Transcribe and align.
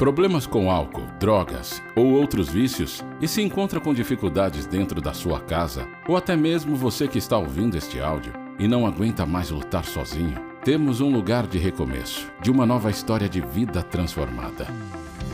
Problemas 0.00 0.46
com 0.46 0.70
álcool, 0.70 1.06
drogas 1.18 1.82
ou 1.94 2.06
outros 2.12 2.48
vícios 2.48 3.04
e 3.20 3.28
se 3.28 3.42
encontra 3.42 3.78
com 3.78 3.92
dificuldades 3.92 4.64
dentro 4.64 4.98
da 4.98 5.12
sua 5.12 5.40
casa, 5.40 5.86
ou 6.08 6.16
até 6.16 6.34
mesmo 6.34 6.74
você 6.74 7.06
que 7.06 7.18
está 7.18 7.36
ouvindo 7.36 7.76
este 7.76 8.00
áudio 8.00 8.32
e 8.58 8.66
não 8.66 8.86
aguenta 8.86 9.26
mais 9.26 9.50
lutar 9.50 9.84
sozinho, 9.84 10.40
temos 10.64 11.02
um 11.02 11.12
lugar 11.12 11.46
de 11.46 11.58
recomeço, 11.58 12.32
de 12.40 12.50
uma 12.50 12.64
nova 12.64 12.90
história 12.90 13.28
de 13.28 13.42
vida 13.42 13.82
transformada. 13.82 14.66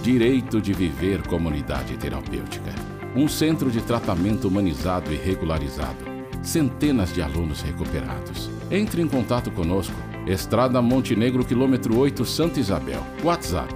Direito 0.02 0.60
de 0.60 0.72
Viver 0.72 1.24
Comunidade 1.28 1.96
Terapêutica. 1.96 2.74
Um 3.14 3.28
centro 3.28 3.70
de 3.70 3.80
tratamento 3.80 4.48
humanizado 4.48 5.12
e 5.12 5.16
regularizado. 5.16 6.04
Centenas 6.42 7.14
de 7.14 7.22
alunos 7.22 7.62
recuperados. 7.62 8.50
Entre 8.68 9.00
em 9.00 9.06
contato 9.06 9.48
conosco. 9.48 9.94
Estrada 10.26 10.82
Montenegro, 10.82 11.44
quilômetro 11.44 11.96
8, 11.96 12.24
Santa 12.24 12.58
Isabel. 12.58 13.00
WhatsApp 13.22 13.72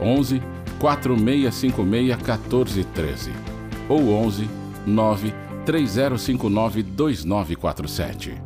11 0.00 0.42
4656 0.78 1.72
1413 2.16 3.30
ou 3.88 4.10
11 4.10 4.48
9 4.86 5.32
3059 5.64 6.82
2947. 6.82 8.45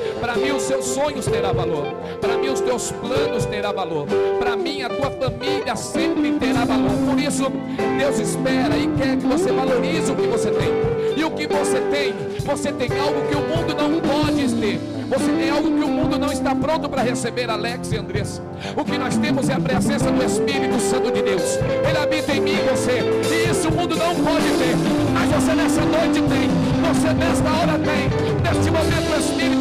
Para 0.21 0.35
mim 0.35 0.51
os 0.51 0.61
seus 0.61 0.85
sonhos 0.85 1.25
terá 1.25 1.51
valor. 1.51 1.87
Para 2.21 2.37
mim 2.37 2.49
os 2.49 2.61
teus 2.61 2.91
planos 2.91 3.43
terá 3.47 3.71
valor. 3.71 4.05
Para 4.37 4.55
mim 4.55 4.83
a 4.83 4.89
tua 4.89 5.09
família 5.09 5.75
sempre 5.75 6.31
terá 6.33 6.63
valor. 6.63 6.91
Por 7.09 7.19
isso 7.19 7.51
Deus 7.97 8.19
espera 8.19 8.77
e 8.77 8.87
quer 8.95 9.17
que 9.17 9.25
você 9.25 9.51
valorize 9.51 10.11
o 10.11 10.15
que 10.15 10.27
você 10.27 10.51
tem. 10.51 10.69
E 11.17 11.23
o 11.23 11.31
que 11.31 11.47
você 11.47 11.81
tem, 11.91 12.13
você 12.45 12.71
tem 12.71 12.89
algo 12.99 13.27
que 13.27 13.35
o 13.35 13.41
mundo 13.41 13.75
não 13.75 13.99
pode 13.99 14.55
ter. 14.55 14.79
Você 15.09 15.29
tem 15.31 15.49
algo 15.49 15.69
que 15.69 15.83
o 15.83 15.89
mundo 15.89 16.17
não 16.17 16.31
está 16.31 16.55
pronto 16.55 16.87
para 16.87 17.01
receber, 17.01 17.49
Alex 17.49 17.91
e 17.91 17.97
Andressa. 17.97 18.41
O 18.77 18.85
que 18.85 18.97
nós 18.97 19.17
temos 19.17 19.49
é 19.49 19.53
a 19.55 19.59
presença 19.59 20.09
do 20.09 20.23
Espírito 20.23 20.79
Santo 20.79 21.11
de 21.11 21.21
Deus. 21.21 21.57
Ele 21.57 21.97
habita 21.97 22.31
em 22.31 22.39
mim 22.39 22.53
e 22.53 22.69
você. 22.69 23.01
E 23.29 23.51
isso 23.51 23.67
o 23.67 23.71
mundo 23.71 23.95
não 23.97 24.15
pode 24.15 24.45
ter. 24.57 24.75
Mas 25.13 25.29
você 25.31 25.53
nessa 25.53 25.81
noite 25.81 26.21
tem. 26.21 26.47
Você 26.87 27.13
nesta 27.13 27.49
hora 27.49 27.79
tem. 27.79 28.31
Neste 28.41 28.71
momento 28.71 29.11
o 29.11 29.19
Espírito 29.19 29.60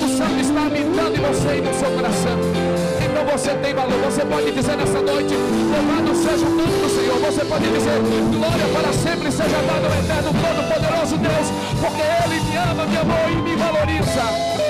está 0.51 0.67
habitando 0.67 1.17
em 1.17 1.23
você 1.23 1.59
e 1.59 1.61
no 1.61 1.75
seu 1.75 1.91
coração. 1.91 2.39
Então 3.01 3.25
você 3.27 3.55
tem 3.63 3.75
valor. 3.75 3.99
Você 4.05 4.25
pode 4.25 4.51
dizer 4.51 4.77
nessa 4.77 5.01
noite: 5.01 5.35
Louvado 5.35 6.15
seja 6.15 6.47
o 6.47 6.51
nome 6.51 6.77
do 6.83 6.89
Senhor. 6.91 7.19
Você 7.21 7.45
pode 7.45 7.67
dizer: 7.71 7.99
Glória 8.35 8.67
para 8.75 8.93
sempre 8.93 9.31
seja 9.31 9.59
dado 9.63 9.87
ao 9.87 9.95
eterno, 10.03 10.31
todo-poderoso 10.35 11.17
Deus. 11.19 11.49
Porque 11.81 12.03
Ele 12.03 12.41
me 12.45 12.57
ama, 12.57 12.85
me 12.87 12.97
amou 12.97 13.31
e 13.31 13.37
me 13.43 13.57
valoriza. 13.57 14.61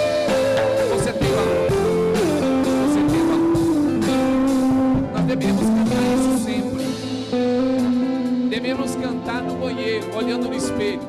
devemos 5.37 5.63
cantar 5.63 6.03
isso 6.19 6.45
sempre. 6.45 6.85
Devemos 8.49 8.97
cantar 8.97 9.43
no 9.43 9.55
banheiro, 9.55 10.07
olhando 10.17 10.49
no 10.49 10.54
espelho. 10.54 11.01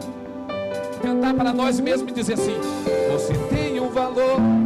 Cantar 1.01 1.33
para 1.33 1.51
nós 1.51 1.79
mesmos 1.79 2.11
e 2.11 2.13
dizer 2.13 2.33
assim: 2.33 2.55
Você 3.11 3.33
tem 3.49 3.79
um 3.79 3.89
valor. 3.89 4.60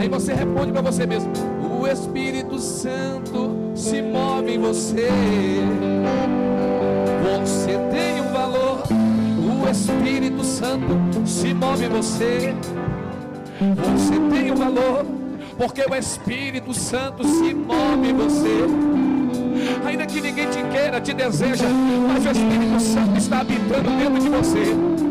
Aí 0.00 0.08
você 0.08 0.32
responde 0.32 0.72
para 0.72 0.80
você 0.80 1.06
mesmo: 1.06 1.30
O 1.78 1.86
Espírito 1.86 2.58
Santo 2.58 3.54
se 3.74 4.00
move 4.00 4.54
em 4.54 4.58
você. 4.58 5.10
Você 7.22 7.72
tem 7.90 8.22
um 8.22 8.32
valor. 8.32 8.82
O 8.88 9.68
Espírito 9.68 10.42
Santo 10.42 10.86
se 11.26 11.52
move 11.52 11.84
em 11.84 11.88
você. 11.90 12.54
Você 13.76 14.18
tem 14.34 14.50
um 14.50 14.56
valor 14.56 15.04
porque 15.58 15.82
o 15.82 15.94
Espírito 15.94 16.72
Santo 16.72 17.22
se 17.22 17.52
move 17.52 18.08
em 18.08 18.14
você. 18.14 18.64
Ainda 19.84 20.06
que 20.06 20.18
ninguém 20.18 20.48
te 20.48 20.62
queira, 20.72 20.98
te 20.98 21.12
deseja, 21.12 21.66
mas 22.08 22.24
o 22.24 22.30
Espírito 22.30 22.80
Santo 22.80 23.18
está 23.18 23.40
habitando 23.40 23.90
dentro 23.90 24.18
de 24.18 24.28
você 24.30 25.09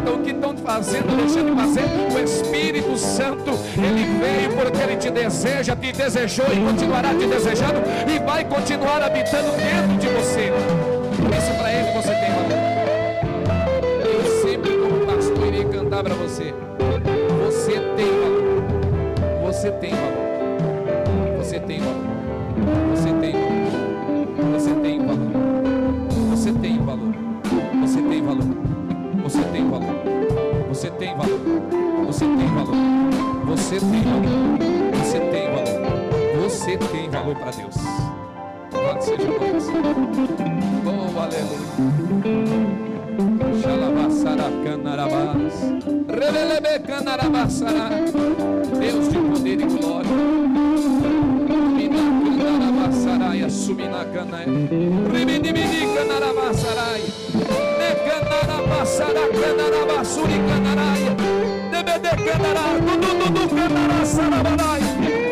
importa 0.00 0.10
o 0.10 0.22
que 0.22 0.30
estão 0.30 0.56
fazendo, 0.56 1.16
deixando 1.16 1.56
fazer, 1.56 1.84
o 1.84 2.18
Espírito 2.18 2.96
Santo, 2.96 3.50
ele 3.76 4.18
veio 4.18 4.52
porque 4.56 4.82
ele 4.82 4.96
te 4.96 5.10
deseja, 5.10 5.76
te 5.76 5.92
desejou 5.92 6.46
e 6.46 6.56
continuará 6.64 7.10
te 7.10 7.26
desejando 7.26 7.80
e 8.08 8.18
vai 8.20 8.44
continuar 8.44 9.02
habitando 9.02 9.50
dentro 9.52 9.96
de 9.98 10.08
você. 10.08 10.50
Isso 11.36 11.54
para 11.58 11.72
ele 11.72 11.92
você 11.92 12.14
tem 12.14 12.30
valor. 12.30 12.60
Eu 14.04 14.42
sempre, 14.42 14.76
como 14.76 15.06
pastor, 15.06 15.46
irei 15.46 15.64
cantar 15.64 16.02
para 16.02 16.14
você: 16.14 16.54
você 17.44 17.72
tem 17.96 18.06
valor. 18.06 19.52
Você 19.52 19.70
tem 19.72 19.90
valor. 19.90 20.29
tem 31.00 31.16
valor. 31.16 31.40
Você 32.06 32.24
tem 32.26 32.54
valor. 32.54 32.76
Você 33.46 33.80
tem 33.80 34.02
valor. 34.02 34.58
Você 34.98 35.18
tem 35.18 35.50
valor. 35.50 35.80
Você 36.42 36.76
tem 36.76 37.08
valor 37.08 37.34
para 37.36 37.52
Deus. 37.52 37.74
Louvado 38.70 39.02
seja 39.02 39.16
Deus. 39.16 39.64
Oh, 40.84 41.18
aleluia. 41.18 41.70
Xalabassaracanarabás. 43.62 45.54
Revelebecanarabassará. 46.06 47.88
Deus 48.78 49.08
de 49.08 49.18
poder 49.18 49.58
e 49.58 49.64
glória. 49.64 50.10
Minacanarabassaraia. 51.76 53.48
Suminacanaia. 53.48 54.48
Riminidicanarabassaraia. 55.14 57.49
Necanarabasara 58.00 59.28
Canarabasuri 59.28 60.38
Canaraia, 60.48 61.12
Debede 61.70 62.16
Canará, 62.24 62.78
Dudu 62.80 63.10
Dudu 63.18 63.48
Canarasarabarai, 63.54 64.80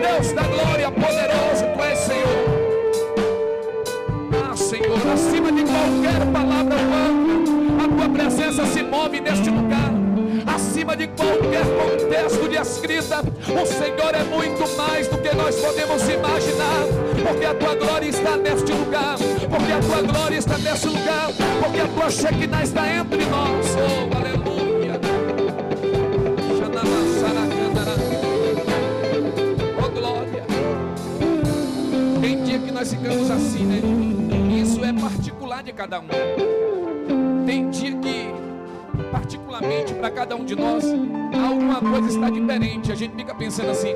Deus 0.02 0.32
da 0.34 0.42
glória, 0.42 0.90
poderoso, 0.90 1.64
tu 1.74 1.82
és 1.82 1.98
Senhor. 1.98 2.44
Ah, 4.44 4.56
Senhor, 4.56 5.00
acima 5.12 5.50
de 5.50 5.62
qualquer 5.64 6.26
palavra 6.30 6.76
humana, 6.76 7.84
a 7.84 7.88
tua 7.88 8.08
presença 8.10 8.66
se 8.66 8.82
move 8.82 9.20
neste 9.20 9.48
lugar 9.48 9.87
qualquer 11.18 11.66
contexto 11.66 12.48
de 12.48 12.56
escrita. 12.56 13.20
O 13.20 13.66
Senhor 13.66 14.14
é 14.14 14.22
muito 14.24 14.76
mais 14.76 15.08
do 15.08 15.18
que 15.18 15.34
nós 15.34 15.56
podemos 15.56 16.02
imaginar, 16.08 16.86
porque 17.26 17.44
a 17.44 17.54
tua 17.54 17.74
glória 17.74 18.08
está 18.08 18.36
neste 18.36 18.72
lugar, 18.72 19.18
porque 19.18 19.72
a 19.72 19.80
tua 19.80 20.02
glória 20.02 20.38
está 20.38 20.58
neste 20.58 20.86
lugar, 20.86 21.30
porque 21.60 21.80
a 21.80 21.88
tua 21.88 22.10
Shekinah 22.10 22.62
está 22.62 22.88
entre 22.88 23.24
nós. 23.26 23.66
Oh, 23.76 24.16
aleluia. 24.16 25.00
Oh, 29.82 29.88
glória. 29.90 30.44
Tem 32.20 32.42
dia 32.44 32.58
que 32.60 32.70
nós 32.70 32.92
ficamos 32.92 33.30
assim, 33.30 33.64
né? 33.64 33.80
Isso 34.62 34.84
é 34.84 34.92
particular 34.92 35.62
de 35.62 35.72
cada 35.72 35.98
um. 36.00 36.47
Para 39.98 40.10
cada 40.10 40.36
um 40.36 40.44
de 40.44 40.54
nós, 40.54 40.84
alguma 40.84 41.80
coisa 41.80 42.08
está 42.08 42.30
diferente. 42.30 42.92
A 42.92 42.94
gente 42.94 43.14
fica 43.16 43.34
pensando 43.34 43.70
assim: 43.70 43.92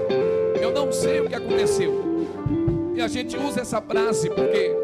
eu 0.61 0.73
não 0.73 0.93
sei 0.93 1.21
o 1.21 1.29
que 1.29 1.35
aconteceu. 1.35 2.27
E 2.95 3.01
a 3.01 3.09
gente 3.09 3.37
usa 3.37 3.61
essa 3.61 3.81
frase 3.81 4.29
porque 4.29 4.77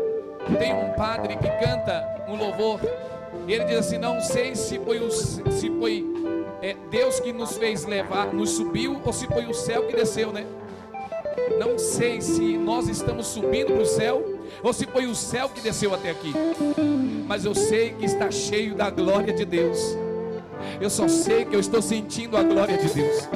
tem 0.58 0.72
um 0.72 0.92
padre 0.94 1.36
que 1.36 1.50
canta 1.64 2.24
um 2.28 2.36
louvor. 2.36 2.80
E 3.46 3.52
ele 3.52 3.64
diz 3.64 3.78
assim: 3.78 3.98
não 3.98 4.20
sei 4.20 4.54
se 4.54 4.78
foi, 4.78 4.98
o, 4.98 5.10
se 5.10 5.70
foi 5.78 6.06
é, 6.62 6.76
Deus 6.90 7.20
que 7.20 7.32
nos 7.32 7.56
fez 7.56 7.84
levar, 7.84 8.32
nos 8.32 8.50
subiu, 8.50 9.00
ou 9.04 9.12
se 9.12 9.26
foi 9.26 9.46
o 9.46 9.54
céu 9.54 9.86
que 9.86 9.94
desceu, 9.94 10.32
né? 10.32 10.46
Não 11.58 11.78
sei 11.78 12.20
se 12.20 12.56
nós 12.56 12.88
estamos 12.88 13.26
subindo 13.26 13.72
para 13.72 13.82
o 13.82 13.86
céu 13.86 14.38
ou 14.62 14.72
se 14.72 14.86
foi 14.86 15.06
o 15.06 15.14
céu 15.14 15.48
que 15.48 15.60
desceu 15.60 15.94
até 15.94 16.10
aqui, 16.10 16.32
mas 17.26 17.44
eu 17.44 17.54
sei 17.54 17.90
que 17.90 18.04
está 18.04 18.30
cheio 18.30 18.74
da 18.74 18.90
glória 18.90 19.32
de 19.32 19.44
Deus. 19.44 19.96
Eu 20.80 20.90
só 20.90 21.08
sei 21.08 21.44
que 21.44 21.54
eu 21.54 21.60
estou 21.60 21.82
sentindo 21.82 22.36
a 22.36 22.42
glória 22.42 22.78
de 22.78 22.88
Deus. 22.92 23.28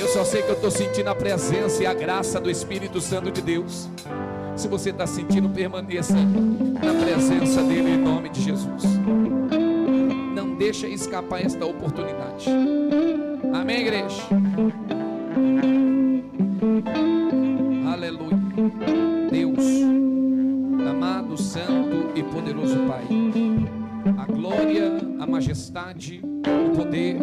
Eu 0.00 0.08
só 0.08 0.24
sei 0.24 0.42
que 0.42 0.50
eu 0.50 0.54
estou 0.54 0.70
sentindo 0.70 1.08
a 1.08 1.14
presença 1.14 1.82
e 1.82 1.86
a 1.86 1.94
graça 1.94 2.40
do 2.40 2.50
Espírito 2.50 3.00
Santo 3.00 3.30
de 3.30 3.40
Deus. 3.40 3.88
Se 4.56 4.68
você 4.68 4.90
está 4.90 5.06
sentindo, 5.06 5.48
permaneça 5.48 6.14
na 6.14 6.94
presença 7.02 7.62
dele 7.62 7.90
em 7.90 7.98
nome 7.98 8.28
de 8.28 8.42
Jesus. 8.42 8.84
Não 10.34 10.54
deixa 10.54 10.86
escapar 10.86 11.44
esta 11.44 11.64
oportunidade. 11.64 12.48
Amém, 13.52 13.80
igreja? 13.80 14.22
Aleluia. 17.92 18.38
Deus, 19.30 19.64
amado, 20.88 21.36
santo 21.36 22.12
e 22.14 22.22
poderoso 22.22 22.76
Pai. 22.86 23.04
A 24.18 24.26
glória, 24.26 24.92
a 25.18 25.26
majestade, 25.26 26.22
poder 26.74 27.16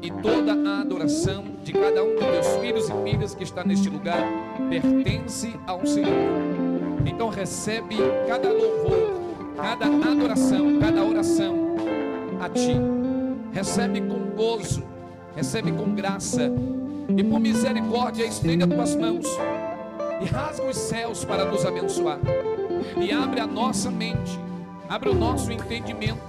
e 0.00 0.10
toda 0.10 0.52
a 0.52 0.80
adoração 0.80 1.44
de 1.62 1.72
cada 1.72 2.02
um 2.02 2.14
dos 2.14 2.24
meus 2.24 2.46
filhos 2.56 2.88
e 2.88 3.10
filhas 3.10 3.34
que 3.34 3.44
está 3.44 3.64
neste 3.64 3.88
lugar 3.88 4.22
pertence 4.68 5.54
ao 5.66 5.84
Senhor. 5.86 6.08
Então 7.06 7.28
recebe 7.28 7.96
cada 8.26 8.48
louvor, 8.48 9.20
cada 9.56 9.86
adoração, 9.86 10.78
cada 10.80 11.04
oração 11.04 11.54
a 12.40 12.48
Ti. 12.48 12.76
Recebe 13.52 14.00
com 14.00 14.34
gozo, 14.34 14.82
recebe 15.36 15.72
com 15.72 15.94
graça 15.94 16.50
e 17.16 17.22
por 17.22 17.38
misericórdia 17.38 18.24
estende 18.24 18.64
as 18.64 18.70
tuas 18.70 18.96
mãos 18.96 19.26
e 20.20 20.24
rasga 20.24 20.64
os 20.68 20.76
céus 20.76 21.24
para 21.24 21.44
nos 21.44 21.64
abençoar 21.66 22.18
e 23.00 23.12
abre 23.12 23.40
a 23.40 23.46
nossa 23.46 23.90
mente 23.90 24.41
abre 24.92 25.08
o 25.08 25.14
nosso 25.14 25.50
entendimento, 25.50 26.20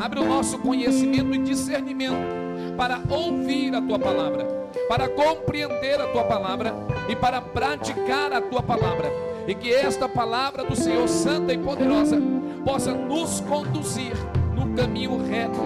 abre 0.00 0.18
o 0.18 0.24
nosso 0.24 0.58
conhecimento 0.58 1.32
e 1.32 1.38
discernimento 1.38 2.74
para 2.76 3.00
ouvir 3.08 3.72
a 3.72 3.80
tua 3.80 4.00
palavra, 4.00 4.44
para 4.88 5.08
compreender 5.08 6.00
a 6.00 6.08
tua 6.08 6.24
palavra 6.24 6.74
e 7.08 7.14
para 7.14 7.40
praticar 7.40 8.32
a 8.32 8.40
tua 8.40 8.64
palavra. 8.64 9.08
E 9.46 9.54
que 9.54 9.72
esta 9.72 10.08
palavra 10.08 10.64
do 10.64 10.74
Senhor 10.74 11.06
santa 11.08 11.52
e 11.52 11.58
poderosa 11.58 12.20
possa 12.64 12.92
nos 12.92 13.40
conduzir 13.42 14.14
no 14.56 14.74
caminho 14.74 15.24
reto, 15.24 15.60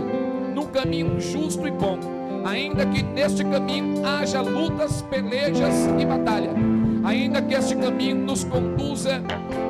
no 0.54 0.66
caminho 0.66 1.18
justo 1.18 1.66
e 1.66 1.70
bom, 1.70 1.98
ainda 2.44 2.84
que 2.84 3.02
neste 3.02 3.42
caminho 3.42 4.06
haja 4.06 4.42
lutas, 4.42 5.00
pelejas 5.00 5.86
e 5.98 6.04
batalha 6.04 6.73
ainda 7.04 7.42
que 7.42 7.54
este 7.54 7.76
caminho 7.76 8.16
nos 8.16 8.44
conduza 8.44 9.22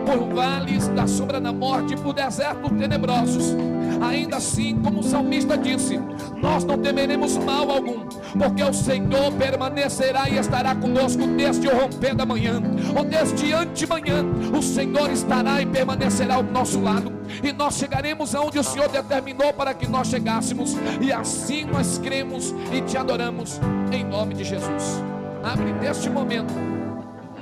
por 0.06 0.34
vales 0.34 0.88
da 0.88 1.06
sombra 1.06 1.40
da 1.40 1.52
morte, 1.52 1.96
por 1.96 2.14
desertos 2.14 2.70
tenebrosos, 2.70 3.56
ainda 4.00 4.36
assim, 4.36 4.80
como 4.80 5.00
o 5.00 5.02
salmista 5.02 5.56
disse, 5.56 6.00
nós 6.40 6.64
não 6.64 6.78
temeremos 6.78 7.36
mal 7.38 7.70
algum, 7.70 8.06
porque 8.38 8.62
o 8.62 8.72
Senhor 8.72 9.32
permanecerá 9.32 10.28
e 10.28 10.38
estará 10.38 10.74
conosco 10.74 11.26
desde 11.26 11.66
o 11.66 11.74
romper 11.74 12.14
da 12.14 12.24
manhã, 12.24 12.62
ou 12.96 13.04
desde 13.04 13.52
antemanhã, 13.52 14.24
o 14.56 14.62
Senhor 14.62 15.10
estará 15.10 15.60
e 15.60 15.66
permanecerá 15.66 16.36
ao 16.36 16.42
nosso 16.42 16.80
lado, 16.80 17.12
e 17.42 17.52
nós 17.52 17.76
chegaremos 17.76 18.34
aonde 18.34 18.58
o 18.58 18.64
Senhor 18.64 18.88
determinou 18.88 19.52
para 19.52 19.74
que 19.74 19.88
nós 19.88 20.08
chegássemos, 20.08 20.76
e 21.00 21.12
assim 21.12 21.64
nós 21.64 21.98
cremos 21.98 22.54
e 22.72 22.80
te 22.82 22.96
adoramos, 22.96 23.60
em 23.90 24.04
nome 24.04 24.34
de 24.34 24.44
Jesus. 24.44 25.02
Abre 25.42 25.72
neste 25.74 26.08
momento 26.08 26.73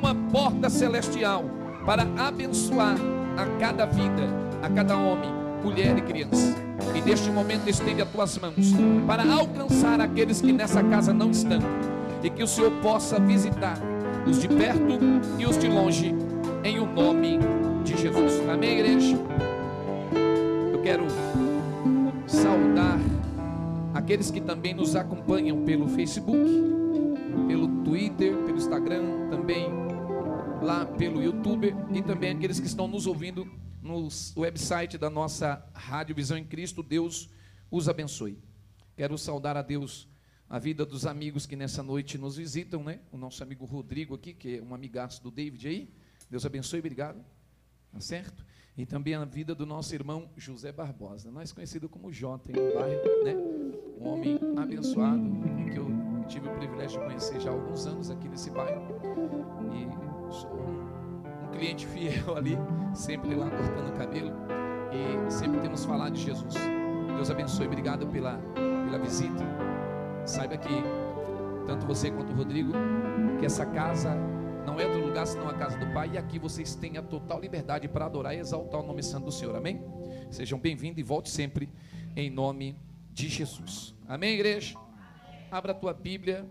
uma 0.02 0.14
porta 0.32 0.68
celestial 0.68 1.44
para 1.86 2.02
abençoar 2.18 2.96
a 3.36 3.46
cada 3.60 3.86
vida, 3.86 4.28
a 4.60 4.68
cada 4.68 4.96
homem, 4.96 5.30
mulher 5.62 5.96
e 5.96 6.02
criança. 6.02 6.56
E 6.92 7.00
neste 7.00 7.30
momento 7.30 7.68
estende 7.68 8.02
as 8.02 8.08
tuas 8.08 8.36
mãos 8.38 8.72
para 9.06 9.22
alcançar 9.32 10.00
aqueles 10.00 10.40
que 10.40 10.52
nessa 10.52 10.82
casa 10.82 11.14
não 11.14 11.30
estão. 11.30 11.60
E 12.22 12.28
que 12.28 12.42
o 12.42 12.46
Senhor 12.48 12.72
possa 12.82 13.20
visitar 13.20 13.78
os 14.26 14.40
de 14.40 14.48
perto 14.48 14.98
e 15.38 15.46
os 15.46 15.56
de 15.56 15.68
longe, 15.68 16.14
em 16.64 16.80
o 16.80 16.86
nome 16.86 17.38
de 17.84 17.96
Jesus. 17.96 18.42
Amém, 18.48 18.78
igreja? 18.78 19.16
Eu 20.72 20.80
quero 20.82 21.06
saudar 22.26 22.98
aqueles 23.94 24.30
que 24.30 24.40
também 24.40 24.74
nos 24.74 24.96
acompanham 24.96 25.62
pelo 25.62 25.88
Facebook, 25.88 26.38
pelo 27.48 27.68
Twitter, 27.84 28.34
pelo 28.36 28.56
Instagram, 28.56 29.02
também 29.30 29.81
lá 30.62 30.86
pelo 30.86 31.20
YouTube 31.20 31.74
e 31.92 32.02
também 32.02 32.30
aqueles 32.30 32.60
que 32.60 32.66
estão 32.66 32.86
nos 32.86 33.06
ouvindo 33.06 33.44
no 33.82 34.08
website 34.36 34.96
da 34.96 35.10
nossa 35.10 35.68
Rádio 35.74 36.14
Visão 36.14 36.38
em 36.38 36.44
Cristo. 36.44 36.84
Deus 36.84 37.28
os 37.68 37.88
abençoe. 37.88 38.38
Quero 38.96 39.18
saudar 39.18 39.56
a 39.56 39.62
Deus 39.62 40.08
a 40.48 40.60
vida 40.60 40.86
dos 40.86 41.04
amigos 41.04 41.46
que 41.46 41.56
nessa 41.56 41.82
noite 41.82 42.16
nos 42.16 42.36
visitam, 42.36 42.84
né? 42.84 43.00
O 43.10 43.16
nosso 43.16 43.42
amigo 43.42 43.64
Rodrigo 43.64 44.14
aqui, 44.14 44.32
que 44.32 44.58
é 44.58 44.62
um 44.62 44.72
amigaço 44.72 45.20
do 45.20 45.32
David 45.32 45.66
aí. 45.66 45.92
Deus 46.30 46.46
abençoe, 46.46 46.78
obrigado. 46.78 47.24
Tá 47.90 48.00
certo? 48.00 48.46
E 48.76 48.86
também 48.86 49.14
a 49.14 49.24
vida 49.24 49.56
do 49.56 49.66
nosso 49.66 49.92
irmão 49.94 50.30
José 50.36 50.70
Barbosa, 50.70 51.30
mais 51.32 51.50
conhecido 51.52 51.88
como 51.88 52.12
Jota, 52.12 52.52
em 52.52 52.54
um 52.54 52.74
bairro, 52.74 53.24
né? 53.24 53.34
Um 54.00 54.08
homem 54.08 54.38
abençoado, 54.56 55.22
que 55.72 55.76
eu 55.76 55.88
tive 56.28 56.48
o 56.48 56.54
privilégio 56.54 57.00
de 57.00 57.06
conhecer 57.06 57.40
já 57.40 57.50
há 57.50 57.52
alguns 57.52 57.84
anos 57.84 58.10
aqui 58.10 58.28
nesse 58.28 58.50
bairro. 58.50 58.82
E 59.74 60.11
sou 60.32 60.50
um, 60.50 61.50
cliente 61.52 61.86
fiel 61.86 62.36
ali, 62.36 62.56
sempre 62.94 63.34
lá 63.34 63.50
cortando 63.50 63.88
o 63.90 63.92
cabelo 63.92 64.32
e 64.90 65.30
sempre 65.30 65.60
temos 65.60 65.84
falado 65.84 66.14
de 66.14 66.22
Jesus. 66.22 66.54
Deus 67.14 67.30
abençoe, 67.30 67.66
obrigado 67.66 68.06
pela, 68.06 68.38
pela 68.54 68.98
visita. 68.98 69.44
Saiba 70.24 70.56
que 70.56 70.82
tanto 71.66 71.86
você 71.86 72.10
quanto 72.10 72.32
o 72.32 72.36
Rodrigo, 72.36 72.72
que 73.38 73.46
essa 73.46 73.66
casa 73.66 74.14
não 74.66 74.78
é 74.78 74.86
outro 74.86 75.04
lugar 75.04 75.26
senão 75.26 75.48
a 75.48 75.54
casa 75.54 75.76
do 75.78 75.92
Pai, 75.92 76.10
e 76.14 76.18
aqui 76.18 76.38
vocês 76.38 76.74
têm 76.74 76.96
a 76.96 77.02
total 77.02 77.40
liberdade 77.40 77.88
para 77.88 78.06
adorar 78.06 78.34
e 78.34 78.38
exaltar 78.38 78.80
o 78.80 78.86
nome 78.86 79.02
santo 79.02 79.26
do 79.26 79.32
Senhor, 79.32 79.54
amém? 79.56 79.82
Sejam 80.30 80.58
bem-vindos 80.58 80.98
e 80.98 81.02
volte 81.02 81.30
sempre 81.30 81.68
em 82.16 82.30
nome 82.30 82.76
de 83.12 83.28
Jesus, 83.28 83.94
amém, 84.08 84.34
igreja? 84.34 84.78
Abra 85.50 85.72
a 85.72 85.74
tua 85.74 85.92
Bíblia 85.92 86.48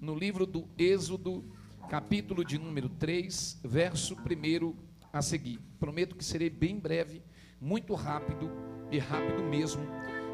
no 0.00 0.14
livro 0.14 0.46
do 0.46 0.68
Êxodo, 0.78 1.44
capítulo 1.88 2.44
de 2.44 2.58
número 2.58 2.88
3, 2.88 3.60
verso 3.64 4.16
1 4.16 4.74
a 5.12 5.22
seguir. 5.22 5.60
Prometo 5.78 6.16
que 6.16 6.24
serei 6.24 6.50
bem 6.50 6.78
breve, 6.78 7.22
muito 7.60 7.94
rápido 7.94 8.50
e 8.90 8.98
rápido 8.98 9.42
mesmo, 9.44 9.82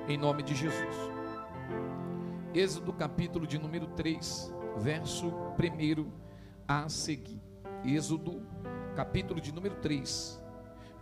em 0.09 0.17
nome 0.17 0.43
de 0.43 0.55
Jesus. 0.55 0.97
Êxodo 2.55 2.93
capítulo 2.93 3.47
de 3.47 3.59
número 3.59 3.87
3, 3.89 4.53
verso 4.79 5.29
1 5.29 6.11
a 6.67 6.89
seguir. 6.89 7.41
Êxodo 7.85 8.43
capítulo 8.97 9.41
de 9.41 9.53
número 9.53 9.75
3, 9.77 10.43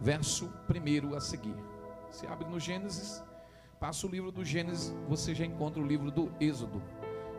verso 0.01 0.53
1 0.69 1.15
a 1.15 1.21
seguir. 1.21 1.57
Você 2.11 2.27
abre 2.27 2.49
no 2.49 2.59
Gênesis, 2.59 3.23
passa 3.79 4.05
o 4.05 4.11
livro 4.11 4.33
do 4.33 4.45
Gênesis, 4.45 4.93
você 5.09 5.33
já 5.33 5.45
encontra 5.45 5.81
o 5.81 5.87
livro 5.87 6.11
do 6.11 6.33
Êxodo. 6.41 6.83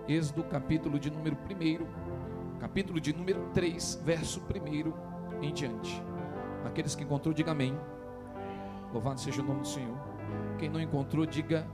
Êxodo 0.08 0.46
capítulo 0.46 0.98
de 0.98 1.12
número 1.12 1.36
1, 1.36 2.41
capítulo 2.62 3.02
de 3.02 3.12
número 3.12 3.50
3, 3.56 4.04
verso 4.06 4.40
1 4.40 5.44
em 5.44 5.52
diante. 5.52 6.00
Aqueles 6.64 6.94
que 6.94 7.04
encontrou, 7.04 7.34
diga 7.34 7.54
amém. 7.54 7.76
Louvado 8.94 9.20
seja 9.20 9.42
o 9.42 9.46
nome 9.46 9.62
do 9.62 9.68
Senhor. 9.68 9.98
Quem 10.60 10.70
não 10.70 10.80
encontrou, 10.80 11.26
diga 11.26 11.68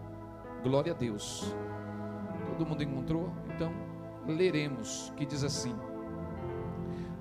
glória 0.63 0.93
a 0.93 0.95
Deus. 0.95 1.53
Todo 2.45 2.65
mundo 2.65 2.83
encontrou? 2.83 3.33
Então, 3.53 3.73
leremos, 4.25 5.11
que 5.17 5.25
diz 5.25 5.43
assim: 5.43 5.75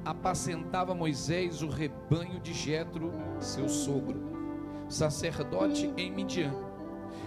Apacentava 0.05 0.95
Moisés 0.95 1.61
o 1.61 1.69
rebanho 1.69 2.39
de 2.39 2.55
Jetro, 2.55 3.13
seu 3.41 3.69
sogro, 3.69 4.23
sacerdote 4.89 5.93
em 5.97 6.13
Midian, 6.13 6.55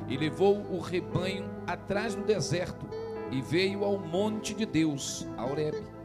e 0.08 0.16
levou 0.16 0.56
o 0.72 0.80
rebanho 0.80 1.50
atrás 1.68 2.16
no 2.16 2.24
deserto, 2.24 2.88
e 3.30 3.42
veio 3.42 3.84
ao 3.84 4.00
monte 4.00 4.54
de 4.54 4.66
Deus, 4.66 5.28
a 5.38 5.46
Horeb. 5.46 5.99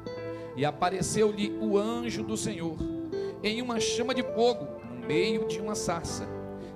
E 0.56 0.64
apareceu-lhe 0.64 1.56
o 1.61 1.76
anjo 1.76 2.23
do 2.23 2.37
Senhor, 2.37 2.76
em 3.42 3.61
uma 3.61 3.80
chama 3.80 4.14
de 4.14 4.23
fogo, 4.23 4.66
no 4.88 5.06
meio 5.06 5.46
de 5.46 5.61
uma 5.61 5.75
sarça. 5.75 6.26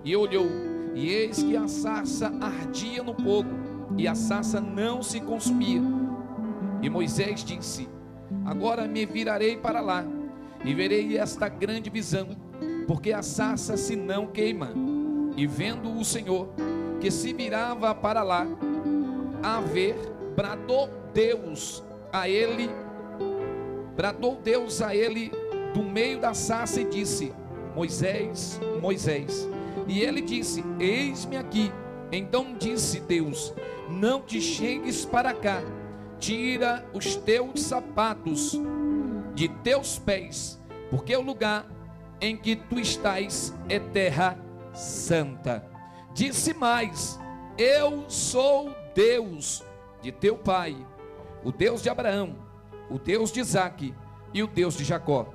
E 0.05 0.17
olhou, 0.17 0.47
e 0.95 1.09
eis 1.09 1.43
que 1.43 1.57
a 1.57 1.69
sarça 1.69 2.33
ardia 2.41 3.03
no 3.03 3.15
fogo, 3.15 3.51
e 3.97 4.07
a 4.07 4.15
sarça 4.15 4.61
não 4.61 5.03
se 5.03 5.21
consumia. 5.21 5.83
E 6.83 6.91
Moisés 6.91 7.45
disse: 7.45 7.89
Agora 8.45 8.87
me 8.87 9.07
virarei 9.07 9.57
para 9.57 9.81
lá 9.81 10.05
e 10.65 10.75
verei 10.75 11.17
esta 11.17 11.49
grande 11.49 11.91
visão, 11.91 12.29
porque 12.87 13.13
a 13.13 13.23
sarça 13.23 13.77
se 13.77 13.95
não 13.97 14.27
queima. 14.27 14.73
E 15.37 15.47
vendo 15.47 15.93
o 15.93 16.05
Senhor 16.05 16.49
que 17.01 17.11
se 17.11 17.33
virava 17.33 17.95
para 17.95 18.23
lá 18.23 18.47
a 19.43 19.61
ver, 19.61 19.97
bradou 20.35 20.89
Deus 21.15 21.85
a 22.13 22.29
ele, 22.29 22.69
bradou 23.99 24.37
Deus 24.37 24.81
a 24.81 24.95
ele 24.95 25.33
do 25.75 25.83
meio 25.83 26.21
da 26.21 26.33
sarça 26.33 26.81
e 26.81 26.85
disse: 26.85 27.35
Moisés, 27.75 28.61
Moisés. 28.81 29.49
E 29.89 30.01
ele 30.01 30.23
disse: 30.23 30.65
Eis-me 30.79 31.37
aqui. 31.37 31.73
Então 32.13 32.55
disse 32.57 33.01
Deus: 33.01 33.53
não 33.89 34.21
te 34.21 34.41
chegues 34.41 35.05
para 35.05 35.33
cá, 35.33 35.63
tira 36.19 36.87
os 36.93 37.17
teus 37.17 37.63
sapatos 37.63 38.55
de 39.35 39.49
teus 39.49 39.99
pés, 39.99 40.61
porque 40.91 41.17
o 41.17 41.23
lugar 41.23 41.67
em 42.21 42.37
que 42.37 42.55
tu 42.55 42.79
estás 42.79 43.55
é 43.69 43.81
terra 43.81 44.39
santa. 44.75 45.65
Disse 46.13 46.53
mais: 46.53 47.19
Eu 47.57 48.05
sou 48.09 48.75
Deus 48.95 49.65
de 50.03 50.13
teu 50.13 50.37
pai, 50.37 50.77
o 51.43 51.51
Deus 51.51 51.83
de 51.83 51.89
Abraão, 51.89 52.37
o 52.91 52.99
Deus 52.99 53.33
de 53.33 53.41
Isaque 53.41 53.95
e 54.33 54.43
o 54.43 54.47
Deus 54.47 54.77
de 54.77 54.85
Jacó. 54.85 55.33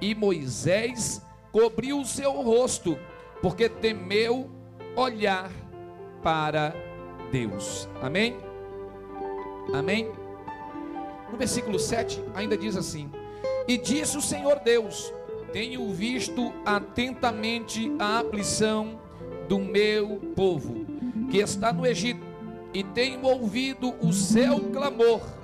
E 0.00 0.14
Moisés 0.14 1.24
cobriu 1.52 2.00
o 2.00 2.04
seu 2.04 2.32
rosto, 2.42 2.98
porque 3.40 3.68
temeu 3.68 4.50
olhar 4.94 5.50
para 6.22 6.74
Deus. 7.30 7.88
Amém? 8.02 8.36
Amém? 9.72 10.10
No 11.30 11.36
versículo 11.36 11.78
7 11.78 12.22
ainda 12.34 12.56
diz 12.56 12.76
assim: 12.76 13.10
E 13.66 13.76
disse 13.76 14.16
o 14.16 14.22
Senhor 14.22 14.60
Deus: 14.60 15.12
Tenho 15.52 15.92
visto 15.92 16.52
atentamente 16.64 17.92
a 17.98 18.20
aflição 18.20 19.00
do 19.48 19.58
meu 19.58 20.20
povo, 20.34 20.86
que 21.30 21.38
está 21.38 21.72
no 21.72 21.86
Egito, 21.86 22.24
e 22.72 22.84
tenho 22.84 23.22
ouvido 23.24 23.94
o 24.00 24.12
seu 24.12 24.60
clamor. 24.70 25.35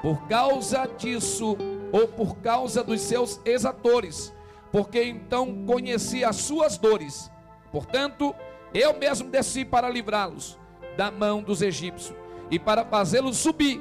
Por 0.00 0.26
causa 0.28 0.86
disso, 0.98 1.56
ou 1.92 2.08
por 2.08 2.36
causa 2.38 2.82
dos 2.82 3.00
seus 3.00 3.40
exatores, 3.44 4.34
porque 4.72 5.02
então 5.04 5.64
conheci 5.64 6.24
as 6.24 6.36
suas 6.36 6.76
dores. 6.76 7.30
Portanto, 7.70 8.34
eu 8.74 8.98
mesmo 8.98 9.30
desci 9.30 9.64
para 9.64 9.88
livrá-los 9.88 10.58
da 10.96 11.10
mão 11.10 11.42
dos 11.42 11.62
egípcios 11.62 12.16
e 12.50 12.58
para 12.58 12.84
fazê-los 12.84 13.36
subir 13.36 13.80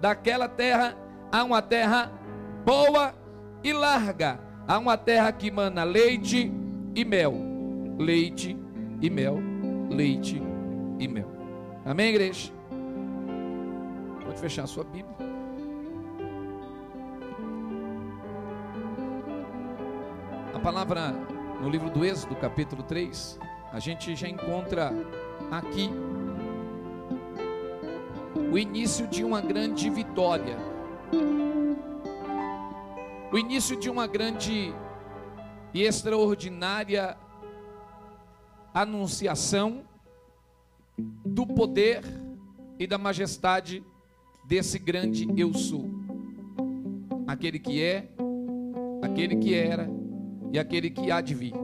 daquela 0.00 0.48
terra 0.48 0.96
a 1.30 1.44
uma 1.44 1.62
terra 1.62 2.10
boa 2.64 3.14
e 3.62 3.72
larga, 3.72 4.40
a 4.66 4.78
uma 4.78 4.96
terra 4.96 5.30
que 5.32 5.50
mana 5.50 5.84
leite 5.84 6.50
e 6.94 7.04
mel. 7.04 7.34
Leite 7.98 8.56
e 9.02 9.10
mel, 9.10 9.38
leite 9.90 10.42
e 10.98 11.06
mel. 11.06 11.28
Amém, 11.84 12.08
igreja? 12.08 12.50
Pode 14.24 14.40
fechar 14.40 14.64
a 14.64 14.66
sua 14.66 14.84
Bíblia. 14.84 15.19
Palavra 20.62 21.12
no 21.62 21.70
livro 21.70 21.88
do 21.88 22.04
Êxodo, 22.04 22.36
capítulo 22.36 22.82
3, 22.82 23.38
a 23.72 23.80
gente 23.80 24.14
já 24.14 24.28
encontra 24.28 24.92
aqui 25.50 25.88
o 28.52 28.58
início 28.58 29.06
de 29.06 29.24
uma 29.24 29.40
grande 29.40 29.88
vitória, 29.88 30.58
o 33.32 33.38
início 33.38 33.74
de 33.80 33.88
uma 33.88 34.06
grande 34.06 34.74
e 35.72 35.82
extraordinária 35.82 37.16
anunciação 38.74 39.82
do 40.98 41.46
poder 41.46 42.02
e 42.78 42.86
da 42.86 42.98
majestade 42.98 43.82
desse 44.44 44.78
grande 44.78 45.26
eu 45.38 45.54
sou, 45.54 45.88
aquele 47.26 47.58
que 47.58 47.82
é, 47.82 48.10
aquele 49.02 49.36
que 49.36 49.54
era 49.54 49.99
e 50.52 50.58
aquele 50.58 50.90
que 50.90 51.10
há 51.10 51.20
de 51.20 51.34
vir, 51.34 51.54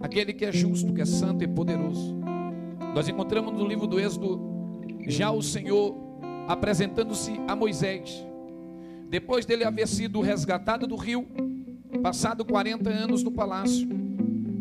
aquele 0.00 0.32
que 0.32 0.44
é 0.44 0.52
justo, 0.52 0.92
que 0.92 1.02
é 1.02 1.04
santo 1.04 1.44
e 1.44 1.48
poderoso. 1.48 2.16
Nós 2.94 3.08
encontramos 3.08 3.52
no 3.52 3.66
livro 3.66 3.86
do 3.86 4.00
Êxodo 4.00 4.40
já 5.06 5.30
o 5.30 5.42
Senhor 5.42 5.94
apresentando-se 6.48 7.40
a 7.46 7.54
Moisés, 7.54 8.24
depois 9.08 9.44
dele 9.44 9.64
haver 9.64 9.86
sido 9.86 10.20
resgatado 10.20 10.86
do 10.86 10.96
rio, 10.96 11.26
passado 12.02 12.44
40 12.44 12.88
anos 12.88 13.22
no 13.22 13.30
palácio, 13.30 13.88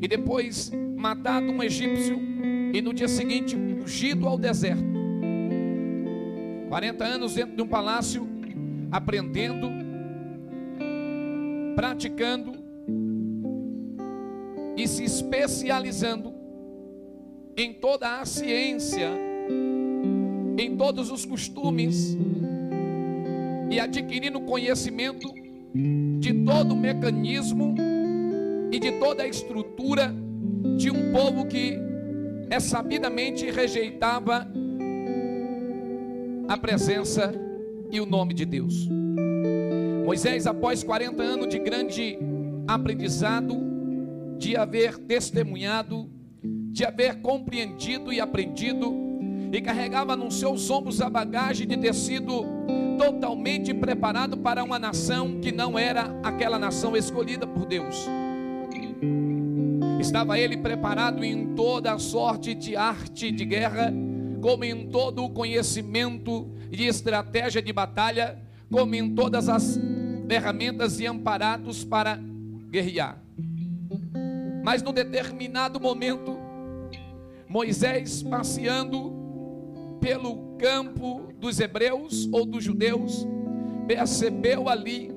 e 0.01 0.07
depois 0.07 0.71
matado 0.95 1.51
um 1.51 1.63
egípcio, 1.63 2.19
e 2.73 2.81
no 2.81 2.93
dia 2.93 3.07
seguinte 3.07 3.55
fugido 3.81 4.27
ao 4.27 4.37
deserto. 4.37 4.83
40 6.69 7.05
anos 7.05 7.35
dentro 7.35 7.55
de 7.55 7.61
um 7.61 7.67
palácio, 7.67 8.27
aprendendo, 8.91 9.69
praticando 11.75 12.54
e 14.75 14.87
se 14.87 15.03
especializando 15.03 16.33
em 17.57 17.73
toda 17.73 18.19
a 18.19 18.25
ciência 18.25 19.09
em 20.57 20.75
todos 20.77 21.11
os 21.11 21.25
costumes 21.25 22.17
e 23.69 23.79
adquirindo 23.79 24.39
conhecimento 24.41 25.33
de 26.19 26.33
todo 26.45 26.73
o 26.73 26.77
mecanismo 26.77 27.75
e 28.71 28.79
de 28.79 28.93
toda 28.93 29.23
a 29.23 29.27
estrutura 29.27 30.13
de 30.77 30.89
um 30.89 31.11
povo 31.11 31.45
que 31.45 31.77
é 32.49 32.59
sabidamente 32.59 33.49
rejeitava 33.49 34.47
a 36.47 36.57
presença 36.57 37.33
e 37.91 37.99
o 37.99 38.05
nome 38.05 38.33
de 38.33 38.45
Deus. 38.45 38.87
Moisés, 40.05 40.45
após 40.45 40.83
40 40.83 41.21
anos 41.23 41.49
de 41.49 41.59
grande 41.59 42.17
aprendizado, 42.67 43.55
de 44.37 44.55
haver 44.55 44.97
testemunhado, 44.97 46.09
de 46.43 46.85
haver 46.85 47.21
compreendido 47.21 48.11
e 48.11 48.19
aprendido, 48.19 48.93
e 49.51 49.61
carregava 49.61 50.15
nos 50.15 50.39
seus 50.39 50.69
ombros 50.69 51.01
a 51.01 51.09
bagagem 51.09 51.67
de 51.67 51.77
ter 51.77 51.93
sido 51.93 52.43
totalmente 52.97 53.73
preparado 53.73 54.37
para 54.37 54.63
uma 54.63 54.79
nação 54.79 55.39
que 55.39 55.51
não 55.51 55.77
era 55.77 56.19
aquela 56.23 56.59
nação 56.59 56.95
escolhida 56.95 57.47
por 57.47 57.65
Deus. 57.65 58.07
Estava 59.99 60.37
ele 60.37 60.57
preparado 60.57 61.23
em 61.23 61.55
toda 61.55 61.93
a 61.93 61.99
sorte 61.99 62.53
de 62.53 62.75
arte 62.75 63.31
de 63.31 63.45
guerra, 63.45 63.93
como 64.41 64.63
em 64.63 64.87
todo 64.87 65.23
o 65.23 65.29
conhecimento 65.29 66.47
de 66.69 66.85
estratégia 66.85 67.61
de 67.61 67.73
batalha, 67.73 68.37
como 68.69 68.93
em 68.93 69.15
todas 69.15 69.49
as 69.49 69.79
ferramentas 70.27 70.99
e 70.99 71.07
amparados 71.07 71.83
para 71.83 72.19
guerrear. 72.69 73.24
Mas 74.65 74.81
no 74.81 74.91
determinado 74.91 75.79
momento, 75.79 76.39
Moisés 77.47 78.23
passeando 78.23 79.13
pelo 80.01 80.57
campo 80.57 81.31
dos 81.37 81.59
hebreus 81.59 82.27
ou 82.31 82.47
dos 82.47 82.63
judeus, 82.63 83.27
percebeu 83.85 84.67
ali 84.67 85.11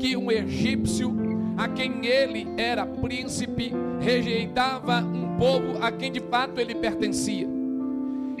que 0.00 0.16
um 0.16 0.28
egípcio, 0.28 1.16
a 1.56 1.68
quem 1.68 2.04
ele 2.04 2.48
era 2.56 2.84
príncipe, 2.84 3.72
rejeitava 4.00 4.98
um 5.02 5.38
povo 5.38 5.80
a 5.80 5.92
quem 5.92 6.10
de 6.10 6.20
fato 6.28 6.60
ele 6.60 6.74
pertencia. 6.74 7.46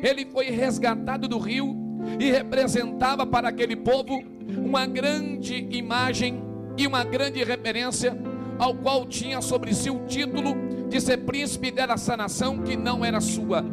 Ele 0.02 0.26
foi 0.26 0.50
resgatado 0.50 1.28
do 1.28 1.38
rio 1.38 1.76
e 2.18 2.28
representava 2.28 3.24
para 3.24 3.50
aquele 3.50 3.76
povo 3.76 4.20
uma 4.48 4.84
grande 4.84 5.68
imagem 5.70 6.42
e 6.76 6.88
uma 6.88 7.04
grande 7.04 7.44
referência, 7.44 8.18
ao 8.60 8.74
qual 8.74 9.06
tinha 9.06 9.40
sobre 9.40 9.74
si 9.74 9.88
o 9.88 10.00
título 10.06 10.54
de 10.86 11.00
ser 11.00 11.16
príncipe 11.18 11.70
dessa 11.70 12.14
nação 12.14 12.58
que 12.58 12.76
não 12.76 13.02
era 13.02 13.18
sua. 13.18 13.64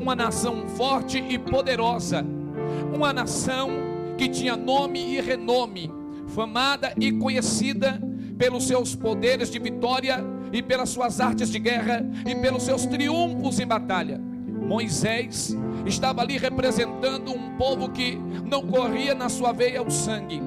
Uma 0.00 0.14
nação 0.14 0.68
forte 0.68 1.18
e 1.18 1.36
poderosa, 1.36 2.24
uma 2.94 3.12
nação 3.12 3.70
que 4.16 4.28
tinha 4.28 4.56
nome 4.56 5.16
e 5.16 5.20
renome, 5.20 5.90
famada 6.28 6.92
e 6.96 7.10
conhecida 7.10 8.00
pelos 8.38 8.68
seus 8.68 8.94
poderes 8.94 9.50
de 9.50 9.58
vitória 9.58 10.24
e 10.52 10.62
pelas 10.62 10.90
suas 10.90 11.20
artes 11.20 11.50
de 11.50 11.58
guerra 11.58 12.08
e 12.24 12.36
pelos 12.36 12.62
seus 12.62 12.86
triunfos 12.86 13.58
em 13.58 13.66
batalha. 13.66 14.20
Moisés 14.62 15.56
estava 15.84 16.22
ali 16.22 16.38
representando 16.38 17.32
um 17.32 17.56
povo 17.56 17.90
que 17.90 18.16
não 18.44 18.62
corria 18.62 19.12
na 19.12 19.28
sua 19.28 19.52
veia 19.52 19.82
o 19.82 19.90
sangue, 19.90 20.40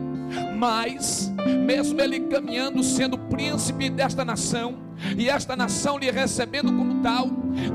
mas, 0.55 1.31
mesmo 1.65 1.99
ele 2.01 2.21
caminhando, 2.21 2.83
sendo 2.83 3.17
príncipe 3.17 3.89
desta 3.89 4.23
nação, 4.23 4.77
e 5.17 5.29
esta 5.29 5.55
nação 5.55 5.97
lhe 5.97 6.09
recebendo 6.09 6.71
como 6.71 7.01
tal, 7.01 7.27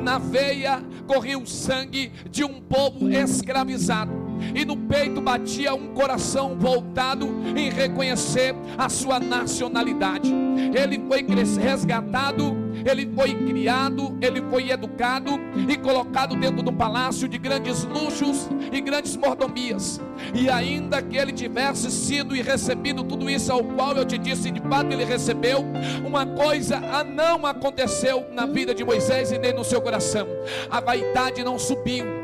na 0.03 0.19
veia 0.19 0.83
corria 1.07 1.39
o 1.39 1.47
sangue 1.47 2.13
de 2.31 2.45
um 2.45 2.61
povo 2.61 3.09
escravizado 3.11 4.20
e 4.55 4.65
no 4.65 4.77
peito 4.77 5.21
batia 5.21 5.75
um 5.75 5.89
coração 5.95 6.57
voltado 6.59 7.27
em 7.57 7.71
reconhecer 7.71 8.55
a 8.77 8.89
sua 8.89 9.19
nacionalidade. 9.21 10.33
Ele 10.75 11.03
foi 11.09 11.25
resgatado, 11.61 12.57
ele 12.85 13.11
foi 13.15 13.35
criado, 13.35 14.17
ele 14.21 14.43
foi 14.51 14.71
educado 14.71 15.33
e 15.69 15.77
colocado 15.77 16.37
dentro 16.37 16.63
do 16.63 16.73
palácio 16.73 17.29
de 17.29 17.39
grandes 17.39 17.85
luxos 17.85 18.49
e 18.73 18.81
grandes 18.81 19.17
mordomias. 19.17 20.01
E 20.35 20.49
ainda 20.49 21.03
que 21.03 21.17
ele 21.17 21.33
tivesse 21.33 21.91
sido 21.91 22.37
e 22.37 22.43
recebido 22.43 23.03
tudo 23.03 23.29
isso 23.29 23.53
ao 23.53 23.65
qual 23.65 23.97
eu 23.97 24.05
te 24.05 24.19
disse, 24.19 24.51
de 24.51 24.61
fato 24.61 24.93
ele 24.93 25.05
recebeu, 25.05 25.65
uma 26.05 26.27
coisa 26.27 26.81
não 27.05 27.47
aconteceu 27.47 28.27
na 28.33 28.47
vida 28.47 28.75
de 28.75 28.85
Moisés 28.85 29.33
e 29.33 29.39
nem 29.39 29.53
no 29.53 29.65
seu 29.65 29.81
coração. 29.81 30.27
A 30.71 30.81
vaidade 30.81 31.43
não 31.43 31.59
subiu 31.59 32.20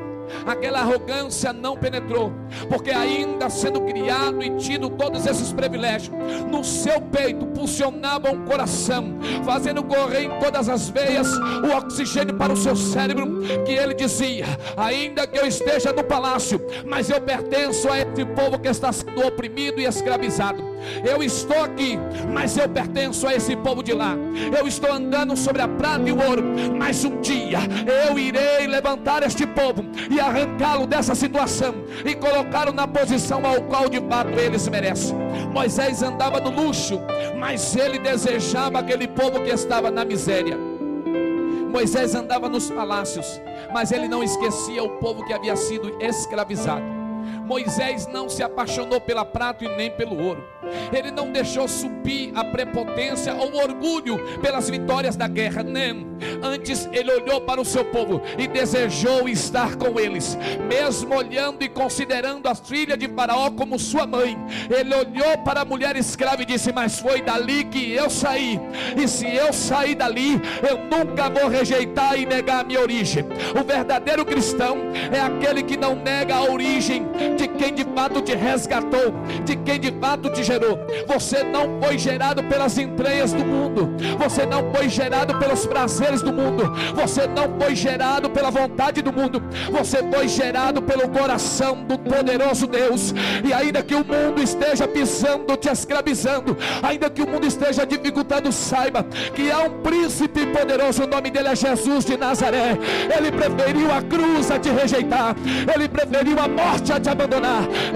aquela 0.46 0.80
arrogância 0.80 1.52
não 1.52 1.76
penetrou, 1.76 2.32
porque 2.68 2.90
ainda 2.90 3.48
sendo 3.50 3.80
criado 3.80 4.42
e 4.42 4.50
tido 4.56 4.90
todos 4.90 5.26
esses 5.26 5.52
privilégios, 5.52 6.14
no 6.50 6.64
seu 6.64 7.00
peito 7.00 7.46
pulsionava 7.46 8.30
um 8.30 8.44
coração, 8.44 9.18
fazendo 9.44 9.82
correr 9.82 10.24
em 10.24 10.38
todas 10.38 10.68
as 10.68 10.88
veias 10.88 11.28
o 11.36 11.76
oxigênio 11.76 12.34
para 12.34 12.52
o 12.52 12.56
seu 12.56 12.76
cérebro, 12.76 13.40
que 13.64 13.72
ele 13.72 13.94
dizia: 13.94 14.46
ainda 14.76 15.26
que 15.26 15.38
eu 15.38 15.46
esteja 15.46 15.92
no 15.92 16.04
palácio, 16.04 16.60
mas 16.84 17.10
eu 17.10 17.20
pertenço 17.20 17.88
a 17.90 17.98
esse 17.98 18.24
povo 18.24 18.58
que 18.58 18.68
está 18.68 18.92
sendo 18.92 19.26
oprimido 19.26 19.80
e 19.80 19.84
escravizado. 19.84 20.75
Eu 21.04 21.22
estou 21.22 21.62
aqui, 21.62 21.98
mas 22.32 22.56
eu 22.56 22.68
pertenço 22.68 23.26
a 23.26 23.34
esse 23.34 23.56
povo 23.56 23.82
de 23.82 23.92
lá. 23.92 24.14
Eu 24.56 24.66
estou 24.66 24.92
andando 24.92 25.36
sobre 25.36 25.62
a 25.62 25.68
prata 25.68 26.08
e 26.08 26.12
o 26.12 26.22
ouro, 26.22 26.42
mas 26.78 27.04
um 27.04 27.20
dia 27.20 27.58
eu 28.08 28.18
irei 28.18 28.66
levantar 28.66 29.22
este 29.22 29.46
povo 29.46 29.84
e 30.10 30.20
arrancá-lo 30.20 30.86
dessa 30.86 31.14
situação 31.14 31.74
e 32.04 32.14
colocá-lo 32.14 32.72
na 32.72 32.86
posição 32.86 33.44
ao 33.46 33.62
qual 33.62 33.88
de 33.88 34.00
fato 34.00 34.30
eles 34.38 34.68
merecem. 34.68 35.16
Moisés 35.52 36.02
andava 36.02 36.40
no 36.40 36.50
luxo, 36.50 37.00
mas 37.38 37.74
ele 37.76 37.98
desejava 37.98 38.78
aquele 38.78 39.08
povo 39.08 39.42
que 39.42 39.50
estava 39.50 39.90
na 39.90 40.04
miséria. 40.04 40.56
Moisés 41.70 42.14
andava 42.14 42.48
nos 42.48 42.70
palácios, 42.70 43.40
mas 43.72 43.92
ele 43.92 44.08
não 44.08 44.22
esquecia 44.22 44.82
o 44.82 44.98
povo 44.98 45.24
que 45.24 45.32
havia 45.32 45.56
sido 45.56 45.94
escravizado. 46.00 46.96
Moisés 47.46 48.08
não 48.08 48.28
se 48.28 48.42
apaixonou 48.42 49.00
pela 49.00 49.24
prata 49.24 49.64
e 49.64 49.68
nem 49.76 49.88
pelo 49.88 50.20
ouro. 50.20 50.44
Ele 50.92 51.12
não 51.12 51.30
deixou 51.30 51.68
subir 51.68 52.32
a 52.34 52.44
prepotência 52.44 53.32
ou 53.34 53.52
o 53.52 53.56
orgulho 53.56 54.18
pelas 54.40 54.68
vitórias 54.68 55.14
da 55.14 55.28
guerra, 55.28 55.62
não. 55.62 56.16
Antes 56.42 56.88
ele 56.92 57.12
olhou 57.12 57.40
para 57.40 57.60
o 57.60 57.64
seu 57.64 57.84
povo 57.84 58.20
e 58.36 58.48
desejou 58.48 59.28
estar 59.28 59.76
com 59.76 60.00
eles, 60.00 60.36
mesmo 60.68 61.14
olhando 61.14 61.62
e 61.62 61.68
considerando 61.68 62.48
a 62.48 62.54
filha 62.54 62.96
de 62.96 63.06
Faraó 63.08 63.50
como 63.50 63.78
sua 63.78 64.06
mãe. 64.06 64.36
Ele 64.68 64.94
olhou 64.94 65.38
para 65.44 65.60
a 65.60 65.64
mulher 65.64 65.94
escrava 65.96 66.42
e 66.42 66.46
disse: 66.46 66.72
Mas 66.72 66.98
foi 66.98 67.22
dali 67.22 67.64
que 67.64 67.92
eu 67.92 68.10
saí, 68.10 68.58
e 68.96 69.06
se 69.06 69.32
eu 69.32 69.52
sair 69.52 69.94
dali, 69.94 70.40
eu 70.68 70.78
nunca 70.78 71.30
vou 71.30 71.48
rejeitar 71.48 72.18
e 72.18 72.26
negar 72.26 72.60
a 72.60 72.64
minha 72.64 72.80
origem. 72.80 73.24
O 73.58 73.62
verdadeiro 73.62 74.24
cristão 74.24 74.78
é 75.12 75.20
aquele 75.20 75.62
que 75.62 75.76
não 75.76 75.94
nega 75.94 76.34
a 76.34 76.42
origem 76.42 77.06
de 77.36 77.46
quem 77.46 77.74
de 77.74 77.84
fato 77.84 78.20
te 78.22 78.34
resgatou, 78.34 79.14
de 79.44 79.56
quem 79.56 79.78
de 79.78 79.92
fato 80.00 80.30
te 80.30 80.42
gerou. 80.42 80.78
Você 81.06 81.42
não 81.42 81.80
foi 81.80 81.98
gerado 81.98 82.42
pelas 82.44 82.78
entranhas 82.78 83.32
do 83.32 83.44
mundo, 83.44 83.94
você 84.18 84.46
não 84.46 84.72
foi 84.72 84.88
gerado 84.88 85.38
pelos 85.38 85.66
prazeres 85.66 86.22
do 86.22 86.32
mundo, 86.32 86.72
você 86.94 87.26
não 87.26 87.60
foi 87.60 87.76
gerado 87.76 88.30
pela 88.30 88.50
vontade 88.50 89.02
do 89.02 89.12
mundo, 89.12 89.42
você 89.70 89.98
foi 90.12 90.26
gerado 90.26 90.80
pelo 90.82 91.08
coração 91.08 91.84
do 91.84 91.98
poderoso 91.98 92.66
Deus. 92.66 93.14
E 93.44 93.52
ainda 93.52 93.82
que 93.82 93.94
o 93.94 94.04
mundo 94.04 94.42
esteja 94.42 94.88
pisando, 94.88 95.56
te 95.56 95.68
escravizando, 95.68 96.56
ainda 96.82 97.10
que 97.10 97.22
o 97.22 97.28
mundo 97.28 97.46
esteja 97.46 97.86
dificultando, 97.86 98.50
saiba 98.50 99.04
que 99.34 99.50
há 99.50 99.60
um 99.60 99.82
príncipe 99.82 100.46
poderoso, 100.46 101.04
o 101.04 101.06
nome 101.06 101.30
dele 101.30 101.48
é 101.48 101.56
Jesus 101.56 102.04
de 102.04 102.16
Nazaré. 102.16 102.78
Ele 103.16 103.30
preferiu 103.30 103.92
a 103.92 104.00
cruz 104.00 104.50
a 104.50 104.58
te 104.58 104.70
rejeitar, 104.70 105.36
ele 105.74 105.88
preferiu 105.88 106.38
a 106.40 106.48
morte 106.48 106.92
a 106.92 107.00
te 107.00 107.10
abandonar. 107.10 107.25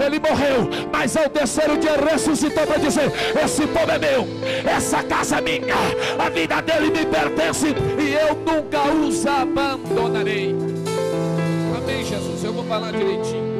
Ele 0.03 0.19
morreu, 0.19 0.69
mas 0.91 1.15
ao 1.15 1.29
terceiro 1.29 1.77
dia 1.77 1.95
ressuscitou 1.95 2.65
para 2.67 2.77
dizer: 2.77 3.11
Esse 3.43 3.65
povo 3.67 3.91
é 3.91 3.97
meu, 3.97 4.27
essa 4.69 5.01
casa 5.03 5.37
é 5.37 5.41
minha, 5.41 5.75
a 6.19 6.29
vida 6.29 6.61
dele 6.61 6.89
me 6.89 7.05
pertence 7.05 7.67
e 7.67 8.13
eu 8.13 8.35
nunca 8.35 8.89
os 8.89 9.25
abandonarei. 9.25 10.55
Amém, 11.77 12.03
Jesus. 12.03 12.43
Eu 12.43 12.53
vou 12.53 12.65
falar 12.65 12.91
direitinho. 12.91 13.51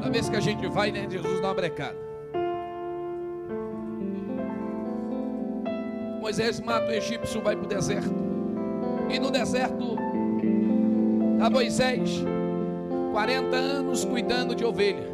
Uma 0.00 0.10
vez 0.10 0.28
que 0.28 0.36
a 0.36 0.40
gente 0.40 0.66
vai, 0.68 0.90
né? 0.92 1.06
Jesus 1.10 1.40
dá 1.40 1.48
uma 1.48 1.54
brecada. 1.54 2.08
Moisés 6.20 6.60
mata 6.60 6.88
o 6.88 6.92
egípcio, 6.92 7.40
vai 7.40 7.56
para 7.56 7.64
o 7.64 7.68
deserto. 7.68 8.14
E 9.08 9.18
no 9.18 9.30
deserto 9.30 9.96
a 11.40 11.48
Moisés 11.48 12.24
40 13.12 13.56
anos 13.56 14.04
cuidando 14.04 14.54
de 14.54 14.64
ovelha. 14.64 15.06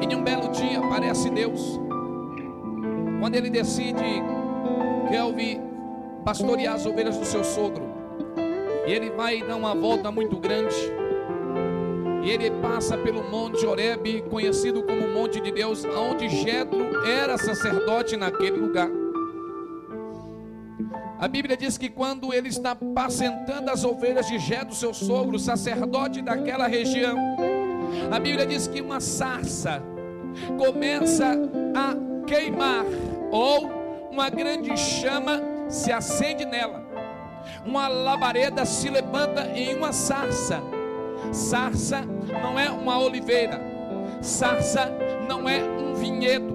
E 0.00 0.04
em 0.04 0.16
um 0.16 0.22
belo 0.22 0.50
dia 0.50 0.78
aparece 0.78 1.30
Deus. 1.30 1.80
Quando 3.20 3.36
ele 3.36 3.50
decide 3.50 4.02
que 5.08 5.14
Elvi 5.14 5.60
pastorear 6.24 6.74
as 6.74 6.86
ovelhas 6.86 7.16
do 7.16 7.24
seu 7.24 7.44
sogro. 7.44 7.84
E 8.86 8.92
ele 8.92 9.10
vai 9.10 9.42
dar 9.42 9.56
uma 9.56 9.74
volta 9.74 10.10
muito 10.10 10.38
grande. 10.38 10.74
E 12.22 12.30
ele 12.30 12.50
passa 12.62 12.96
pelo 12.96 13.22
Monte 13.30 13.66
Horebe, 13.66 14.22
conhecido 14.30 14.82
como 14.82 15.08
Monte 15.08 15.40
de 15.40 15.52
Deus, 15.52 15.84
onde 15.84 16.28
Jetro 16.28 17.06
era 17.06 17.36
sacerdote 17.36 18.16
naquele 18.16 18.56
lugar. 18.56 19.03
A 21.18 21.28
Bíblia 21.28 21.56
diz 21.56 21.78
que 21.78 21.88
quando 21.88 22.34
ele 22.34 22.48
está 22.48 22.72
apacentando 22.72 23.70
as 23.70 23.84
ovelhas 23.84 24.26
de 24.26 24.38
Jetro, 24.38 24.74
seu 24.74 24.92
sogro, 24.92 25.38
sacerdote 25.38 26.20
daquela 26.20 26.66
região, 26.66 27.16
a 28.10 28.18
Bíblia 28.18 28.44
diz 28.44 28.66
que 28.66 28.80
uma 28.80 29.00
sarça 29.00 29.82
começa 30.58 31.32
a 31.74 31.94
queimar, 32.26 32.84
ou 33.30 33.70
uma 34.10 34.28
grande 34.28 34.76
chama 34.76 35.40
se 35.68 35.92
acende 35.92 36.44
nela. 36.44 36.84
Uma 37.64 37.88
labareda 37.88 38.64
se 38.64 38.88
levanta 38.88 39.46
em 39.54 39.74
uma 39.74 39.92
sarça. 39.92 40.62
Sarça 41.32 42.02
não 42.42 42.58
é 42.58 42.70
uma 42.70 42.98
oliveira. 42.98 43.60
Sarça 44.20 44.90
não 45.28 45.48
é 45.48 45.62
um 45.62 45.94
vinhedo. 45.94 46.54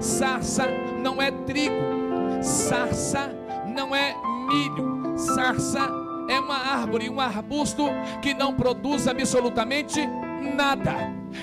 Sarça 0.00 0.66
não 1.02 1.20
é 1.20 1.30
trigo. 1.30 1.74
Sarça 2.42 3.37
não 3.78 3.94
é 3.94 4.12
milho, 4.48 5.16
sarça 5.16 5.88
é 6.28 6.40
uma 6.40 6.56
árvore, 6.56 7.08
um 7.08 7.20
arbusto 7.20 7.84
que 8.20 8.34
não 8.34 8.52
produz 8.52 9.06
absolutamente 9.06 10.04
nada. 10.56 10.96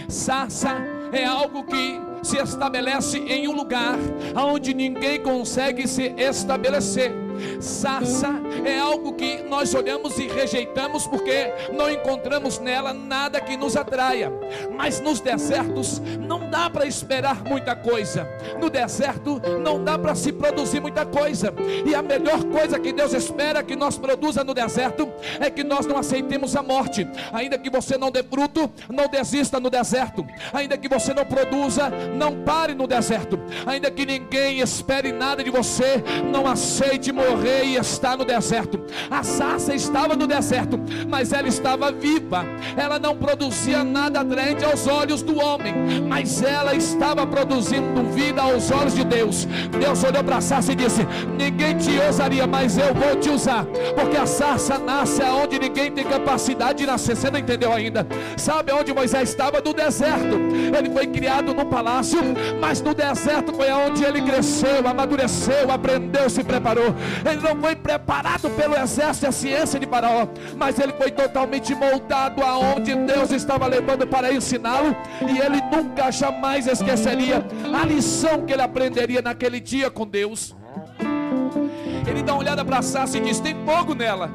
Sarça 0.10 0.76
é 1.13 1.24
algo 1.24 1.63
que 1.63 1.98
se 2.21 2.38
estabelece 2.38 3.19
em 3.19 3.48
um 3.48 3.54
lugar 3.54 3.98
onde 4.36 4.74
ninguém 4.74 5.24
consegue 5.24 5.88
se 5.88 6.13
estabelecer. 6.17 7.25
Sarça 7.60 8.30
é 8.63 8.80
algo 8.80 9.13
que 9.13 9.43
nós 9.43 9.74
olhamos 9.74 10.17
e 10.17 10.28
rejeitamos 10.28 11.06
porque 11.08 11.52
não 11.74 11.89
encontramos 11.89 12.60
nela 12.60 12.93
nada 12.93 13.39
que 13.39 13.58
nos 13.58 13.76
atraia. 13.76 14.32
Mas 14.76 15.00
nos 15.00 15.19
desertos 15.19 16.02
não 16.19 16.50
dá 16.50 16.69
para 16.69 16.86
esperar 16.86 17.43
muita 17.43 17.76
coisa. 17.76 18.28
No 18.60 18.69
deserto 18.69 19.41
não 19.62 19.84
dá 19.84 19.98
para 19.98 20.15
se 20.15 20.32
produzir 20.32 20.80
muita 20.80 21.06
coisa. 21.06 21.54
E 21.86 21.93
a 21.93 22.02
melhor 22.02 22.43
coisa 22.45 22.80
que 22.80 22.93
Deus 22.93 23.13
espera 23.13 23.63
que 23.63 23.76
nós 23.76 23.98
produza 23.98 24.43
no 24.43 24.54
deserto 24.54 25.12
é 25.39 25.50
que 25.50 25.63
nós 25.63 25.86
não 25.86 25.98
aceitemos 25.98 26.56
a 26.56 26.63
morte. 26.63 27.08
Ainda 27.34 27.58
que 27.58 27.69
você 27.69 27.98
não 27.98 28.12
dê 28.12 28.24
fruto, 28.24 28.71
não 28.89 29.08
desista 29.08 29.60
no 29.60 29.69
deserto. 29.69 30.26
Ainda 30.54 30.78
que 30.78 30.88
você 30.88 31.13
não 31.13 31.26
produza, 31.26 31.89
não 32.15 32.43
pare 32.43 32.74
no 32.74 32.88
deserto. 32.88 33.39
Ainda 33.65 33.91
que 33.91 34.06
ninguém 34.06 34.60
espere 34.60 35.12
nada 35.12 35.43
de 35.43 35.50
você, 35.50 36.04
não 36.32 36.48
aceite 36.48 37.12
morrer 37.12 37.25
e 37.64 37.78
estar 37.78 38.18
no 38.18 38.26
deserto. 38.26 38.80
A 39.10 39.24
sarça 39.24 39.74
estava 39.74 40.16
no 40.16 40.28
deserto, 40.28 40.80
mas 41.08 41.34
ela 41.34 41.48
estava 41.48 41.92
viva. 41.92 42.46
Ela 42.78 43.00
não 43.00 43.16
produzia 43.16 43.84
nada 43.84 44.22
atraente 44.22 44.64
aos 44.64 44.88
olhos 44.88 45.22
do 45.22 45.40
homem, 45.40 45.74
mas 46.08 46.42
ela 46.42 46.76
estava 46.76 47.26
produzindo 47.26 48.04
vida 48.12 48.42
aos 48.42 48.72
olhos 48.72 48.96
de 48.96 49.04
Deus. 49.04 49.46
Deus 49.80 50.04
olhou 50.04 50.24
para 50.24 50.38
a 50.38 50.42
sarça 50.42 50.72
e 50.72 50.76
disse: 50.76 51.06
Ninguém 51.38 51.78
te 51.78 52.00
usaria, 52.10 52.48
mas 52.48 52.78
eu 52.78 52.94
vou 52.94 53.16
te 53.16 53.30
usar, 53.30 53.66
porque 53.96 54.18
a 54.18 54.26
sarça 54.26 54.78
nasce 54.78 55.22
aonde 55.22 55.60
ninguém 55.60 55.92
tem 55.92 56.04
capacidade 56.04 56.80
de 56.80 56.86
nascer. 56.86 57.16
Você 57.16 57.32
não 57.32 57.40
entendeu 57.40 57.72
ainda? 57.72 58.06
Sabe 58.38 58.72
onde 58.72 58.94
Moisés 58.94 59.30
estava? 59.30 59.62
No 59.62 59.74
deserto. 59.74 60.36
Ele 60.78 60.90
foi 60.90 61.08
criado 61.08 61.54
no 61.54 61.66
palácio, 61.66 62.20
mas 62.60 62.82
no 62.82 62.94
deserto 62.94 63.54
foi 63.54 63.70
aonde 63.70 64.04
ele 64.04 64.22
cresceu, 64.22 64.88
amadureceu, 64.88 65.72
aprendeu, 65.72 66.30
se 66.30 66.44
preparou. 66.44 66.94
Ele 67.23 67.41
não 67.41 67.60
foi 67.62 67.75
preparado 67.75 68.49
pelo 68.49 68.75
exército 68.75 69.25
e 69.25 69.30
a 69.30 69.32
ciência 69.32 69.80
de 69.80 69.86
Faraó, 69.86 70.28
mas 70.56 70.80
ele 70.80 70.93
foi 70.93 71.12
totalmente 71.12 71.73
moldado 71.75 72.43
aonde 72.43 72.95
Deus 72.95 73.32
estava 73.32 73.67
levando 73.67 74.08
para 74.08 74.34
ensiná-lo, 74.34 74.95
e 75.21 75.39
ele 75.39 75.62
nunca 75.71 76.12
jamais 76.12 76.67
esqueceria 76.67 77.45
a 77.73 77.86
lição 77.86 78.45
que 78.45 78.54
ele 78.54 78.62
aprenderia 78.62 79.21
naquele 79.21 79.60
dia 79.60 79.89
com 79.89 80.06
Deus. 80.06 80.56
Ele 82.08 82.21
dá 82.21 82.34
uma 82.34 82.41
olhada 82.41 82.63
para 82.63 82.80
a 82.80 83.17
e 83.17 83.19
diz: 83.19 83.39
Tem 83.39 83.56
fogo 83.65 83.93
nela. 83.93 84.30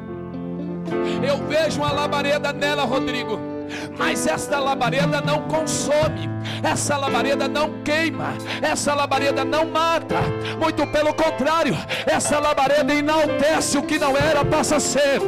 Eu 1.27 1.47
vejo 1.47 1.81
uma 1.81 1.93
labareda 1.93 2.53
nela, 2.53 2.85
Rodrigo 2.85 3.50
mas 3.99 4.27
esta 4.27 4.59
labareda 4.59 5.21
não 5.21 5.43
consome, 5.43 6.29
essa 6.63 6.97
labareda 6.97 7.49
não 7.49 7.83
queima, 7.83 8.35
essa 8.61 8.95
labareda 8.95 9.45
não 9.45 9.67
mata, 9.67 10.17
muito 10.59 10.87
pelo 10.89 11.15
contrário, 11.15 11.77
essa 12.07 12.39
labareda 12.39 12.95
enaltece 12.95 13.79
o 13.79 13.83
que 13.83 13.99
não 13.99 14.17
era, 14.17 14.45
passa 14.45 14.77
a 14.77 14.81
ser, 14.81 15.21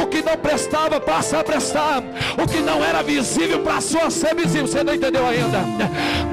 o 0.00 0.06
que 0.06 0.22
não 0.22 0.36
prestava, 0.36 1.00
passa 1.00 1.40
a 1.40 1.44
prestar, 1.44 2.02
o 2.42 2.46
que 2.46 2.60
não 2.60 2.84
era 2.84 3.02
visível, 3.02 3.60
passou 3.62 4.02
a 4.02 4.10
ser 4.10 4.34
visível. 4.34 4.66
Você 4.66 4.82
não 4.82 4.94
entendeu 4.94 5.26
ainda? 5.26 5.58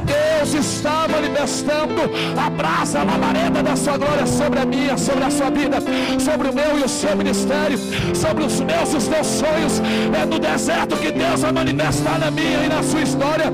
Deus 0.03 0.53
está 0.53 1.07
manifestando 1.07 2.01
a 2.37 2.49
brasa, 2.49 2.99
a 2.99 3.03
labareda 3.03 3.63
da 3.63 3.75
sua 3.75 3.97
glória 3.97 4.27
sobre 4.27 4.59
a 4.59 4.65
minha, 4.65 4.97
sobre 4.97 5.23
a 5.23 5.31
sua 5.31 5.49
vida, 5.49 5.77
sobre 6.19 6.49
o 6.49 6.53
meu 6.53 6.79
e 6.79 6.83
o 6.83 6.89
seu 6.89 7.15
ministério, 7.15 7.77
sobre 8.13 8.43
os 8.43 8.59
meus 8.59 8.93
e 8.93 8.97
os 8.97 9.07
teus 9.07 9.27
sonhos. 9.27 9.81
É 10.21 10.25
no 10.25 10.39
deserto 10.39 10.97
que 10.97 11.11
Deus 11.11 11.41
vai 11.41 11.52
manifestar 11.53 12.19
na 12.19 12.31
minha 12.31 12.65
e 12.65 12.67
na 12.67 12.81
sua 12.81 13.01
história, 13.01 13.45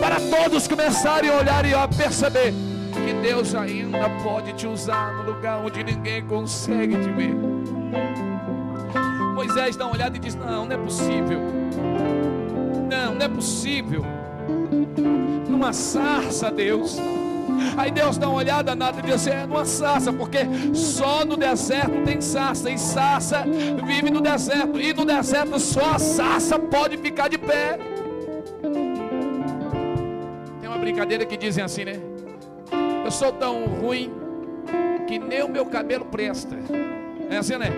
para 0.00 0.16
todos 0.20 0.68
começarem 0.68 1.28
a 1.28 1.34
olhar 1.34 1.66
e 1.66 1.74
a 1.74 1.86
perceber 1.88 2.54
que 2.92 3.12
Deus 3.22 3.54
ainda 3.54 4.08
pode 4.22 4.52
te 4.52 4.66
usar 4.66 5.12
no 5.12 5.32
lugar 5.32 5.58
onde 5.58 5.82
ninguém 5.82 6.24
consegue 6.24 6.96
te 6.96 7.10
ver. 7.10 7.34
Moisés 9.34 9.76
dá 9.76 9.86
uma 9.86 9.94
olhada 9.94 10.16
e 10.16 10.20
diz: 10.20 10.34
Não, 10.34 10.64
não 10.64 10.72
é 10.72 10.78
possível. 10.78 11.40
Não, 12.88 13.14
não 13.14 13.24
é 13.24 13.28
possível. 13.28 14.04
Numa 15.48 15.72
sarça, 15.72 16.50
Deus. 16.50 16.96
Aí 17.76 17.90
Deus 17.90 18.18
dá 18.18 18.28
uma 18.28 18.38
olhada 18.38 18.74
nada 18.74 18.98
e 19.00 19.02
diz 19.02 19.14
assim, 19.14 19.30
é 19.30 19.46
numa 19.46 19.64
sarça, 19.64 20.12
porque 20.12 20.38
só 20.74 21.24
no 21.24 21.36
deserto 21.36 22.02
tem 22.04 22.20
sarça, 22.20 22.70
e 22.70 22.78
sarça 22.78 23.44
vive 23.84 24.10
no 24.10 24.20
deserto, 24.20 24.80
e 24.80 24.92
no 24.92 25.04
deserto 25.04 25.58
só 25.58 25.94
a 25.94 25.98
sarça 25.98 26.58
pode 26.58 26.96
ficar 26.96 27.28
de 27.28 27.38
pé. 27.38 27.78
Tem 30.60 30.68
uma 30.68 30.78
brincadeira 30.78 31.24
que 31.24 31.36
dizem 31.36 31.64
assim, 31.64 31.84
né? 31.84 32.00
Eu 33.04 33.10
sou 33.10 33.32
tão 33.32 33.64
ruim 33.64 34.12
que 35.06 35.18
nem 35.18 35.42
o 35.42 35.48
meu 35.48 35.66
cabelo 35.66 36.04
presta. 36.04 36.56
É 37.30 37.36
assim, 37.38 37.56
né? 37.56 37.70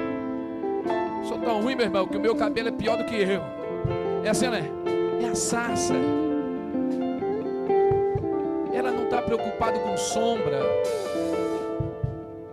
Sou 1.24 1.38
tão 1.38 1.62
ruim, 1.62 1.76
meu 1.76 1.86
irmão, 1.86 2.06
que 2.06 2.16
o 2.16 2.20
meu 2.20 2.34
cabelo 2.34 2.68
é 2.68 2.72
pior 2.72 2.96
do 2.96 3.04
que 3.04 3.14
eu. 3.14 3.42
É 4.24 4.30
assim, 4.30 4.48
né? 4.48 4.64
É 5.22 5.28
a 5.28 5.34
sarça 5.34 5.94
preocupado 9.30 9.78
com 9.78 9.96
sombra. 9.96 10.58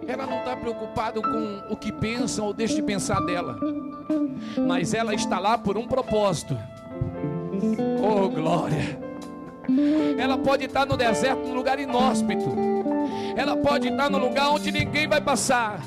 Ela 0.07 0.27
não 0.27 0.37
está 0.39 0.55
preocupada 0.55 1.19
com 1.19 1.73
o 1.73 1.75
que 1.75 1.91
pensam 1.91 2.45
ou 2.45 2.53
deixa 2.53 2.75
de 2.75 2.83
pensar 2.83 3.19
dela. 3.21 3.57
Mas 4.67 4.93
ela 4.93 5.15
está 5.15 5.39
lá 5.39 5.57
por 5.57 5.75
um 5.75 5.87
propósito. 5.87 6.55
Oh, 7.99 8.29
glória! 8.29 8.99
Ela 10.19 10.37
pode 10.37 10.65
estar 10.65 10.85
no 10.85 10.95
deserto, 10.95 11.47
num 11.47 11.55
lugar 11.55 11.79
inóspito. 11.79 12.45
Ela 13.35 13.57
pode 13.57 13.87
estar 13.87 14.09
no 14.09 14.19
lugar 14.19 14.51
onde 14.51 14.71
ninguém 14.71 15.07
vai 15.07 15.19
passar. 15.19 15.81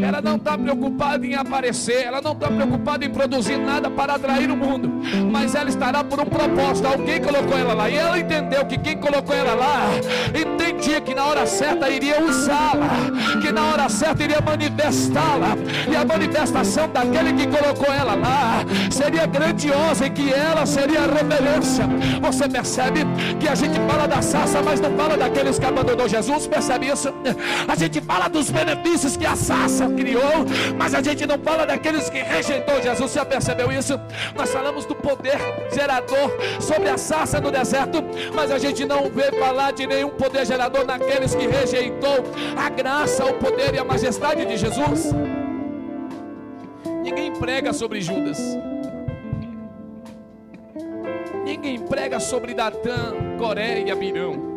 Ela 0.00 0.20
não 0.20 0.36
está 0.36 0.56
preocupada 0.56 1.26
em 1.26 1.34
aparecer, 1.34 2.04
ela 2.04 2.20
não 2.20 2.32
está 2.32 2.48
preocupada 2.48 3.04
em 3.04 3.10
produzir 3.10 3.56
nada 3.56 3.90
para 3.90 4.14
atrair 4.14 4.50
o 4.50 4.56
mundo, 4.56 4.90
mas 5.30 5.54
ela 5.54 5.68
estará 5.68 6.04
por 6.04 6.20
um 6.20 6.24
propósito. 6.24 6.86
Alguém 6.86 7.20
colocou 7.20 7.56
ela 7.56 7.74
lá, 7.74 7.90
e 7.90 7.96
ela 7.96 8.18
entendeu 8.18 8.64
que 8.64 8.78
quem 8.78 8.98
colocou 8.98 9.34
ela 9.34 9.54
lá 9.54 9.88
entendia 10.28 11.00
que 11.00 11.14
na 11.14 11.24
hora 11.24 11.46
certa 11.46 11.88
iria 11.88 12.22
usá-la, 12.22 13.40
que 13.40 13.50
na 13.52 13.64
hora 13.66 13.88
certa 13.88 14.22
iria 14.22 14.40
manifestá-la, 14.40 15.56
e 15.90 15.96
a 15.96 16.04
manifestação 16.04 16.88
daquele 16.88 17.32
que 17.32 17.46
colocou 17.46 17.92
ela 17.92 18.14
lá 18.14 18.64
seria 18.90 19.26
grandiosa, 19.26 20.06
e 20.06 20.10
que 20.10 20.32
ela 20.32 20.66
seria 20.66 21.00
a 21.00 21.06
referência. 21.06 21.88
Você 22.20 22.48
percebe 22.48 23.00
que 23.38 23.48
a 23.48 23.54
gente 23.54 23.78
fala 23.88 24.06
da 24.06 24.22
sarça, 24.22 24.62
mas 24.62 24.80
não 24.80 24.96
fala 24.96 25.16
daqueles 25.16 25.58
que 25.58 25.64
abandonou 25.64 26.08
Jesus? 26.08 26.46
Percebe 26.46 26.88
isso? 26.88 27.12
A 27.66 27.74
gente 27.74 28.00
fala 28.00 28.28
dos 28.28 28.50
benefícios 28.50 29.16
que 29.16 29.26
a 29.26 29.36
sarça 29.36 29.61
raça 29.62 29.88
criou, 29.90 30.44
mas 30.76 30.94
a 30.94 31.00
gente 31.00 31.24
não 31.24 31.38
fala 31.38 31.64
daqueles 31.64 32.10
que 32.10 32.18
rejeitou 32.18 32.82
Jesus. 32.82 33.10
Você 33.10 33.24
percebeu 33.24 33.70
isso? 33.70 33.98
Nós 34.36 34.50
falamos 34.50 34.84
do 34.84 34.94
poder 34.94 35.38
gerador 35.72 36.30
sobre 36.60 36.88
a 36.88 36.98
sarça 36.98 37.40
no 37.40 37.50
deserto, 37.50 38.02
mas 38.34 38.50
a 38.50 38.58
gente 38.58 38.84
não 38.84 39.08
vê 39.10 39.30
falar 39.32 39.72
de 39.72 39.86
nenhum 39.86 40.10
poder 40.10 40.44
gerador 40.44 40.84
naqueles 40.84 41.34
que 41.34 41.46
rejeitou 41.46 42.24
a 42.56 42.68
graça, 42.68 43.24
o 43.24 43.34
poder 43.34 43.74
e 43.74 43.78
a 43.78 43.84
majestade 43.84 44.44
de 44.44 44.56
Jesus. 44.56 45.12
Ninguém 47.02 47.32
prega 47.32 47.72
sobre 47.72 48.00
Judas. 48.00 48.38
Ninguém 51.44 51.78
prega 51.80 52.18
sobre 52.18 52.54
Datã, 52.54 53.14
Coré 53.38 53.82
e 53.82 53.90
Abirão. 53.90 54.51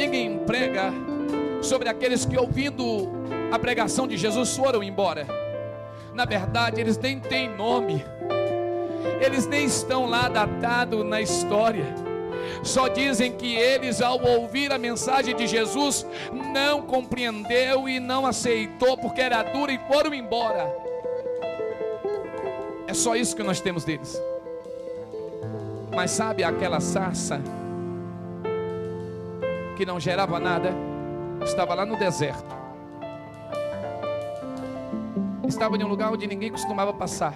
Ninguém 0.00 0.38
prega 0.46 0.94
sobre 1.60 1.86
aqueles 1.86 2.24
que, 2.24 2.34
ouvindo 2.34 3.06
a 3.52 3.58
pregação 3.58 4.08
de 4.08 4.16
Jesus, 4.16 4.56
foram 4.56 4.82
embora. 4.82 5.26
Na 6.14 6.24
verdade, 6.24 6.80
eles 6.80 6.96
nem 6.96 7.20
têm 7.20 7.54
nome, 7.54 8.02
eles 9.20 9.46
nem 9.46 9.66
estão 9.66 10.06
lá 10.06 10.26
datados 10.26 11.04
na 11.04 11.20
história. 11.20 11.84
Só 12.62 12.88
dizem 12.88 13.32
que 13.32 13.54
eles, 13.54 14.00
ao 14.00 14.18
ouvir 14.24 14.72
a 14.72 14.78
mensagem 14.78 15.36
de 15.36 15.46
Jesus, 15.46 16.06
não 16.32 16.80
compreendeu 16.80 17.86
e 17.86 18.00
não 18.00 18.24
aceitou 18.24 18.96
porque 18.96 19.20
era 19.20 19.42
dura 19.42 19.70
e 19.70 19.78
foram 19.86 20.14
embora. 20.14 20.74
É 22.86 22.94
só 22.94 23.14
isso 23.14 23.36
que 23.36 23.42
nós 23.42 23.60
temos 23.60 23.84
deles. 23.84 24.18
Mas 25.94 26.10
sabe 26.10 26.42
aquela 26.42 26.80
sarça 26.80 27.38
que 29.80 29.86
não 29.86 29.98
gerava 29.98 30.38
nada? 30.38 30.74
estava 31.42 31.72
lá 31.72 31.86
no 31.86 31.96
deserto. 31.96 32.54
Estava 35.48 35.74
em 35.74 35.82
um 35.82 35.88
lugar 35.88 36.12
onde 36.12 36.26
ninguém 36.26 36.50
costumava 36.50 36.92
passar. 36.92 37.34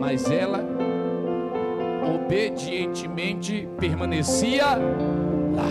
Mas 0.00 0.28
ela 0.28 0.64
obedientemente 2.12 3.68
permanecia 3.78 4.64
lá. 4.64 5.68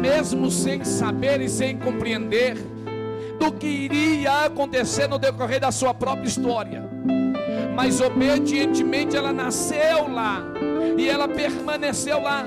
Mesmo 0.00 0.48
sem 0.48 0.84
saber 0.84 1.40
e 1.40 1.48
sem 1.48 1.76
compreender 1.76 2.56
do 3.40 3.50
que 3.50 3.66
iria 3.66 4.44
acontecer 4.44 5.08
no 5.08 5.18
decorrer 5.18 5.58
da 5.58 5.72
sua 5.72 5.92
própria 5.92 6.28
história. 6.28 6.87
Mas 7.78 8.00
obedientemente 8.00 9.16
ela 9.16 9.32
nasceu 9.32 10.08
lá 10.08 10.42
e 10.98 11.08
ela 11.08 11.28
permaneceu 11.28 12.20
lá. 12.20 12.44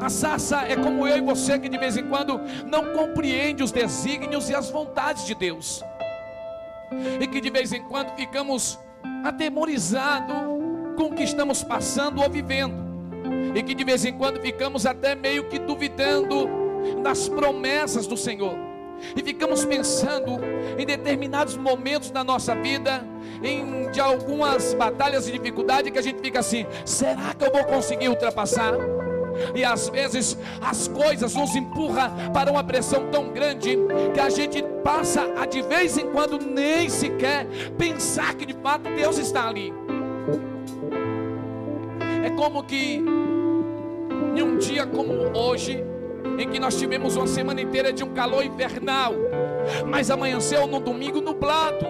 A 0.00 0.10
sarça 0.10 0.62
é 0.62 0.74
como 0.74 1.06
eu 1.06 1.18
e 1.18 1.20
você 1.20 1.56
que 1.56 1.68
de 1.68 1.78
vez 1.78 1.96
em 1.96 2.08
quando 2.08 2.40
não 2.66 2.92
compreende 2.92 3.62
os 3.62 3.70
desígnios 3.70 4.50
e 4.50 4.54
as 4.56 4.68
vontades 4.68 5.24
de 5.24 5.36
Deus. 5.36 5.84
E 7.20 7.28
que 7.28 7.40
de 7.40 7.48
vez 7.48 7.72
em 7.72 7.84
quando 7.84 8.12
ficamos 8.16 8.76
atemorizados 9.22 10.34
com 10.96 11.04
o 11.04 11.14
que 11.14 11.22
estamos 11.22 11.62
passando 11.62 12.20
ou 12.20 12.28
vivendo. 12.28 12.74
E 13.54 13.62
que 13.62 13.72
de 13.72 13.84
vez 13.84 14.04
em 14.04 14.18
quando 14.18 14.40
ficamos 14.40 14.84
até 14.84 15.14
meio 15.14 15.48
que 15.48 15.60
duvidando 15.60 16.48
das 17.04 17.28
promessas 17.28 18.04
do 18.04 18.16
Senhor. 18.16 18.63
E 19.16 19.22
ficamos 19.22 19.64
pensando 19.64 20.40
em 20.78 20.86
determinados 20.86 21.56
momentos 21.56 22.10
da 22.10 22.24
nossa 22.24 22.54
vida, 22.54 23.06
em 23.42 23.90
de 23.90 24.00
algumas 24.00 24.74
batalhas 24.74 25.28
e 25.28 25.32
dificuldade 25.32 25.90
que 25.90 25.98
a 25.98 26.02
gente 26.02 26.20
fica 26.20 26.40
assim: 26.40 26.66
será 26.84 27.34
que 27.34 27.44
eu 27.44 27.52
vou 27.52 27.64
conseguir 27.64 28.08
ultrapassar? 28.08 28.74
E 29.54 29.64
às 29.64 29.88
vezes 29.88 30.38
as 30.60 30.88
coisas 30.88 31.34
nos 31.34 31.54
empurram 31.56 32.32
para 32.32 32.50
uma 32.50 32.62
pressão 32.62 33.08
tão 33.10 33.30
grande 33.30 33.76
que 34.12 34.20
a 34.20 34.30
gente 34.30 34.62
passa 34.82 35.22
a 35.36 35.46
de 35.46 35.62
vez 35.62 35.98
em 35.98 36.10
quando 36.10 36.38
nem 36.38 36.88
sequer 36.88 37.46
pensar 37.76 38.34
que 38.34 38.46
de 38.46 38.54
fato 38.54 38.88
Deus 38.94 39.18
está 39.18 39.48
ali. 39.48 39.72
É 42.24 42.30
como 42.30 42.62
que 42.62 43.02
em 44.34 44.42
um 44.42 44.58
dia 44.58 44.86
como 44.86 45.12
hoje, 45.36 45.84
em 46.38 46.48
que 46.48 46.58
nós 46.58 46.78
tivemos 46.78 47.16
uma 47.16 47.26
semana 47.26 47.60
inteira 47.60 47.92
de 47.92 48.02
um 48.02 48.12
calor 48.12 48.44
infernal, 48.44 49.14
mas 49.86 50.10
amanheceu 50.10 50.66
num 50.66 50.80
domingo 50.80 51.20
nublado, 51.20 51.86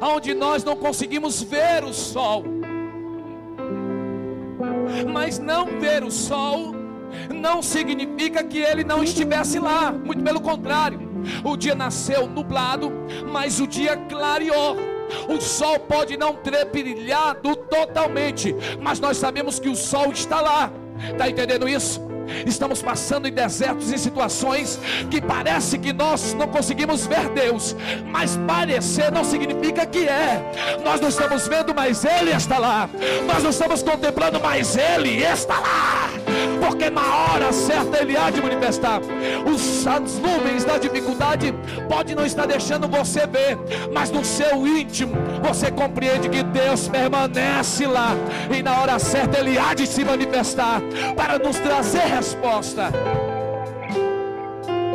onde 0.00 0.34
nós 0.34 0.64
não 0.64 0.76
conseguimos 0.76 1.42
ver 1.42 1.84
o 1.84 1.92
sol. 1.92 2.44
Mas 5.12 5.38
não 5.38 5.66
ver 5.78 6.04
o 6.04 6.10
sol 6.10 6.74
não 7.34 7.62
significa 7.62 8.44
que 8.44 8.58
ele 8.58 8.84
não 8.84 9.02
estivesse 9.02 9.58
lá, 9.58 9.90
muito 9.90 10.22
pelo 10.22 10.40
contrário. 10.40 11.10
O 11.44 11.56
dia 11.56 11.74
nasceu 11.74 12.26
nublado, 12.26 12.92
mas 13.30 13.60
o 13.60 13.66
dia 13.66 13.96
clareou. 13.96 14.76
O 15.28 15.40
sol 15.40 15.78
pode 15.80 16.16
não 16.16 16.34
ter 16.34 16.64
brilhado 16.66 17.56
totalmente, 17.56 18.54
mas 18.80 19.00
nós 19.00 19.16
sabemos 19.16 19.58
que 19.58 19.68
o 19.68 19.74
sol 19.74 20.12
está 20.12 20.40
lá. 20.40 20.70
Está 21.12 21.28
entendendo 21.28 21.68
isso? 21.68 22.09
Estamos 22.46 22.82
passando 22.82 23.26
em 23.26 23.32
desertos, 23.32 23.92
em 23.92 23.98
situações 23.98 24.78
que 25.10 25.20
parece 25.20 25.78
que 25.78 25.92
nós 25.92 26.34
não 26.34 26.48
conseguimos 26.48 27.06
ver 27.06 27.28
Deus, 27.30 27.76
mas 28.06 28.36
parecer 28.46 29.10
não 29.10 29.24
significa 29.24 29.86
que 29.86 30.06
é. 30.06 30.42
Nós 30.84 31.00
não 31.00 31.08
estamos 31.08 31.46
vendo, 31.48 31.74
mas 31.74 32.04
Ele 32.04 32.30
está 32.30 32.58
lá. 32.58 32.88
Nós 33.26 33.42
não 33.42 33.50
estamos 33.50 33.82
contemplando, 33.82 34.40
mas 34.40 34.76
Ele 34.76 35.22
está 35.22 35.58
lá. 35.60 36.10
Porque 36.60 36.90
na 36.90 37.02
hora 37.02 37.52
certa 37.52 38.02
Ele 38.02 38.16
há 38.16 38.30
de 38.30 38.40
manifestar. 38.40 39.00
Os, 39.46 39.86
as 39.86 40.18
nuvens 40.18 40.64
da 40.64 40.78
dificuldade 40.78 41.54
pode 41.88 42.14
não 42.14 42.24
estar 42.24 42.46
deixando 42.46 42.88
você 42.88 43.26
ver, 43.26 43.58
mas 43.92 44.10
no 44.10 44.24
seu 44.24 44.66
íntimo 44.66 45.14
você 45.42 45.70
compreende 45.70 46.28
que 46.28 46.42
Deus 46.42 46.88
permanece 46.88 47.86
lá 47.86 48.14
e 48.54 48.62
na 48.62 48.80
hora 48.80 48.98
certa 48.98 49.38
Ele 49.38 49.58
há 49.58 49.74
de 49.74 49.86
se 49.86 50.04
manifestar 50.04 50.80
para 51.16 51.38
nos 51.38 51.58
trazer 51.58 52.19
resposta. 52.20 52.92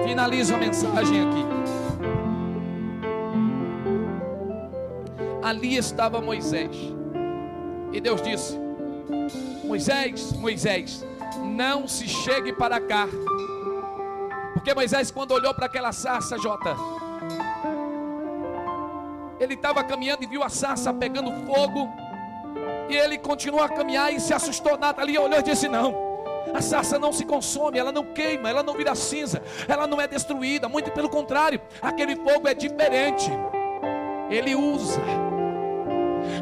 Finalizo 0.06 0.54
a 0.54 0.58
mensagem 0.60 1.22
aqui. 1.22 1.46
Ali 5.42 5.76
estava 5.76 6.22
Moisés. 6.22 6.76
E 7.92 8.00
Deus 8.00 8.22
disse: 8.22 8.56
Moisés, 9.64 10.34
Moisés, 10.34 11.04
não 11.44 11.88
se 11.88 12.08
chegue 12.08 12.54
para 12.54 12.80
cá. 12.80 13.08
Porque 14.54 14.72
Moisés, 14.76 15.10
quando 15.10 15.32
olhou 15.32 15.54
para 15.56 15.66
aquela 15.66 15.92
sarça, 15.92 16.38
Jota, 16.38 16.76
ele 19.40 19.56
estava 19.56 19.84
caminhando 19.84 20.24
e 20.24 20.28
viu 20.28 20.44
a 20.44 20.50
sarça 20.50 20.94
pegando 20.94 21.32
fogo. 21.48 21.90
E 22.88 22.96
ele 22.96 23.18
continuou 23.18 23.64
a 23.64 23.70
caminhar 23.70 24.14
e 24.14 24.20
se 24.20 24.32
assustou. 24.32 24.78
ali 24.96 25.18
olhou 25.18 25.40
e 25.40 25.44
disse: 25.44 25.68
Não, 25.68 26.05
a 26.54 26.62
sarça 26.62 27.00
não 27.00 27.12
se 27.12 27.26
consome, 27.26 27.78
ela 27.78 27.92
não 27.92 28.04
queima, 28.04 28.50
ela 28.50 28.64
não 28.64 28.74
vira 28.74 28.96
cinza, 28.96 29.42
ela 29.68 29.88
não 29.88 30.00
é 30.00 30.08
destruída, 30.08 30.70
muito 30.70 30.92
pelo 30.92 31.10
contrário, 31.10 31.60
aquele 31.82 32.16
fogo 32.16 32.48
é 32.48 32.54
diferente. 32.54 33.32
Ele 34.30 34.56
usa. 34.56 35.02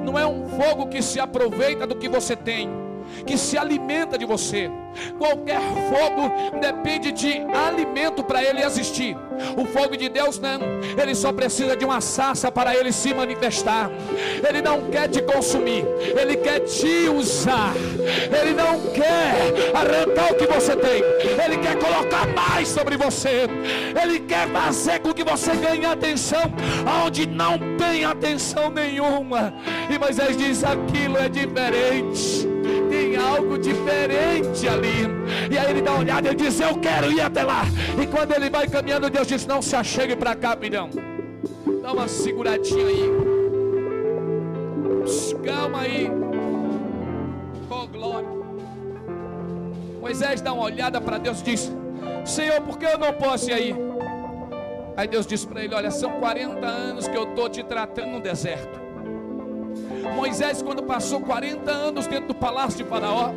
Não 0.04 0.18
é 0.18 0.26
um 0.26 0.48
fogo 0.48 0.88
que 0.88 1.02
se 1.02 1.20
aproveita 1.20 1.86
do 1.86 1.96
que 1.96 2.08
você 2.08 2.36
tem, 2.36 2.70
que 3.26 3.38
se 3.38 3.58
alimenta 3.58 4.18
de 4.18 4.26
você. 4.26 4.70
Qualquer 5.18 5.60
fogo 5.90 6.60
depende 6.60 7.12
de 7.12 7.42
alimento 7.68 8.24
para 8.24 8.44
ele 8.44 8.64
existir. 8.64 9.18
O 9.58 9.66
fogo 9.66 9.98
de 9.98 10.10
Deus 10.10 10.40
não, 10.40 10.60
ele 11.02 11.16
só 11.16 11.32
precisa 11.32 11.76
de 11.76 11.84
uma 11.84 12.02
sarça 12.02 12.52
para 12.52 12.76
ele 12.76 12.92
se 12.92 13.14
manifestar. 13.14 13.90
Ele 14.48 14.62
não 14.62 14.90
quer 14.90 15.08
te 15.10 15.22
consumir, 15.22 15.86
ele 16.20 16.38
quer 16.38 16.60
te 16.60 17.10
usar. 17.10 17.74
Ele 18.42 18.54
não 18.54 18.80
quer 18.92 19.74
arrancar 19.74 20.32
o 20.32 20.36
que 20.36 20.46
você 20.46 20.76
tem, 20.76 21.04
ele 21.44 21.58
quer 21.58 21.78
colocar 21.80 22.28
mais 22.28 22.68
sobre 22.68 22.98
você. 22.98 23.48
Ele 24.02 24.20
quer 24.20 24.48
fazer 24.50 25.00
com 25.00 25.14
que 25.14 25.24
você 25.24 25.56
ganhe 25.56 25.86
atenção 25.86 26.44
aonde 26.86 27.26
não 27.26 27.58
tem 27.78 28.06
atenção 28.06 28.70
nenhuma. 28.70 29.54
E 29.90 29.98
Moisés 29.98 30.38
diz: 30.38 30.64
aquilo 30.64 31.18
é 31.18 31.30
diferente 31.30 32.53
tem 32.94 33.16
algo 33.16 33.58
diferente 33.58 34.68
ali. 34.68 35.08
E 35.52 35.58
aí 35.58 35.72
ele 35.72 35.82
dá 35.82 35.92
uma 35.94 36.02
olhada 36.02 36.32
e 36.32 36.36
diz: 36.36 36.60
Eu 36.60 36.78
quero 36.78 37.12
ir 37.12 37.22
até 37.22 37.44
lá. 37.44 37.64
E 38.00 38.06
quando 38.06 38.34
ele 38.34 38.50
vai 38.52 38.68
caminhando, 38.68 39.10
Deus 39.10 39.28
diz: 39.28 39.48
Não 39.48 39.62
se 39.62 39.76
achegue 39.76 40.16
para 40.16 40.36
cá, 40.36 40.56
pilhão. 40.56 40.90
Dá 41.82 41.92
uma 41.92 42.08
seguradinha 42.08 42.86
aí. 42.86 43.12
Calma 45.44 45.82
aí. 45.82 46.10
Oh, 47.70 47.88
glória. 47.88 48.30
Moisés 50.00 50.40
dá 50.42 50.54
uma 50.54 50.64
olhada 50.64 51.02
para 51.02 51.18
Deus 51.18 51.42
e 51.42 51.44
diz: 51.44 51.72
Senhor, 52.26 52.62
por 52.62 52.78
que 52.78 52.86
eu 52.86 53.00
não 53.00 53.12
posso 53.14 53.50
ir 53.50 53.54
aí? 53.54 53.76
Aí 54.96 55.08
Deus 55.08 55.26
diz 55.26 55.44
para 55.44 55.64
ele: 55.64 55.74
Olha, 55.74 55.90
são 55.90 56.12
40 56.20 56.66
anos 56.66 57.08
que 57.08 57.18
eu 57.18 57.24
estou 57.24 57.50
te 57.50 57.64
tratando 57.64 58.12
no 58.12 58.20
deserto. 58.20 58.83
Moisés, 60.12 60.62
quando 60.62 60.84
passou 60.84 61.22
40 61.22 61.72
anos 61.72 62.08
dentro 62.08 62.30
do 62.30 62.36
palácio 62.36 62.84
de 62.84 62.84
Faraó, 62.84 63.32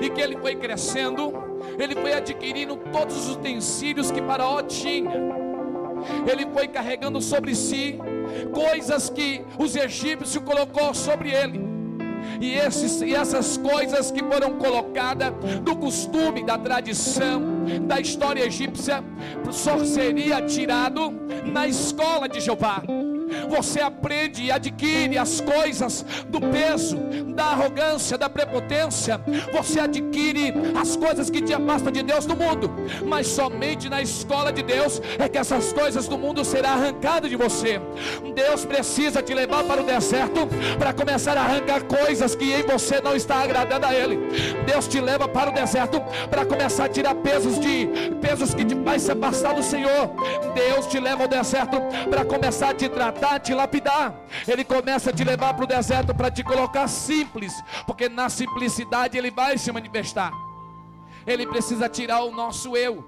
e 0.00 0.10
que 0.10 0.20
ele 0.20 0.36
foi 0.36 0.54
crescendo, 0.56 1.32
ele 1.78 1.94
foi 1.94 2.12
adquirindo 2.12 2.76
todos 2.92 3.16
os 3.16 3.36
utensílios 3.36 4.10
que 4.10 4.22
Faraó 4.22 4.62
tinha. 4.62 5.12
Ele 6.30 6.46
foi 6.52 6.66
carregando 6.68 7.20
sobre 7.20 7.54
si 7.54 7.98
coisas 8.52 9.08
que 9.08 9.44
os 9.58 9.76
egípcios 9.76 10.42
colocou 10.44 10.92
sobre 10.94 11.30
ele. 11.30 11.72
E, 12.40 12.54
esses, 12.54 13.00
e 13.02 13.14
essas 13.14 13.56
coisas 13.56 14.10
que 14.10 14.22
foram 14.22 14.56
colocadas 14.56 15.32
do 15.60 15.76
costume, 15.76 16.44
da 16.44 16.58
tradição, 16.58 17.42
da 17.82 18.00
história 18.00 18.44
egípcia, 18.44 19.02
só 19.50 19.84
seria 19.84 20.42
tirado 20.42 21.12
na 21.52 21.66
escola 21.68 22.28
de 22.28 22.40
Jeová 22.40 22.82
você 23.48 23.80
aprende 23.80 24.42
e 24.42 24.50
adquire 24.50 25.18
as 25.18 25.40
coisas 25.40 26.04
do 26.28 26.40
peso, 26.40 26.96
da 27.34 27.46
arrogância, 27.46 28.18
da 28.18 28.28
prepotência. 28.28 29.20
Você 29.52 29.80
adquire 29.80 30.52
as 30.80 30.96
coisas 30.96 31.30
que 31.30 31.40
te 31.40 31.52
afastam 31.54 31.92
de 31.92 32.02
Deus 32.02 32.26
do 32.26 32.36
mundo. 32.36 32.70
Mas 33.06 33.26
somente 33.26 33.88
na 33.88 34.02
escola 34.02 34.52
de 34.52 34.62
Deus 34.62 35.00
é 35.18 35.28
que 35.28 35.38
essas 35.38 35.72
coisas 35.72 36.06
do 36.08 36.18
mundo 36.18 36.44
serão 36.44 36.70
arrancadas 36.70 37.30
de 37.30 37.36
você. 37.36 37.80
Deus 38.34 38.64
precisa 38.64 39.22
te 39.22 39.34
levar 39.34 39.64
para 39.64 39.82
o 39.82 39.84
deserto 39.84 40.48
para 40.78 40.92
começar 40.92 41.36
a 41.36 41.42
arrancar 41.42 41.84
coisas 41.84 42.34
que 42.34 42.52
em 42.52 42.62
você 42.62 43.00
não 43.00 43.14
está 43.14 43.36
agradando 43.36 43.86
a 43.86 43.94
Ele. 43.94 44.18
Deus 44.66 44.86
te 44.86 45.00
leva 45.00 45.28
para 45.28 45.50
o 45.50 45.54
deserto 45.54 46.00
para 46.30 46.44
começar 46.44 46.84
a 46.84 46.88
tirar 46.88 47.14
pesos 47.16 47.58
de 47.58 47.88
pesos 48.20 48.54
que 48.54 48.64
te 48.64 48.74
vai 48.74 48.98
se 48.98 49.10
afastar 49.10 49.54
do 49.54 49.62
Senhor. 49.62 50.10
Deus 50.54 50.86
te 50.86 50.98
leva 50.98 51.22
ao 51.22 51.28
deserto 51.28 51.80
para 52.10 52.24
começar 52.24 52.70
a 52.70 52.74
te 52.74 52.88
tratar 52.88 53.21
matar, 53.22 53.38
te 53.38 53.54
lapidar. 53.54 54.14
Ele 54.46 54.64
começa 54.64 55.10
a 55.10 55.12
te 55.12 55.22
levar 55.22 55.54
para 55.54 55.64
o 55.64 55.68
deserto 55.68 56.14
para 56.14 56.30
te 56.30 56.42
colocar 56.42 56.88
simples, 56.88 57.52
porque 57.86 58.08
na 58.08 58.28
simplicidade 58.28 59.16
ele 59.16 59.30
vai 59.30 59.56
se 59.56 59.70
manifestar. 59.70 60.32
Ele 61.26 61.46
precisa 61.46 61.88
tirar 61.88 62.22
o 62.24 62.32
nosso 62.32 62.76
eu. 62.76 63.04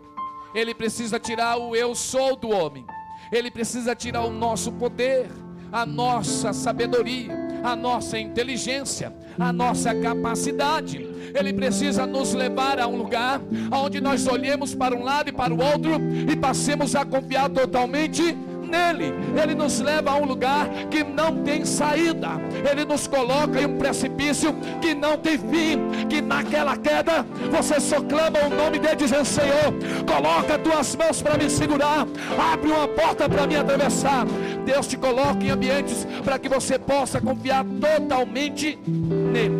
Ele 0.54 0.72
precisa 0.72 1.18
tirar 1.18 1.56
o 1.56 1.74
eu 1.74 1.94
sou 1.94 2.36
do 2.36 2.50
homem. 2.50 2.86
Ele 3.32 3.50
precisa 3.50 3.94
tirar 3.96 4.22
o 4.22 4.30
nosso 4.30 4.70
poder, 4.70 5.28
a 5.72 5.84
nossa 5.84 6.52
sabedoria, 6.52 7.32
a 7.64 7.74
nossa 7.74 8.16
inteligência, 8.16 9.12
a 9.36 9.52
nossa 9.52 9.92
capacidade. 9.92 10.98
Ele 11.34 11.52
precisa 11.52 12.06
nos 12.06 12.32
levar 12.34 12.78
a 12.78 12.86
um 12.86 12.96
lugar 12.96 13.40
onde 13.72 14.00
nós 14.00 14.28
olhemos 14.28 14.76
para 14.76 14.94
um 14.94 15.02
lado 15.02 15.30
e 15.30 15.32
para 15.32 15.52
o 15.52 15.60
outro 15.60 15.90
e 16.30 16.36
passemos 16.36 16.94
a 16.94 17.04
confiar 17.04 17.50
totalmente 17.50 18.36
nele, 18.74 19.14
ele 19.40 19.54
nos 19.54 19.80
leva 19.80 20.10
a 20.10 20.16
um 20.16 20.24
lugar 20.24 20.68
que 20.90 21.04
não 21.04 21.42
tem 21.42 21.64
saída, 21.64 22.30
ele 22.68 22.84
nos 22.84 23.06
coloca 23.06 23.60
em 23.60 23.66
um 23.66 23.78
precipício 23.78 24.52
que 24.80 24.94
não 24.94 25.16
tem 25.16 25.38
fim, 25.38 26.06
que 26.08 26.20
naquela 26.20 26.76
queda 26.76 27.24
você 27.50 27.78
só 27.78 28.00
clama 28.00 28.38
o 28.46 28.50
nome 28.50 28.78
dele 28.78 28.96
dizendo: 28.96 29.24
Senhor, 29.24 29.72
coloca 30.06 30.58
tuas 30.58 30.96
mãos 30.96 31.22
para 31.22 31.38
me 31.38 31.48
segurar, 31.48 32.06
abre 32.52 32.70
uma 32.70 32.88
porta 32.88 33.28
para 33.28 33.46
me 33.46 33.56
atravessar. 33.56 34.26
Deus 34.64 34.86
te 34.86 34.96
coloca 34.96 35.44
em 35.44 35.50
ambientes 35.50 36.06
para 36.24 36.38
que 36.38 36.48
você 36.48 36.78
possa 36.78 37.20
confiar 37.20 37.64
totalmente 37.64 38.78
nele. 38.86 39.54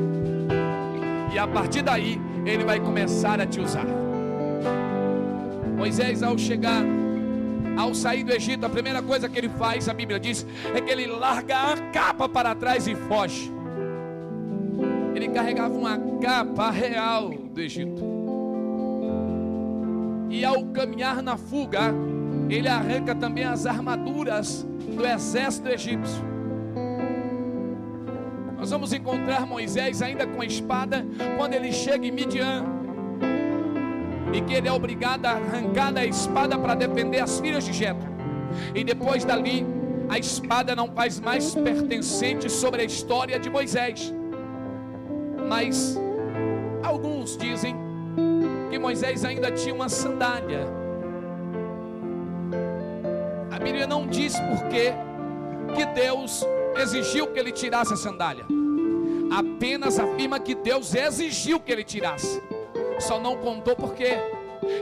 E 1.32 1.38
a 1.38 1.46
partir 1.46 1.82
daí, 1.82 2.20
ele 2.46 2.64
vai 2.64 2.80
começar 2.80 3.40
a 3.40 3.46
te 3.46 3.60
usar. 3.60 3.86
Moisés, 5.76 6.22
ao 6.22 6.38
chegar, 6.38 6.82
ao 7.76 7.94
sair 7.94 8.24
do 8.24 8.32
Egito, 8.32 8.64
a 8.64 8.68
primeira 8.68 9.02
coisa 9.02 9.28
que 9.28 9.38
ele 9.38 9.48
faz, 9.48 9.88
a 9.88 9.94
Bíblia 9.94 10.18
diz, 10.18 10.46
é 10.74 10.80
que 10.80 10.90
ele 10.90 11.06
larga 11.06 11.72
a 11.72 11.76
capa 11.90 12.28
para 12.28 12.54
trás 12.54 12.86
e 12.86 12.94
foge. 12.94 13.52
Ele 15.14 15.28
carregava 15.28 15.74
uma 15.74 15.98
capa 16.20 16.70
real 16.70 17.30
do 17.30 17.60
Egito. 17.60 18.02
E 20.30 20.44
ao 20.44 20.64
caminhar 20.66 21.22
na 21.22 21.36
fuga, 21.36 21.94
ele 22.48 22.68
arranca 22.68 23.14
também 23.14 23.44
as 23.44 23.66
armaduras 23.66 24.66
do 24.96 25.06
exército 25.06 25.68
egípcio. 25.68 26.24
Nós 28.58 28.70
vamos 28.70 28.92
encontrar 28.92 29.46
Moisés 29.46 30.00
ainda 30.00 30.26
com 30.26 30.40
a 30.40 30.46
espada 30.46 31.06
quando 31.36 31.54
ele 31.54 31.70
chega 31.72 32.06
em 32.06 32.10
Midian. 32.10 32.64
E 34.34 34.40
que 34.40 34.52
ele 34.52 34.66
é 34.66 34.72
obrigado 34.72 35.26
a 35.26 35.30
arrancar 35.30 35.96
a 35.96 36.04
espada 36.04 36.58
para 36.58 36.74
defender 36.74 37.20
as 37.20 37.38
filhas 37.38 37.64
de 37.64 37.72
Jetro. 37.72 38.08
E 38.74 38.82
depois 38.82 39.24
dali, 39.24 39.64
a 40.08 40.18
espada 40.18 40.74
não 40.74 40.90
faz 40.90 41.20
mais 41.20 41.54
pertencente 41.54 42.50
sobre 42.50 42.82
a 42.82 42.84
história 42.84 43.38
de 43.38 43.48
Moisés. 43.48 44.12
Mas 45.48 45.96
alguns 46.82 47.36
dizem 47.36 47.76
que 48.70 48.78
Moisés 48.78 49.24
ainda 49.24 49.52
tinha 49.52 49.72
uma 49.74 49.88
sandália. 49.88 50.66
A 53.52 53.58
Bíblia 53.58 53.86
não 53.86 54.04
diz 54.06 54.34
por 54.40 54.68
que 54.68 54.92
que 55.76 55.86
Deus 55.94 56.44
exigiu 56.76 57.28
que 57.28 57.38
ele 57.38 57.52
tirasse 57.52 57.92
a 57.92 57.96
sandália. 57.96 58.44
Apenas 59.30 59.98
afirma 59.98 60.40
que 60.40 60.54
Deus 60.56 60.92
exigiu 60.94 61.60
que 61.60 61.70
ele 61.70 61.84
tirasse. 61.84 62.42
Só 62.98 63.18
não 63.18 63.36
contou 63.36 63.74
por 63.76 63.94
quê. 63.94 64.18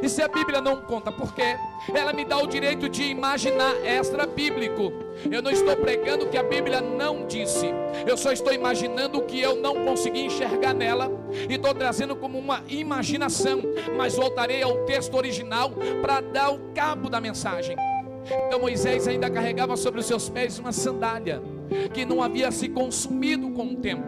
E 0.02 0.08
se 0.08 0.22
a 0.22 0.28
Bíblia 0.28 0.60
não 0.60 0.76
conta 0.82 1.10
por 1.10 1.34
quê, 1.34 1.56
ela 1.94 2.12
me 2.12 2.24
dá 2.24 2.38
o 2.38 2.46
direito 2.46 2.88
de 2.88 3.02
imaginar 3.02 3.74
extra 3.84 4.26
bíblico. 4.26 4.92
Eu 5.30 5.42
não 5.42 5.50
estou 5.50 5.76
pregando 5.76 6.24
o 6.24 6.28
que 6.28 6.38
a 6.38 6.42
Bíblia 6.42 6.80
não 6.80 7.26
disse. 7.26 7.66
Eu 8.06 8.16
só 8.16 8.32
estou 8.32 8.52
imaginando 8.52 9.18
o 9.18 9.22
que 9.22 9.40
eu 9.40 9.56
não 9.56 9.84
consegui 9.84 10.20
enxergar 10.26 10.74
nela 10.74 11.10
e 11.48 11.54
estou 11.54 11.74
trazendo 11.74 12.14
como 12.16 12.38
uma 12.38 12.62
imaginação, 12.68 13.60
mas 13.96 14.16
voltarei 14.16 14.62
ao 14.62 14.84
texto 14.84 15.14
original 15.16 15.72
para 16.00 16.20
dar 16.20 16.50
o 16.50 16.72
cabo 16.74 17.08
da 17.08 17.20
mensagem. 17.20 17.76
Então 18.46 18.60
Moisés 18.60 19.08
ainda 19.08 19.30
carregava 19.30 19.76
sobre 19.76 20.00
os 20.00 20.06
seus 20.06 20.28
pés 20.28 20.58
uma 20.58 20.72
sandália 20.72 21.42
que 21.92 22.04
não 22.04 22.22
havia 22.22 22.50
se 22.50 22.68
consumido 22.68 23.50
com 23.50 23.66
o 23.66 23.76
tempo, 23.76 24.04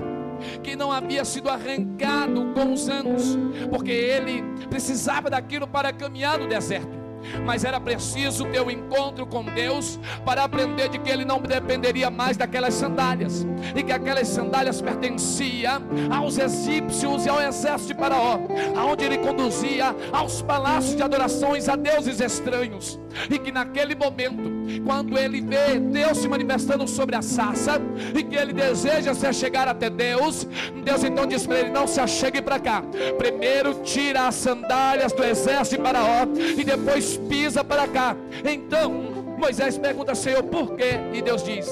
que 0.63 0.77
não 0.77 0.91
havia 0.91 1.25
sido 1.25 1.49
arrancado 1.49 2.53
com 2.55 2.73
os 2.73 2.89
anos, 2.89 3.39
porque 3.71 3.91
ele 3.91 4.43
precisava 4.69 5.31
daquilo 5.31 5.67
para 5.67 5.93
caminhar 5.93 6.39
no 6.39 6.49
deserto. 6.49 7.05
Mas 7.45 7.65
era 7.65 7.81
preciso 7.81 8.45
ter 8.47 8.61
um 8.61 8.71
encontro 8.71 9.27
com 9.27 9.43
Deus 9.45 9.99
para 10.25 10.45
aprender 10.45 10.89
de 10.89 10.99
que 10.99 11.11
ele 11.11 11.25
não 11.25 11.41
dependeria 11.41 12.11
mais 12.11 12.37
daquelas 12.37 12.75
sandálias 12.75 13.47
e 13.75 13.83
que 13.83 13.93
aquelas 13.93 14.29
sandálias 14.29 14.81
pertenciam 14.81 15.83
aos 16.11 16.39
egípcios 16.39 17.25
e 17.27 17.29
ao 17.29 17.41
exército 17.41 17.95
de 17.95 17.99
Faraó, 17.99 18.41
aonde 18.77 19.05
ele 19.05 19.19
conduzia 19.19 19.95
aos 20.13 20.43
palácios 20.43 20.97
de 20.97 21.03
adorações 21.03 21.69
a 21.69 21.77
deuses 21.77 22.21
estranhos 22.21 23.01
e 23.31 23.39
que 23.39 23.53
naquele 23.53 23.95
momento, 23.95 24.43
quando 24.85 25.19
ele 25.19 25.41
vê 25.41 25.79
Deus 25.79 26.19
se 26.19 26.29
manifestando 26.29 26.87
sobre 26.87 27.17
a 27.17 27.23
sarça 27.23 27.81
e 28.15 28.23
que 28.23 28.37
ele 28.37 28.53
deseja 28.53 29.15
se 29.15 29.33
chegar 29.33 29.69
até 29.69 29.89
Deus, 29.89 30.47
Deus 30.85 31.05
então 31.05 31.27
diz 31.27 31.47
para 31.47 31.61
ele: 31.61 31.71
não 31.71 31.87
se 31.87 32.01
achegue 32.01 32.43
para 32.43 32.59
cá, 32.59 32.83
primeiro 33.19 33.83
tira 33.83 34.27
as 34.27 34.35
sandálias 34.35 35.13
do 35.13 35.25
exército 35.25 35.77
de 35.77 35.83
Faraó 35.83 36.27
e 36.37 36.65
depois 36.65 37.17
pisa 37.17 37.65
para 37.65 37.87
cá. 37.89 38.17
Então 38.45 39.25
Moisés 39.39 39.77
pergunta, 39.77 40.15
Senhor, 40.15 40.43
por 40.45 40.77
quê? 40.77 40.93
E 41.13 41.21
Deus 41.21 41.43
diz: 41.43 41.67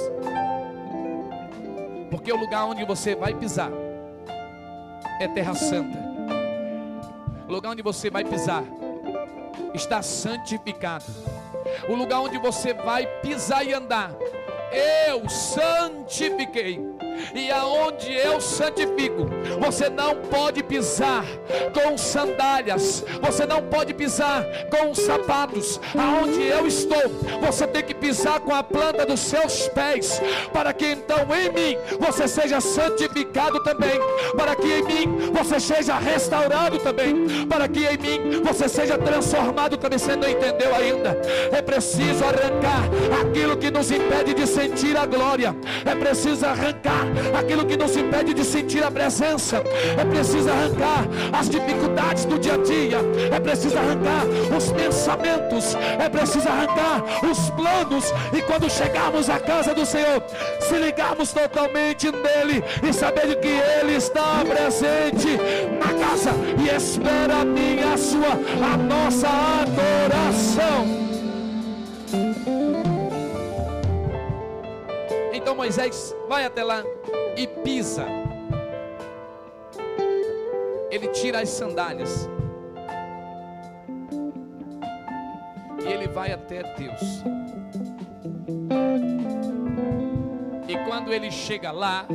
Porque 2.11 2.33
o 2.33 2.37
lugar 2.37 2.65
onde 2.67 2.85
você 2.85 3.15
vai 3.15 3.35
pisar 3.35 3.71
é 5.21 5.29
terra 5.29 5.55
santa. 5.55 5.99
O 7.49 7.53
lugar 7.53 7.71
onde 7.71 7.83
você 7.83 8.11
vai 8.11 8.25
pisar 8.25 8.65
está 9.75 10.03
santificado. 10.03 11.05
O 11.89 11.95
lugar 11.95 12.21
onde 12.21 12.39
você 12.39 12.73
vai 12.73 13.07
pisar 13.21 13.67
e 13.67 13.73
andar, 13.73 14.15
eu 14.73 15.29
santifiquei 15.29 16.81
e 17.35 17.51
aonde 17.51 18.13
eu 18.13 18.41
santifico, 18.41 19.29
você 19.61 19.89
não 19.89 20.17
pode 20.17 20.63
pisar 20.63 21.25
com 21.73 21.97
sandálias, 21.97 23.05
você 23.21 23.47
não 23.47 23.63
pode 23.63 23.95
pisar 23.95 24.45
com 24.71 24.95
sapatos. 24.95 25.81
Aonde 25.97 26.43
eu 26.43 26.67
estou, 26.67 27.09
você 27.41 27.67
tem 27.67 27.83
que 27.83 27.95
pisar 27.95 28.41
com 28.41 28.55
a 28.55 28.63
planta 28.63 29.07
dos 29.07 29.21
seus 29.21 29.69
pés, 29.69 30.21
para 30.53 30.73
que 30.73 30.87
então 30.87 31.27
em 31.35 31.51
mim 31.53 31.79
você 31.99 32.27
seja 32.27 32.61
santificado 32.61 33.63
também, 33.63 33.99
para 34.37 34.57
que 34.57 34.67
em 34.67 34.83
mim 34.83 35.33
você 35.33 35.61
seja 35.61 35.99
restaurado 35.99 36.79
também, 36.79 37.47
para 37.47 37.69
que 37.69 37.81
em 37.87 37.99
mim 37.99 38.43
você 38.43 38.69
seja 38.69 38.99
transformado 38.99 39.77
também. 39.77 39.99
Você 39.99 40.17
não 40.17 40.29
entendeu 40.29 40.75
ainda? 40.75 41.21
É 41.53 41.61
preciso 41.63 42.25
arrancar 42.25 42.83
aquilo 43.21 43.57
que 43.57 43.71
nos 43.71 43.91
impede 43.91 44.35
de 44.35 44.47
sentir 44.47 44.97
a 44.97 45.07
glória, 45.07 45.55
é 45.85 45.95
preciso 45.95 46.47
arrancar 46.47 47.07
aquilo 47.39 47.65
que 47.67 47.77
nos 47.77 47.97
impede 47.97 48.35
de 48.35 48.45
sentir 48.45 48.83
a 48.83 48.91
presença. 48.91 49.63
É 49.99 50.05
preciso 50.05 50.51
arrancar 50.51 51.07
as 51.33 51.49
dificuldades 51.49 52.25
do 52.25 52.39
dia 52.39 52.55
a 52.55 52.57
dia, 52.59 52.99
é 53.33 53.41
preciso 53.41 53.77
arrancar 53.79 54.25
os 54.57 54.73
pensamentos, 54.73 55.75
é 55.75 56.09
preciso 56.09 56.49
arrancar 56.49 57.03
os 57.25 57.51
planos. 57.51 58.13
E 58.33 58.43
quando 58.43 58.71
chegarmos 58.71 59.29
à 59.29 59.39
casa 59.39 59.75
do 59.75 59.85
Senhor, 59.85 60.23
se 60.61 60.75
ligarmos 60.77 61.33
totalmente 61.33 62.11
nele 62.11 62.63
e 62.83 62.93
saber 62.93 63.37
que 63.41 63.49
Ele 63.49 63.97
está 63.97 64.45
presente 64.45 65.39
na 65.79 65.93
casa 66.07 66.31
e 66.59 66.75
espera 66.75 67.41
a 67.41 67.45
minha, 67.45 67.95
a 67.95 67.97
sua, 67.97 68.33
a 68.73 68.77
nossa 68.77 69.29
adoração. 69.63 71.22
Então 75.43 75.57
Moisés 75.57 76.15
vai 76.29 76.45
até 76.45 76.63
lá 76.63 76.85
e 77.37 77.49
pisa. 77.49 78.07
Ele 80.89 81.09
tira 81.09 81.41
as 81.41 81.49
sandálias. 81.49 82.31
E 85.85 85.93
ele 85.93 86.07
vai 86.07 86.31
até 86.31 86.63
Deus. 86.63 87.25
E 90.69 90.77
quando 90.87 91.13
ele 91.13 91.33
chega 91.33 91.73
lá, 91.73 92.07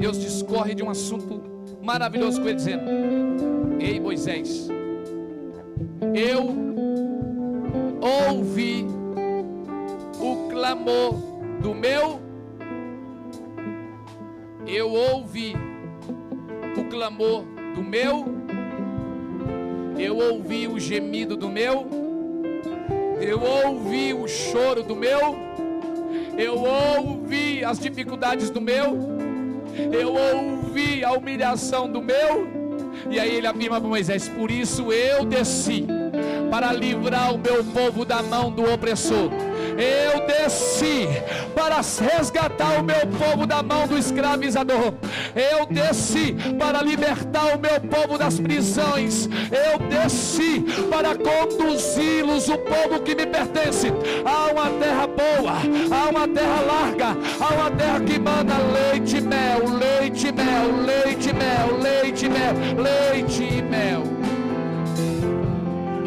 Deus 0.00 0.18
discorre 0.18 0.74
de 0.74 0.82
um 0.82 0.88
assunto 0.88 1.42
maravilhoso 1.82 2.40
com 2.40 2.48
ele, 2.48 2.56
dizendo: 2.56 2.84
Ei 3.78 4.00
Moisés, 4.00 4.70
eu 6.14 6.46
ouvi 8.30 8.86
o 10.18 10.48
clamor 10.48 11.25
meu 11.76 12.26
eu 14.66 14.90
ouvi 14.90 15.54
o 16.76 16.84
clamor 16.90 17.44
do 17.74 17.82
meu, 17.82 18.26
eu 19.96 20.16
ouvi 20.16 20.66
o 20.66 20.78
gemido 20.78 21.36
do 21.36 21.48
meu, 21.48 21.86
eu 23.20 23.40
ouvi 23.40 24.12
o 24.12 24.26
choro 24.26 24.82
do 24.82 24.96
meu, 24.96 25.36
eu 26.36 26.56
ouvi 26.58 27.64
as 27.64 27.78
dificuldades 27.78 28.50
do 28.50 28.60
meu, 28.60 28.98
eu 29.92 30.14
ouvi 30.14 31.04
a 31.04 31.12
humilhação 31.12 31.88
do 31.88 32.02
meu, 32.02 32.48
e 33.08 33.20
aí 33.20 33.36
ele 33.36 33.46
afirma 33.46 33.80
para 33.80 33.88
Moisés: 33.88 34.28
Por 34.28 34.50
isso 34.50 34.92
eu 34.92 35.24
desci 35.24 35.86
para 36.50 36.72
livrar 36.72 37.32
o 37.32 37.38
meu 37.38 37.62
povo 37.64 38.04
da 38.04 38.22
mão 38.22 38.50
do 38.50 38.64
opressor 38.72 39.30
Eu 39.78 40.26
desci 40.26 41.06
para 41.54 41.76
resgatar 41.76 42.80
o 42.80 42.84
meu 42.84 43.06
povo 43.18 43.46
da 43.46 43.62
mão 43.62 43.86
do 43.86 43.98
escravizador. 43.98 44.94
Eu 45.34 45.66
desci 45.66 46.34
para 46.58 46.82
libertar 46.82 47.54
o 47.54 47.58
meu 47.58 47.80
povo 47.80 48.16
das 48.16 48.40
prisões. 48.40 49.28
Eu 49.50 49.78
desci 49.88 50.64
para 50.90 51.14
conduzi-los, 51.14 52.48
o 52.48 52.58
povo 52.58 53.00
que 53.00 53.14
me 53.14 53.26
pertence, 53.26 53.88
a 54.24 54.52
uma 54.52 54.70
terra 54.78 55.06
boa, 55.06 55.52
a 55.90 56.10
uma 56.10 56.28
terra 56.28 56.60
larga, 56.62 57.06
a 57.38 57.54
uma 57.54 57.70
terra 57.70 58.00
que 58.00 58.18
manda 58.18 58.54
leite 58.58 59.18
e 59.18 59.20
mel, 59.20 59.60
leite 59.78 60.28
e 60.28 60.32
mel, 60.32 60.84
leite 60.86 61.28
e 61.28 61.32
mel, 61.34 61.78
leite 61.78 62.26
e 62.26 62.28
mel, 62.28 62.54
leite 62.82 63.42
e 63.42 63.62
mel. 63.62 64.02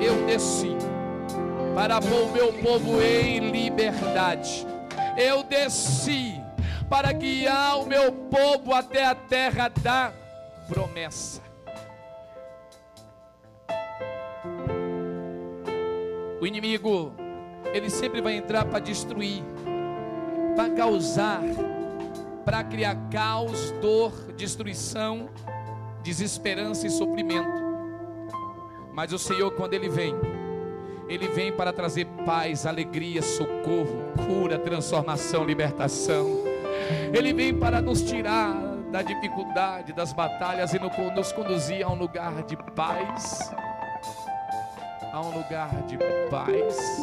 Eu 0.01 0.25
desci 0.25 0.78
para 1.79 2.01
pôr 2.01 2.23
o 2.23 2.31
meu 2.33 2.51
povo 2.51 3.01
em 3.01 3.51
liberdade. 3.51 4.67
Eu 5.17 5.43
desci 5.43 6.35
para 6.89 7.13
guiar 7.13 7.79
o 7.79 7.85
meu 7.85 8.11
povo 8.11 8.73
até 8.73 9.05
a 9.05 9.15
terra 9.15 9.69
da 9.69 10.11
promessa. 10.67 11.41
O 16.41 16.45
inimigo, 16.45 17.13
ele 17.73 17.89
sempre 17.89 18.19
vai 18.19 18.33
entrar 18.33 18.65
para 18.65 18.79
destruir, 18.79 19.41
para 20.57 20.71
causar, 20.71 21.39
para 22.43 22.61
criar 22.61 22.97
caos, 23.09 23.71
dor, 23.79 24.11
destruição, 24.33 25.29
desesperança 26.03 26.85
e 26.87 26.89
sofrimento. 26.89 27.47
Mas 28.91 29.13
o 29.13 29.17
Senhor, 29.17 29.51
quando 29.51 29.75
Ele 29.75 29.87
vem, 29.87 30.13
Ele 31.09 31.27
vem 31.27 31.51
para 31.51 31.73
trazer 31.73 32.05
paz, 32.25 32.65
alegria, 32.65 33.21
socorro, 33.21 34.13
cura, 34.27 34.57
transformação, 34.57 35.43
libertação. 35.43 36.43
Ele 37.13 37.33
vem 37.33 37.53
para 37.53 37.81
nos 37.81 38.01
tirar 38.01 38.53
da 38.91 39.01
dificuldade, 39.01 39.91
das 39.91 40.13
batalhas 40.13 40.73
e 40.73 40.79
nos 40.79 41.31
conduzir 41.31 41.85
a 41.85 41.89
um 41.89 41.95
lugar 41.95 42.43
de 42.43 42.55
paz 42.73 43.51
a 45.11 45.21
um 45.21 45.37
lugar 45.37 45.83
de 45.83 45.97
paz 46.29 47.01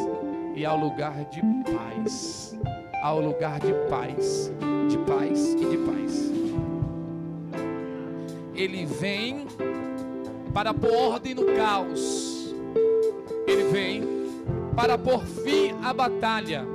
e 0.54 0.64
ao 0.64 0.78
lugar 0.78 1.24
de 1.24 1.42
paz, 1.64 2.56
ao 3.02 3.20
lugar 3.20 3.60
de 3.60 3.72
paz, 3.90 4.52
de 4.88 4.98
paz 4.98 5.52
e 5.54 5.64
de 5.66 5.76
paz. 5.78 6.32
Ele 8.54 8.86
vem 8.86 9.46
para 10.54 10.72
pôr 10.72 10.94
ordem 10.94 11.34
no 11.34 11.44
caos. 11.56 12.25
Vem 13.76 14.02
para 14.74 14.96
pôr 14.96 15.22
fim 15.44 15.74
à 15.84 15.92
batalha. 15.92 16.66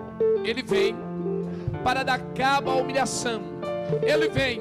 Ele 0.46 0.62
vem 0.62 0.96
para 1.84 2.04
dar 2.04 2.20
cabo 2.36 2.70
à 2.70 2.76
humilhação. 2.76 3.42
Ele 4.04 4.30
vem 4.30 4.60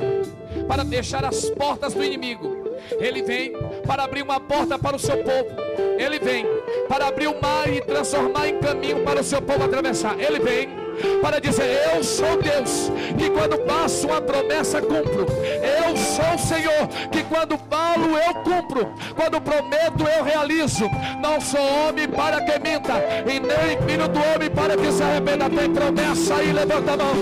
para 0.66 0.82
deixar 0.82 1.22
as 1.22 1.50
portas 1.50 1.92
do 1.92 2.02
inimigo. 2.02 2.56
Ele 2.98 3.22
vem 3.22 3.52
para 3.86 4.04
abrir 4.04 4.22
uma 4.22 4.40
porta 4.40 4.78
para 4.78 4.96
o 4.96 4.98
seu 4.98 5.18
povo. 5.18 5.50
Ele 5.98 6.18
vem 6.18 6.46
para 6.88 7.08
abrir 7.08 7.26
o 7.26 7.38
mar 7.42 7.70
e 7.70 7.82
transformar 7.82 8.48
em 8.48 8.58
caminho 8.58 9.04
para 9.04 9.20
o 9.20 9.24
seu 9.24 9.42
povo 9.42 9.64
atravessar. 9.64 10.18
Ele 10.18 10.40
vem 10.40 10.79
para 11.20 11.40
dizer: 11.40 11.80
Eu 11.94 12.02
sou 12.02 12.40
Deus, 12.40 12.90
que 13.18 13.30
quando 13.30 13.58
passo 13.58 14.06
uma 14.06 14.20
promessa 14.20 14.80
cumpro. 14.80 15.26
Eu 15.62 15.96
sou 15.96 16.34
o 16.34 16.38
Senhor, 16.38 16.88
que 17.10 17.22
quando 17.24 17.58
falo 17.68 18.16
eu 18.16 18.34
cumpro. 18.42 18.92
Quando 19.14 19.40
prometo 19.40 20.04
eu 20.04 20.24
realizo. 20.24 20.84
Não 21.20 21.40
sou 21.40 21.60
homem 21.60 22.08
para 22.08 22.40
que 22.42 22.58
minta, 22.58 22.94
e 23.26 23.40
nem 23.40 23.88
filho 23.88 24.08
do 24.08 24.20
homem 24.34 24.50
para 24.50 24.76
que 24.76 24.92
se 24.92 25.02
arrependa. 25.02 25.50
Tem 25.50 25.70
promessa 25.72 26.34
aí, 26.36 26.52
levanta 26.52 26.92
a 26.92 26.96
mão. 26.96 27.14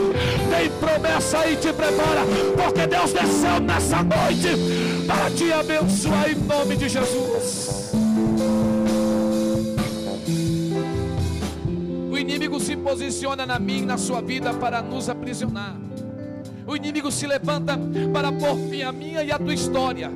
Tem 0.51 0.71
promessa 0.71 1.39
aí, 1.39 1.57
te 1.57 1.73
prepara, 1.73 2.23
porque 2.57 2.87
Deus 2.87 3.13
desceu 3.13 3.61
nessa 3.61 4.03
noite 4.03 5.07
para 5.07 5.31
te 5.31 5.53
abençoar 5.53 6.31
em 6.31 6.35
nome 6.35 6.77
de 6.77 6.89
Jesus. 6.89 8.08
Inimigo 12.59 12.61
se 12.61 12.77
posiciona 12.77 13.47
na 13.47 13.59
e 13.59 13.87
na 13.87 13.97
sua 13.97 14.21
vida 14.21 14.53
para 14.55 14.83
nos 14.83 15.09
aprisionar. 15.09 15.77
O 16.67 16.77
inimigo 16.77 17.11
se 17.11 17.27
levanta 17.27 17.79
para 18.13 18.33
pôr 18.33 18.57
fim 18.69 18.83
à 18.83 18.93
minha 18.93 19.23
e 19.23 19.33
à 19.33 19.39
tua 19.39 19.55
história. 19.55 20.11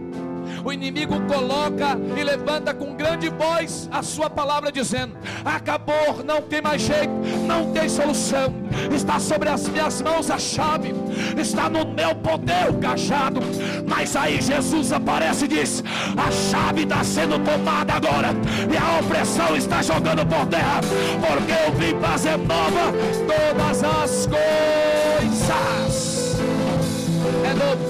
O 0.65 0.73
inimigo 0.73 1.21
coloca 1.23 1.99
e 2.17 2.23
levanta 2.23 2.73
com 2.73 2.95
grande 2.95 3.29
voz 3.29 3.89
a 3.91 4.03
sua 4.03 4.31
palavra, 4.31 4.71
dizendo: 4.71 5.17
Acabou, 5.45 6.23
não 6.25 6.41
tem 6.41 6.61
mais 6.61 6.83
jeito, 6.83 7.13
não 7.47 7.73
tem 7.73 7.89
solução. 7.89 8.55
Está 8.95 9.19
sobre 9.19 9.49
as 9.49 9.69
minhas 9.69 10.01
mãos 10.01 10.31
a 10.31 10.39
chave, 10.39 10.95
está 11.37 11.69
no 11.69 11.85
meu 11.87 12.15
poder 12.15 12.71
o 12.71 12.75
cajado. 12.75 13.41
Mas 13.87 14.15
aí 14.17 14.41
Jesus 14.41 14.93
aparece 14.93 15.45
e 15.45 15.49
diz: 15.49 15.83
A 16.17 16.31
chave 16.31 16.83
está 16.83 17.03
sendo 17.05 17.39
tomada 17.39 17.95
agora, 17.95 18.29
e 18.73 18.77
a 18.77 19.01
opressão 19.01 19.57
está 19.57 19.83
jogando 19.83 20.25
por 20.27 20.47
terra, 20.47 20.81
porque 21.21 21.53
eu 21.53 21.73
vim 21.75 22.01
fazer 22.01 22.37
nova 22.39 22.93
todas 23.27 23.83
as 23.85 24.27
coisas. 24.27 24.43
É 27.45 27.55
novo, 27.55 27.85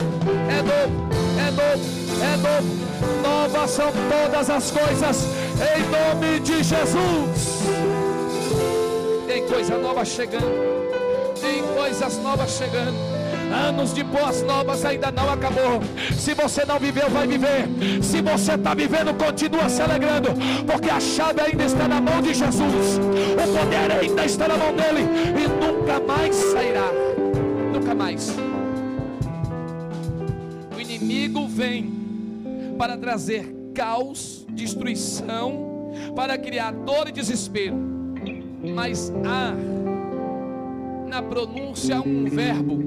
é 0.51 0.63
novo, 0.63 1.09
é 1.39 1.51
novo 1.51 2.02
é 2.23 2.37
novo. 2.37 2.83
Novas 3.23 3.71
são 3.71 3.91
todas 3.93 4.51
as 4.51 4.71
coisas, 4.71 5.27
em 5.77 5.83
nome 5.91 6.41
de 6.41 6.63
Jesus. 6.63 7.63
Tem 9.27 9.47
coisa 9.47 9.79
nova 9.79 10.05
chegando, 10.05 10.47
tem 11.41 11.63
coisas 11.75 12.19
novas 12.19 12.51
chegando. 12.51 13.13
Anos 13.53 13.93
de 13.93 14.03
boas 14.03 14.43
novas 14.43 14.83
ainda 14.85 15.11
não 15.13 15.31
acabou. 15.31 15.83
Se 16.17 16.33
você 16.33 16.65
não 16.65 16.79
viveu, 16.79 17.11
vai 17.11 17.27
viver. 17.27 17.69
Se 18.03 18.23
você 18.23 18.55
está 18.55 18.73
vivendo, 18.75 19.13
continua 19.15 19.69
se 19.69 19.83
alegrando, 19.83 20.31
porque 20.67 20.89
a 20.89 20.99
chave 20.99 21.41
ainda 21.43 21.65
está 21.65 21.87
na 21.87 22.01
mão 22.01 22.23
de 22.23 22.33
Jesus. 22.33 22.99
O 22.99 23.59
poder 23.59 23.93
ainda 24.01 24.25
está 24.25 24.49
na 24.49 24.57
mão 24.57 24.73
dele 24.75 25.07
e 25.39 25.49
nunca 25.49 26.01
mais 26.01 26.35
sairá. 26.35 26.89
Nunca 27.73 27.95
mais. 27.95 28.35
O 30.75 30.81
inimigo 30.81 31.47
vem 31.47 32.02
para 32.83 32.97
trazer 32.97 33.55
caos, 33.77 34.45
destruição, 34.51 35.93
para 36.17 36.37
criar 36.37 36.73
dor 36.73 37.07
e 37.07 37.13
desespero. 37.13 37.77
Mas 38.75 39.09
há 39.25 39.55
na 41.09 41.23
pronúncia 41.23 42.01
um 42.01 42.25
verbo 42.25 42.81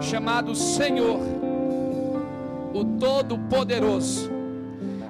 chamado 0.00 0.54
Senhor, 0.54 1.18
o 2.72 2.84
Todo-Poderoso. 2.96 4.30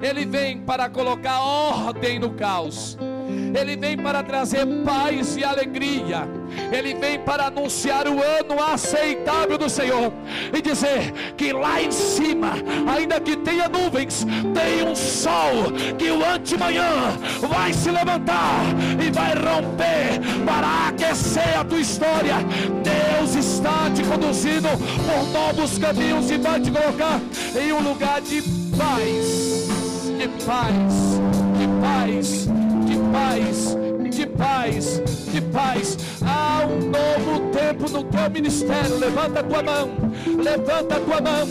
Ele 0.01 0.25
vem 0.25 0.59
para 0.59 0.89
colocar 0.89 1.43
ordem 1.43 2.19
no 2.19 2.31
caos. 2.31 2.97
Ele 3.59 3.77
vem 3.77 3.97
para 3.97 4.23
trazer 4.23 4.67
paz 4.85 5.37
e 5.37 5.45
alegria. 5.45 6.29
Ele 6.73 6.95
vem 6.95 7.19
para 7.19 7.47
anunciar 7.47 8.07
o 8.07 8.23
ano 8.23 8.63
aceitável 8.63 9.59
do 9.59 9.69
Senhor 9.69 10.13
e 10.53 10.61
dizer 10.61 11.13
que 11.37 11.53
lá 11.53 11.81
em 11.83 11.91
cima, 11.91 12.53
ainda 12.87 13.21
que 13.21 13.37
tenha 13.37 13.69
nuvens, 13.69 14.27
tem 14.55 14.87
um 14.87 14.95
sol 14.95 15.73
que 15.99 16.11
o 16.11 16.25
antemanhã 16.25 17.17
vai 17.49 17.73
se 17.73 17.91
levantar 17.91 18.63
e 19.05 19.11
vai 19.11 19.35
romper 19.35 20.21
para 20.45 20.89
aquecer 20.89 21.59
a 21.59 21.65
tua 21.65 21.81
história. 21.81 22.37
Deus 22.83 23.35
está 23.35 23.91
te 23.95 24.03
conduzindo 24.05 24.69
por 24.69 25.33
novos 25.33 25.79
caminhos 25.79 26.31
e 26.31 26.39
vai 26.39 26.61
te 26.61 26.71
colocar 26.71 27.21
em 27.59 27.73
um 27.73 27.81
lugar 27.81 28.21
de 28.21 28.43
paz, 28.77 29.69
de 30.19 30.29
paz, 30.45 31.21
de 31.59 31.67
paz 31.81 32.64
paz, 33.15 33.77
de 34.11 34.27
paz, 34.27 35.03
de 35.33 35.41
paz. 35.41 35.97
Há 36.21 36.67
um 36.67 36.91
novo 36.91 37.49
tempo 37.51 37.89
no 37.91 38.03
teu 38.03 38.29
ministério. 38.31 38.99
Levanta 38.99 39.41
a 39.41 39.43
tua 39.45 39.63
mão, 39.63 39.91
levanta 40.43 40.97
a 40.97 41.01
tua 41.01 41.21
mão. 41.21 41.49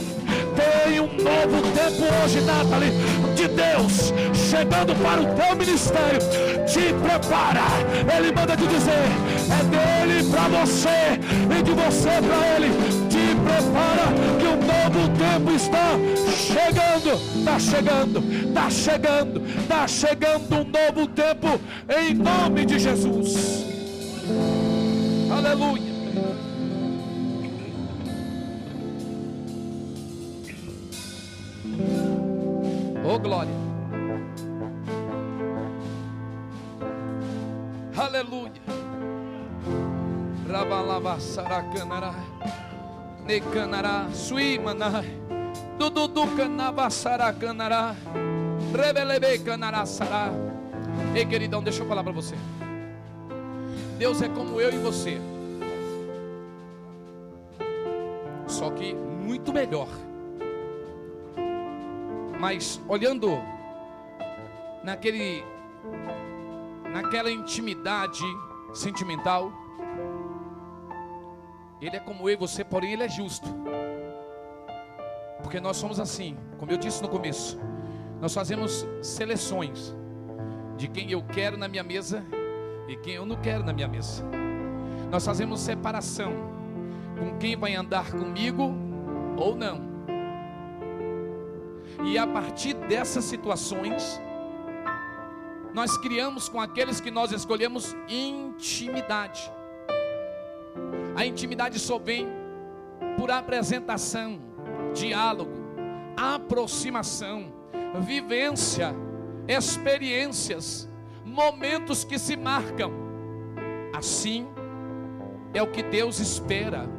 Tem 0.56 1.00
um 1.00 1.08
novo 1.08 1.62
tempo 1.72 2.04
hoje, 2.24 2.42
Nathalie, 2.42 2.92
de 3.36 3.48
Deus 3.48 4.14
chegando 4.34 4.94
para 5.02 5.22
o 5.22 5.26
teu 5.36 5.56
ministério. 5.56 6.20
Te 6.68 6.94
prepara. 7.02 7.64
Ele 8.16 8.32
manda 8.34 8.58
te 8.58 8.68
dizer: 8.68 9.08
é 9.50 9.64
dele 9.72 10.30
para 10.30 10.48
você 10.50 11.20
e 11.58 11.64
de 11.64 11.72
você 11.72 12.10
para 12.10 12.56
ele 12.56 13.04
prepara 13.44 14.06
que 14.40 14.48
novo 14.94 15.10
tempo 15.18 15.52
está 15.52 15.98
chegando, 16.30 17.14
está 17.40 17.60
chegando, 17.60 18.20
está 18.20 18.70
chegando, 18.70 19.46
está 19.46 19.88
chegando 19.88 20.56
um 20.56 20.64
novo 20.66 21.08
tempo 21.08 21.60
em 21.90 22.14
nome 22.14 22.66
de 22.66 22.80
Jesus. 22.80 23.66
Aleluia. 25.32 25.94
Oh 33.06 33.20
glória. 33.20 33.52
Aleluia. 37.98 38.52
Rabalava 40.48 41.20
saracanara. 41.20 42.14
Necanara. 43.26 44.10
Suimana. 44.14 45.04
Dududu 45.78 46.28
canava 46.36 46.90
saracanara. 46.90 47.96
Rebelebe 48.76 49.40
canara 49.40 49.86
sará. 49.86 50.32
Ei, 51.16 51.26
queridão, 51.26 51.64
deixa 51.64 51.84
eu 51.84 51.88
falar 51.88 52.04
para 52.04 52.14
você. 52.14 52.36
Deus 53.98 54.22
é 54.22 54.30
como 54.30 54.60
eu 54.60 54.72
e 54.72 54.78
você. 54.78 55.20
Só 58.48 58.70
que 58.72 58.94
muito 58.94 59.54
melhor. 59.54 59.88
Mas 62.40 62.82
olhando 62.88 63.42
naquele 64.84 65.44
naquela 66.92 67.32
intimidade 67.32 68.24
sentimental, 68.74 69.52
ele 71.86 71.98
é 71.98 72.00
como 72.00 72.30
eu 72.30 72.34
e 72.34 72.38
você, 72.38 72.64
porém 72.64 72.94
ele 72.94 73.04
é 73.04 73.10
justo. 73.10 73.48
Porque 75.42 75.60
nós 75.60 75.76
somos 75.76 76.00
assim, 76.00 76.38
como 76.58 76.72
eu 76.72 76.78
disse 76.78 77.02
no 77.02 77.10
começo. 77.10 77.60
Nós 78.22 78.34
fazemos 78.34 78.88
seleções 79.02 79.94
de 80.78 80.88
quem 80.88 81.12
eu 81.12 81.22
quero 81.24 81.58
na 81.58 81.68
minha 81.68 81.84
mesa 81.84 82.24
e 82.88 82.96
quem 82.96 83.16
eu 83.16 83.26
não 83.26 83.36
quero 83.36 83.64
na 83.64 83.74
minha 83.74 83.88
mesa. 83.88 84.24
Nós 85.12 85.26
fazemos 85.26 85.60
separação 85.60 86.34
com 87.20 87.38
quem 87.38 87.58
vai 87.58 87.76
andar 87.76 88.10
comigo 88.12 88.74
ou 89.38 89.54
não. 89.54 89.92
E 92.06 92.18
a 92.18 92.26
partir 92.26 92.74
dessas 92.74 93.26
situações, 93.26 94.22
nós 95.74 95.98
criamos 95.98 96.48
com 96.48 96.62
aqueles 96.62 97.02
que 97.02 97.12
nós 97.12 97.32
escolhemos 97.32 97.96
intimidade. 98.08 99.52
A 101.16 101.26
intimidade 101.26 101.80
só 101.80 101.98
vem 102.00 102.28
por 103.18 103.30
apresentação, 103.30 104.40
diálogo, 104.94 105.52
aproximação, 106.18 107.54
vivência, 108.02 108.94
experiências, 109.48 110.90
momentos 111.24 112.04
que 112.04 112.18
se 112.18 112.36
marcam. 112.36 112.92
Assim 113.94 114.48
é 115.54 115.62
o 115.62 115.72
que 115.72 115.84
Deus 115.84 116.20
espera. 116.20 116.90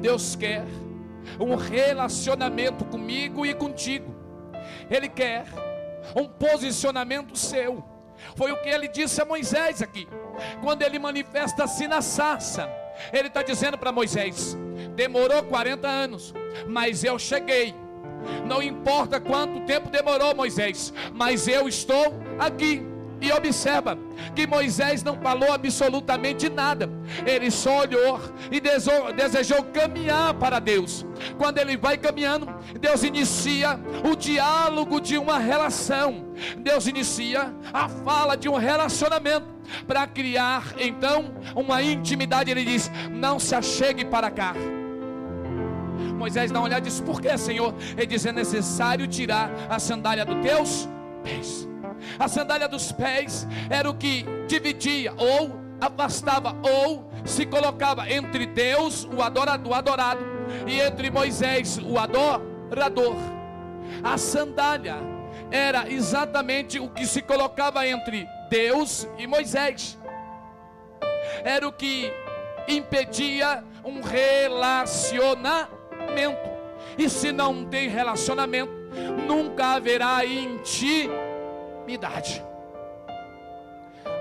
Deus 0.00 0.36
quer 0.36 0.66
um 1.38 1.56
relacionamento 1.56 2.84
comigo 2.84 3.44
e 3.44 3.54
contigo. 3.54 4.14
Ele 4.88 5.08
quer 5.08 5.46
um 6.14 6.26
posicionamento 6.26 7.36
seu. 7.36 7.84
Foi 8.36 8.52
o 8.52 8.60
que 8.60 8.68
ele 8.68 8.88
disse 8.88 9.20
a 9.20 9.24
Moisés 9.24 9.80
aqui, 9.80 10.06
quando 10.62 10.82
ele 10.82 10.98
manifesta-se 10.98 11.88
na 11.88 12.02
sarça. 12.02 12.68
Ele 13.12 13.28
está 13.28 13.42
dizendo 13.42 13.78
para 13.78 13.92
Moisés: 13.92 14.56
demorou 14.94 15.42
40 15.44 15.88
anos, 15.88 16.34
mas 16.66 17.04
eu 17.04 17.18
cheguei. 17.18 17.74
Não 18.46 18.62
importa 18.62 19.20
quanto 19.20 19.64
tempo 19.64 19.88
demorou, 19.88 20.34
Moisés, 20.34 20.92
mas 21.12 21.48
eu 21.48 21.68
estou 21.68 22.14
aqui. 22.38 22.89
E 23.20 23.30
observa 23.32 23.98
que 24.34 24.46
Moisés 24.46 25.02
não 25.02 25.16
falou 25.16 25.52
absolutamente 25.52 26.48
nada, 26.48 26.88
ele 27.26 27.50
só 27.50 27.80
olhou 27.80 28.18
e 28.50 28.60
desejou 29.14 29.62
caminhar 29.64 30.32
para 30.34 30.58
Deus. 30.58 31.04
Quando 31.36 31.58
ele 31.58 31.76
vai 31.76 31.98
caminhando, 31.98 32.46
Deus 32.80 33.02
inicia 33.02 33.78
o 34.10 34.16
diálogo 34.16 35.00
de 35.00 35.18
uma 35.18 35.38
relação, 35.38 36.32
Deus 36.58 36.86
inicia 36.86 37.54
a 37.72 37.88
fala 37.88 38.36
de 38.36 38.48
um 38.48 38.56
relacionamento 38.56 39.46
para 39.86 40.06
criar 40.06 40.74
então 40.78 41.34
uma 41.54 41.82
intimidade. 41.82 42.50
Ele 42.50 42.64
diz: 42.64 42.90
Não 43.10 43.38
se 43.38 43.54
achegue 43.54 44.04
para 44.04 44.30
cá. 44.30 44.54
Moisés 46.16 46.50
dá 46.50 46.58
uma 46.58 46.66
olhada 46.66 46.86
e 46.86 46.90
diz: 46.90 47.00
Por 47.00 47.20
que, 47.20 47.36
Senhor? 47.36 47.74
Ele 47.96 48.06
diz: 48.06 48.24
É 48.24 48.32
necessário 48.32 49.06
tirar 49.06 49.50
a 49.68 49.78
sandália 49.78 50.24
dos 50.24 50.36
teus 50.42 50.88
pés. 51.22 51.68
A 52.18 52.28
sandália 52.28 52.68
dos 52.68 52.92
pés 52.92 53.46
era 53.68 53.88
o 53.88 53.94
que 53.94 54.24
dividia 54.46 55.12
ou 55.16 55.60
afastava 55.80 56.54
ou 56.62 57.10
se 57.24 57.46
colocava 57.46 58.10
entre 58.10 58.46
Deus, 58.46 59.04
o 59.04 59.22
adorado, 59.22 59.70
o 59.70 59.74
adorado, 59.74 60.20
e 60.66 60.80
entre 60.80 61.10
Moisés, 61.10 61.78
o 61.78 61.98
adorador. 61.98 63.16
A 64.02 64.16
sandália 64.16 64.96
era 65.50 65.90
exatamente 65.90 66.78
o 66.78 66.88
que 66.88 67.06
se 67.06 67.22
colocava 67.22 67.86
entre 67.86 68.26
Deus 68.48 69.06
e 69.18 69.26
Moisés. 69.26 69.98
Era 71.44 71.66
o 71.66 71.72
que 71.72 72.12
impedia 72.68 73.64
um 73.84 74.00
relacionamento. 74.00 75.70
E 76.98 77.08
se 77.08 77.32
não 77.32 77.64
tem 77.64 77.88
relacionamento, 77.88 78.72
nunca 79.26 79.74
haverá 79.74 80.24
intimidade. 80.24 80.70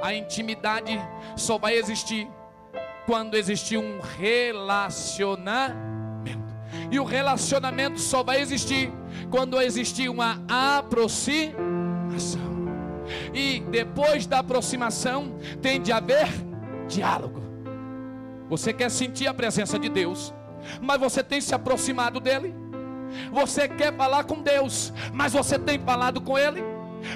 A 0.02 0.14
intimidade 0.14 1.00
só 1.36 1.58
vai 1.58 1.76
existir 1.76 2.28
quando 3.06 3.36
existir 3.36 3.78
um 3.78 4.00
relacionamento. 4.00 5.90
E 6.92 7.00
o 7.00 7.04
relacionamento 7.04 8.00
só 8.00 8.24
vai 8.24 8.40
existir 8.40 8.92
quando 9.30 9.60
existir 9.62 10.10
uma 10.10 10.42
aproximação. 10.48 11.60
E 13.34 13.60
depois 13.72 14.26
da 14.28 14.40
aproximação 14.40 15.36
tem 15.62 15.82
de 15.82 15.92
haver 15.92 16.28
diálogo. 16.88 17.42
Você 18.50 18.74
quer 18.74 18.90
sentir 18.90 19.28
a 19.28 19.34
presença 19.34 19.78
de 19.78 19.90
Deus, 19.90 20.34
mas 20.82 21.00
você 21.00 21.24
tem 21.24 21.40
se 21.40 21.54
aproximado 21.54 22.20
dele. 22.20 22.54
Você 23.32 23.68
quer 23.68 23.96
falar 23.96 24.24
com 24.24 24.42
Deus, 24.42 24.94
mas 25.14 25.34
você 25.34 25.58
tem 25.58 25.80
falado 25.80 26.22
com 26.22 26.38
ele. 26.38 26.64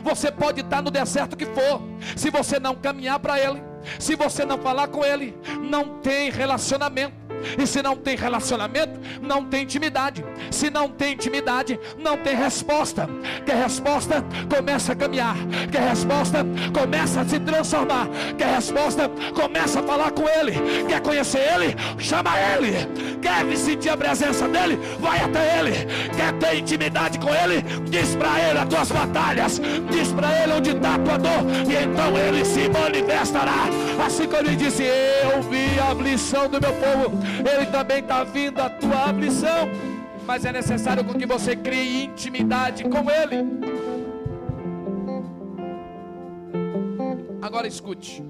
Você 0.03 0.31
pode 0.31 0.61
estar 0.61 0.81
no 0.81 0.89
deserto 0.89 1.35
que 1.35 1.45
for, 1.45 1.81
se 2.15 2.29
você 2.29 2.59
não 2.59 2.75
caminhar 2.75 3.19
para 3.19 3.39
Ele, 3.39 3.61
se 3.99 4.15
você 4.15 4.45
não 4.45 4.57
falar 4.57 4.87
com 4.87 5.03
Ele, 5.03 5.37
não 5.61 5.99
tem 5.99 6.31
relacionamento. 6.31 7.22
E 7.57 7.65
se 7.65 7.81
não 7.81 7.95
tem 7.95 8.15
relacionamento, 8.15 8.99
não 9.21 9.45
tem 9.45 9.63
intimidade. 9.63 10.23
Se 10.51 10.69
não 10.69 10.89
tem 10.89 11.13
intimidade, 11.13 11.79
não 11.97 12.17
tem 12.17 12.35
resposta. 12.35 13.07
Quer 13.45 13.55
resposta? 13.55 14.23
Começa 14.53 14.93
a 14.93 14.95
caminhar. 14.95 15.35
Quer 15.71 15.89
resposta? 15.89 16.45
Começa 16.73 17.21
a 17.21 17.25
se 17.25 17.39
transformar. 17.39 18.07
Quer 18.37 18.55
resposta? 18.55 19.09
Começa 19.33 19.79
a 19.79 19.83
falar 19.83 20.11
com 20.11 20.27
Ele. 20.27 20.53
Quer 20.87 21.01
conhecer 21.01 21.39
Ele? 21.53 21.75
Chama 21.97 22.31
Ele. 22.39 22.73
Quer 23.21 23.57
sentir 23.57 23.89
a 23.89 23.97
presença 23.97 24.47
dEle? 24.47 24.77
Vai 24.99 25.19
até 25.19 25.59
Ele. 25.59 25.71
Quer 26.15 26.33
ter 26.33 26.59
intimidade 26.59 27.19
com 27.19 27.33
Ele? 27.33 27.61
Diz 27.89 28.15
para 28.15 28.39
Ele 28.39 28.59
as 28.59 28.67
tuas 28.67 28.91
batalhas. 28.91 29.61
Diz 29.89 30.11
para 30.11 30.43
Ele 30.43 30.53
onde 30.53 30.69
está 30.71 30.95
a 30.95 30.99
tua 30.99 31.17
dor. 31.17 31.43
E 31.69 31.83
então 31.83 32.17
Ele 32.17 32.45
se 32.45 32.69
manifestará. 32.69 33.69
Assim 34.05 34.27
como 34.27 34.37
Ele 34.39 34.55
disse: 34.55 34.83
Eu 34.83 35.41
vi 35.43 35.79
a 35.79 35.91
aflição 35.91 36.47
do 36.47 36.59
meu 36.59 36.73
povo 36.73 37.17
ele 37.39 37.65
também 37.67 37.99
está 37.99 38.23
vindo 38.23 38.61
a 38.61 38.69
tua 38.69 39.09
aflição. 39.09 39.69
Mas 40.25 40.45
é 40.45 40.51
necessário 40.51 41.03
que 41.03 41.25
você 41.25 41.55
crie 41.55 42.05
intimidade 42.05 42.83
com 42.85 43.09
Ele. 43.09 43.43
Agora 47.41 47.67
escute. 47.67 48.23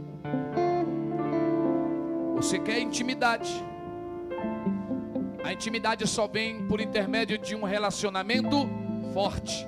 Você 2.36 2.58
quer 2.58 2.80
intimidade. 2.80 3.64
A 5.44 5.54
intimidade 5.54 6.08
só 6.08 6.28
vem 6.28 6.66
por 6.66 6.82
intermédio 6.82 7.38
de 7.38 7.56
um 7.56 7.64
relacionamento 7.64 8.68
forte. 9.14 9.68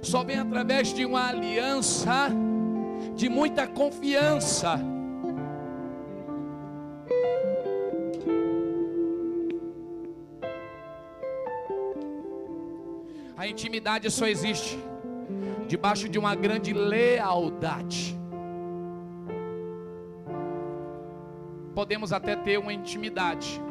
Só 0.00 0.24
vem 0.24 0.38
através 0.38 0.94
de 0.94 1.04
uma 1.04 1.28
aliança 1.28 2.30
de 3.14 3.28
muita 3.28 3.66
confiança. 3.66 4.95
A 13.46 13.48
intimidade 13.48 14.10
só 14.10 14.26
existe 14.26 14.76
debaixo 15.68 16.08
de 16.08 16.18
uma 16.18 16.34
grande 16.34 16.72
lealdade. 16.72 18.18
Podemos 21.72 22.12
até 22.12 22.34
ter 22.34 22.58
uma 22.58 22.72
intimidade, 22.72 23.62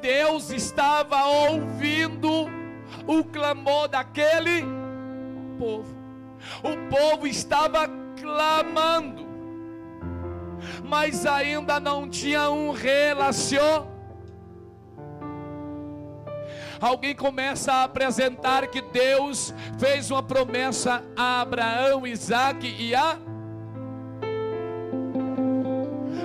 Deus 0.00 0.48
estava 0.48 1.26
ouvindo 1.26 2.48
o 3.06 3.22
clamor 3.22 3.86
daquele 3.88 4.64
povo. 5.58 5.94
O 6.62 6.88
povo 6.88 7.26
estava 7.26 7.86
clamando 8.18 9.28
mas 10.82 11.26
ainda 11.26 11.78
não 11.78 12.08
tinha 12.08 12.50
um 12.50 12.70
relacionamento. 12.72 13.87
Alguém 16.80 17.14
começa 17.14 17.72
a 17.72 17.84
apresentar 17.84 18.66
que 18.68 18.80
Deus 18.80 19.52
fez 19.78 20.10
uma 20.10 20.22
promessa 20.22 21.02
a 21.16 21.40
Abraão, 21.40 22.06
Isaac 22.06 22.66
e 22.78 22.94
a. 22.94 23.18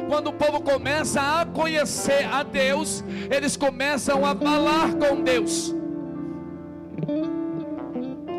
Quando 0.07 0.27
o 0.27 0.33
povo 0.33 0.61
começa 0.61 1.41
a 1.41 1.45
conhecer 1.45 2.25
a 2.31 2.43
Deus, 2.43 3.03
eles 3.31 3.57
começam 3.57 4.23
a 4.25 4.35
falar 4.35 4.93
com 4.95 5.23
Deus. 5.23 5.73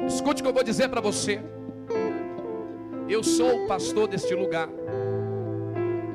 Escute 0.07 0.41
o 0.41 0.45
que 0.45 0.49
eu 0.51 0.55
vou 0.55 0.63
dizer 0.63 0.89
para 0.89 1.01
você. 1.01 1.43
Eu 3.09 3.25
sou 3.25 3.65
o 3.65 3.67
pastor 3.67 4.07
deste 4.07 4.35
lugar. 4.35 4.69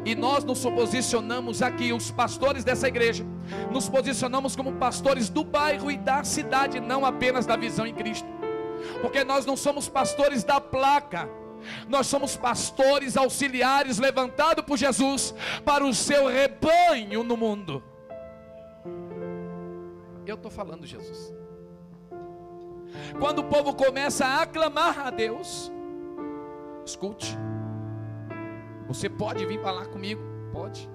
E 0.05 0.15
nós 0.15 0.43
nos 0.43 0.63
posicionamos 0.63 1.61
aqui, 1.61 1.91
os 1.91 2.09
pastores 2.09 2.63
dessa 2.63 2.87
igreja, 2.87 3.25
nos 3.71 3.89
posicionamos 3.89 4.55
como 4.55 4.73
pastores 4.73 5.29
do 5.29 5.43
bairro 5.43 5.91
e 5.91 5.97
da 5.97 6.23
cidade, 6.23 6.79
não 6.79 7.05
apenas 7.05 7.45
da 7.45 7.55
visão 7.55 7.85
em 7.85 7.93
Cristo. 7.93 8.27
Porque 9.01 9.23
nós 9.23 9.45
não 9.45 9.57
somos 9.57 9.89
pastores 9.89 10.43
da 10.43 10.61
placa, 10.61 11.29
nós 11.87 12.07
somos 12.07 12.37
pastores 12.37 13.17
auxiliares 13.17 13.97
levantados 13.97 14.63
por 14.63 14.77
Jesus 14.77 15.33
para 15.65 15.85
o 15.85 15.93
seu 15.93 16.27
rebanho 16.27 17.23
no 17.23 17.35
mundo. 17.35 17.83
Eu 20.25 20.35
estou 20.35 20.51
falando, 20.51 20.85
Jesus. 20.85 21.33
Quando 23.19 23.39
o 23.39 23.43
povo 23.43 23.73
começa 23.73 24.25
a 24.25 24.43
aclamar 24.43 24.99
a 24.99 25.09
Deus, 25.09 25.71
escute. 26.85 27.35
Você 28.89 29.07
pode 29.07 29.45
vir 29.45 29.61
falar 29.61 29.85
comigo? 29.85 30.21
Pode. 30.51 30.89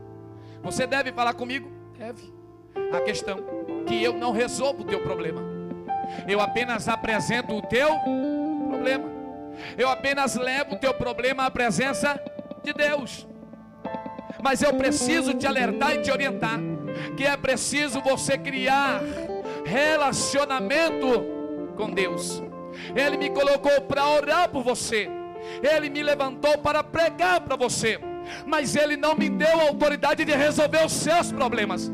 Você 0.63 0.87
deve 0.87 1.13
falar 1.13 1.33
comigo? 1.33 1.71
Deve. 1.97 2.35
A 2.93 3.01
questão 3.01 3.39
que 3.87 4.03
eu 4.03 4.13
não 4.13 4.33
resolvo 4.33 4.83
o 4.83 4.85
teu 4.85 5.01
problema. 5.01 5.41
Eu 6.27 6.41
apenas 6.41 6.89
apresento 6.89 7.55
o 7.55 7.63
teu 7.63 7.89
problema. 8.69 9.09
Eu 9.79 9.89
apenas 9.89 10.35
levo 10.35 10.75
o 10.75 10.79
teu 10.79 10.93
problema 10.93 11.47
à 11.47 11.51
presença 11.51 12.21
de 12.65 12.73
Deus. 12.73 13.29
Mas 14.43 14.61
eu 14.61 14.75
preciso 14.75 15.33
te 15.33 15.47
alertar 15.47 15.95
e 15.95 16.03
te 16.03 16.11
orientar 16.11 16.59
que 17.17 17.25
é 17.25 17.37
preciso 17.37 18.01
você 18.01 18.37
criar 18.37 19.01
relacionamento 19.65 21.25
com 21.77 21.91
Deus. 21.91 22.43
Ele 22.95 23.17
me 23.17 23.31
colocou 23.31 23.81
para 23.83 24.09
orar 24.09 24.49
por 24.49 24.65
você. 24.65 25.09
Ele 25.63 25.89
me 25.89 26.03
levantou 26.03 26.59
para 26.59 26.83
pregar 26.83 27.41
para 27.41 27.57
você, 27.57 27.99
mas 28.47 28.75
Ele 28.77 28.97
não 28.97 29.15
me 29.15 29.29
deu 29.29 29.61
autoridade 29.61 30.25
de 30.25 30.33
resolver 30.33 30.85
os 30.85 30.93
seus 30.93 31.33
problemas. 31.33 31.91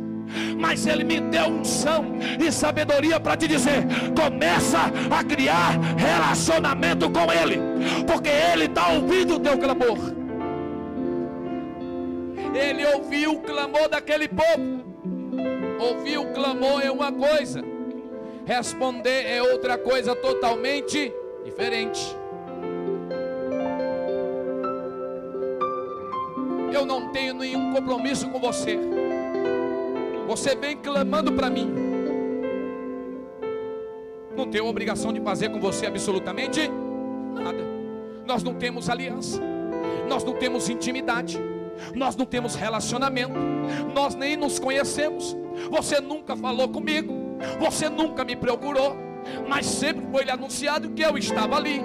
Mas 0.59 0.87
Ele 0.87 1.03
me 1.03 1.21
deu 1.21 1.47
unção 1.47 2.05
e 2.41 2.53
sabedoria 2.53 3.19
para 3.19 3.37
te 3.37 3.49
dizer: 3.49 3.85
começa 4.15 4.79
a 5.11 5.25
criar 5.25 5.73
relacionamento 5.97 7.11
com 7.11 7.33
Ele, 7.33 7.59
porque 8.07 8.29
Ele 8.29 8.67
está 8.67 8.89
ouvindo 8.89 9.37
o 9.37 9.41
teu 9.41 9.59
clamor. 9.59 9.99
Ele 12.55 12.85
ouviu 12.87 13.35
o 13.35 13.41
clamor 13.41 13.89
daquele 13.89 14.29
povo. 14.29 14.91
Ouvir 15.81 16.19
o 16.19 16.27
clamor 16.33 16.83
é 16.85 16.91
uma 16.91 17.11
coisa, 17.11 17.63
responder 18.45 19.25
é 19.27 19.43
outra 19.43 19.79
coisa 19.79 20.15
totalmente 20.15 21.13
diferente. 21.45 22.20
Eu 26.73 26.87
não 26.87 27.11
tenho 27.11 27.35
nenhum 27.35 27.73
compromisso 27.73 28.29
com 28.29 28.39
você. 28.39 28.79
Você 30.27 30.55
vem 30.55 30.77
clamando 30.77 31.33
para 31.33 31.51
mim. 31.51 31.73
Não 34.37 34.49
tenho 34.49 34.67
obrigação 34.67 35.13
de 35.13 35.21
fazer 35.21 35.51
com 35.51 35.61
você 35.61 35.87
absolutamente 35.87 36.71
nada. 37.35 37.65
Nós 38.27 38.43
não 38.43 38.55
temos 38.55 38.89
aliança. 38.89 39.41
Nós 40.09 40.25
não 40.25 40.35
temos 40.35 40.69
intimidade. 40.69 41.39
Nós 41.95 42.17
não 42.17 42.25
temos 42.25 42.55
relacionamento. 42.55 43.39
Nós 43.95 44.15
nem 44.15 44.37
nos 44.37 44.59
conhecemos. 44.59 45.37
Você 45.71 46.01
nunca 46.01 46.37
falou 46.37 46.69
comigo. 46.69 47.13
Você 47.59 47.89
nunca 47.89 48.25
me 48.25 48.37
procurou 48.37 49.11
mas 49.49 49.67
sempre 49.67 50.07
foi 50.11 50.25
lhe 50.25 50.31
anunciado 50.31 50.91
que 50.91 51.03
eu 51.03 51.17
estava 51.19 51.57
ali. 51.57 51.81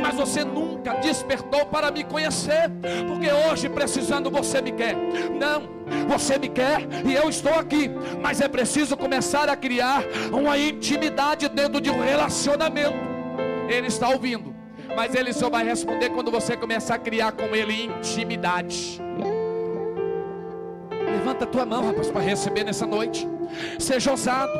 Mas 0.00 0.14
você 0.14 0.44
nunca 0.44 0.94
despertou 0.94 1.66
para 1.66 1.90
me 1.90 2.04
conhecer, 2.04 2.70
porque 3.06 3.30
hoje 3.32 3.68
precisando 3.68 4.30
você 4.30 4.60
me 4.60 4.72
quer. 4.72 4.94
Não, 4.94 5.68
você 6.08 6.38
me 6.38 6.48
quer 6.48 6.86
e 7.04 7.14
eu 7.14 7.28
estou 7.28 7.54
aqui, 7.54 7.90
mas 8.20 8.40
é 8.40 8.48
preciso 8.48 8.96
começar 8.96 9.48
a 9.48 9.56
criar 9.56 10.02
uma 10.32 10.58
intimidade 10.58 11.48
dentro 11.48 11.80
de 11.80 11.90
um 11.90 12.00
relacionamento. 12.00 12.96
Ele 13.68 13.88
está 13.88 14.08
ouvindo, 14.08 14.54
mas 14.94 15.14
ele 15.14 15.32
só 15.32 15.50
vai 15.50 15.64
responder 15.64 16.10
quando 16.10 16.30
você 16.30 16.56
começar 16.56 16.94
a 16.94 16.98
criar 16.98 17.32
com 17.32 17.54
ele 17.54 17.84
intimidade. 17.84 19.00
Levanta 21.26 21.44
a 21.44 21.48
tua 21.48 21.66
mão, 21.66 21.86
rapaz, 21.86 22.10
para 22.10 22.20
receber 22.20 22.64
nessa 22.64 22.86
noite. 22.86 23.26
Seja 23.78 24.10
ousado. 24.10 24.52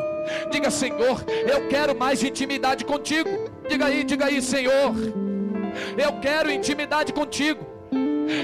Diga, 0.51 0.71
Senhor, 0.71 1.25
eu 1.29 1.69
quero 1.69 1.97
mais 1.97 2.23
intimidade 2.23 2.85
contigo. 2.85 3.46
Diga 3.69 3.87
aí, 3.87 4.05
diga 4.05 4.27
aí, 4.27 4.41
Senhor. 4.41 4.95
Eu 5.97 6.21
quero 6.21 6.51
intimidade 6.51 7.13
contigo. 7.13 7.65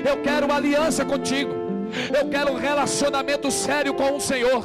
Eu 0.07 0.23
quero 0.23 0.53
aliança 0.53 1.05
contigo. 1.05 1.63
Eu 2.17 2.29
quero 2.31 2.53
um 2.53 2.57
relacionamento 2.57 3.51
sério 3.51 3.93
com 3.93 4.17
o 4.17 4.21
Senhor. 4.21 4.65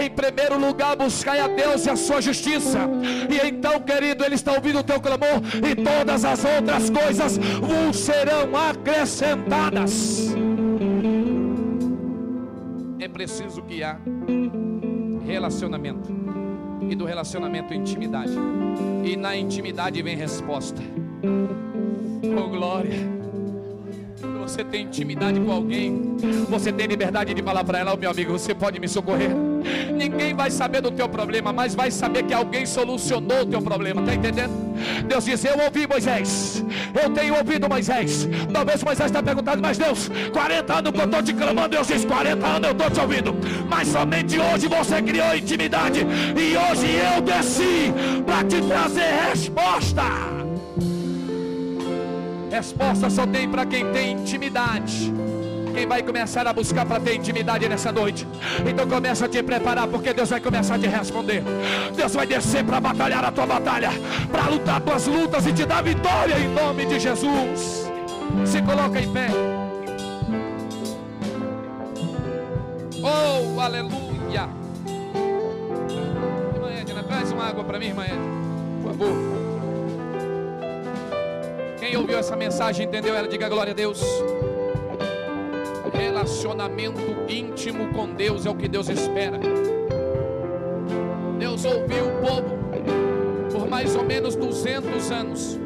Em 0.00 0.10
primeiro 0.10 0.58
lugar, 0.58 0.96
buscai 0.96 1.38
a 1.40 1.46
Deus 1.46 1.86
e 1.86 1.90
a 1.90 1.96
sua 1.96 2.20
justiça. 2.20 2.80
E 3.30 3.46
então, 3.46 3.80
querido, 3.80 4.24
Ele 4.24 4.34
está 4.34 4.52
ouvindo 4.52 4.80
o 4.80 4.82
teu 4.82 5.00
clamor. 5.00 5.40
E 5.54 5.74
todas 5.76 6.24
as 6.24 6.44
outras 6.44 6.90
coisas 6.90 7.38
vos 7.38 7.96
serão 7.96 8.56
acrescentadas. 8.56 10.34
É 12.98 13.08
preciso 13.08 13.62
que 13.62 13.84
há 13.84 13.98
relacionamento. 15.24 16.15
E 16.88 16.94
do 16.94 17.04
relacionamento, 17.04 17.74
intimidade. 17.74 18.32
E 19.04 19.16
na 19.16 19.36
intimidade 19.36 20.02
vem 20.02 20.16
resposta. 20.16 20.80
Oh 22.38 22.48
glória 22.48 23.15
você 24.46 24.62
tem 24.62 24.84
intimidade 24.84 25.40
com 25.40 25.50
alguém, 25.50 26.16
você 26.48 26.72
tem 26.72 26.86
liberdade 26.86 27.34
de 27.34 27.42
falar 27.42 27.64
para 27.64 27.80
ela, 27.80 27.92
oh, 27.92 27.96
meu 27.96 28.10
amigo, 28.10 28.32
você 28.32 28.54
pode 28.54 28.78
me 28.78 28.88
socorrer. 28.88 29.30
Ninguém 29.92 30.34
vai 30.34 30.50
saber 30.50 30.80
do 30.80 30.90
teu 30.90 31.08
problema, 31.08 31.52
mas 31.52 31.74
vai 31.74 31.90
saber 31.90 32.22
que 32.22 32.32
alguém 32.32 32.64
solucionou 32.64 33.42
o 33.42 33.46
teu 33.46 33.60
problema, 33.60 34.00
está 34.02 34.14
entendendo? 34.14 34.52
Deus 35.08 35.24
diz: 35.24 35.44
Eu 35.44 35.58
ouvi 35.64 35.86
Moisés, 35.86 36.64
eu 37.02 37.10
tenho 37.10 37.36
ouvido 37.36 37.68
Moisés. 37.68 38.28
Talvez 38.52 38.84
Moisés 38.84 39.10
tenha 39.10 39.22
perguntado, 39.22 39.60
mas 39.60 39.76
Deus, 39.76 40.08
40 40.32 40.74
anos 40.74 40.92
que 40.92 41.00
eu 41.00 41.04
estou 41.04 41.22
te 41.22 41.32
clamando, 41.32 41.68
Deus 41.70 41.88
diz: 41.88 42.04
40 42.04 42.46
anos 42.46 42.68
eu 42.68 42.72
estou 42.72 42.90
te 42.90 43.00
ouvindo, 43.00 43.34
mas 43.68 43.88
somente 43.88 44.38
hoje 44.38 44.68
você 44.68 45.02
criou 45.02 45.34
intimidade, 45.34 46.00
e 46.00 46.56
hoje 46.56 46.86
eu 47.14 47.20
desci 47.20 47.92
para 48.24 48.44
te 48.44 48.60
trazer 48.62 49.28
resposta. 49.30 50.35
Resposta 52.50 53.10
só 53.10 53.26
tem 53.26 53.48
para 53.48 53.66
quem 53.66 53.92
tem 53.92 54.12
intimidade. 54.12 55.12
Quem 55.76 55.86
vai 55.86 56.02
começar 56.02 56.46
a 56.46 56.54
buscar 56.54 56.86
para 56.86 56.98
ter 56.98 57.14
intimidade 57.16 57.68
nessa 57.68 57.92
noite? 57.92 58.26
Então 58.66 58.88
começa 58.88 59.26
a 59.26 59.28
te 59.28 59.42
preparar, 59.42 59.86
porque 59.86 60.14
Deus 60.14 60.30
vai 60.30 60.40
começar 60.40 60.76
a 60.76 60.78
te 60.78 60.86
responder. 60.86 61.42
Deus 61.94 62.14
vai 62.14 62.26
descer 62.26 62.64
para 62.64 62.80
batalhar 62.80 63.22
a 63.22 63.30
tua 63.30 63.44
batalha, 63.44 63.90
para 64.32 64.48
lutar 64.48 64.80
tuas 64.80 65.06
lutas 65.06 65.46
e 65.46 65.52
te 65.52 65.66
dar 65.66 65.82
vitória 65.82 66.38
em 66.38 66.48
nome 66.48 66.86
de 66.86 66.98
Jesus. 66.98 67.90
Se 68.46 68.62
coloca 68.62 68.98
em 68.98 69.12
pé. 69.12 69.28
Oh, 73.02 73.60
aleluia. 73.60 74.48
Irmã 76.54 76.70
Edna, 76.80 77.02
traz 77.02 77.30
uma 77.32 77.44
água 77.44 77.64
para 77.64 77.78
mim, 77.78 77.88
irmã 77.88 78.04
Edna, 78.04 78.22
por 78.82 78.92
favor. 78.92 79.45
Quem 81.86 81.96
ouviu 81.96 82.18
essa 82.18 82.34
mensagem, 82.34 82.84
entendeu 82.84 83.14
ela, 83.14 83.28
diga 83.28 83.48
glória 83.48 83.70
a 83.70 83.74
Deus. 83.74 84.02
Relacionamento 85.92 87.00
íntimo 87.28 87.92
com 87.92 88.12
Deus 88.12 88.44
é 88.44 88.50
o 88.50 88.56
que 88.56 88.66
Deus 88.66 88.88
espera. 88.88 89.38
Deus 91.38 91.64
ouviu 91.64 92.08
o 92.08 92.26
povo 92.26 92.58
por 93.52 93.68
mais 93.68 93.94
ou 93.94 94.02
menos 94.02 94.34
200 94.34 95.12
anos, 95.12 95.60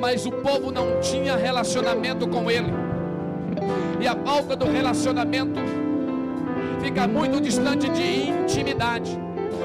mas 0.00 0.24
o 0.24 0.30
povo 0.30 0.70
não 0.70 1.00
tinha 1.00 1.34
relacionamento 1.34 2.28
com 2.28 2.48
Ele, 2.48 2.72
e 4.00 4.06
a 4.06 4.14
falta 4.14 4.54
do 4.54 4.70
relacionamento 4.70 5.58
fica 6.80 7.08
muito 7.08 7.40
distante 7.40 7.88
de 7.88 8.30
intimidade. 8.30 9.18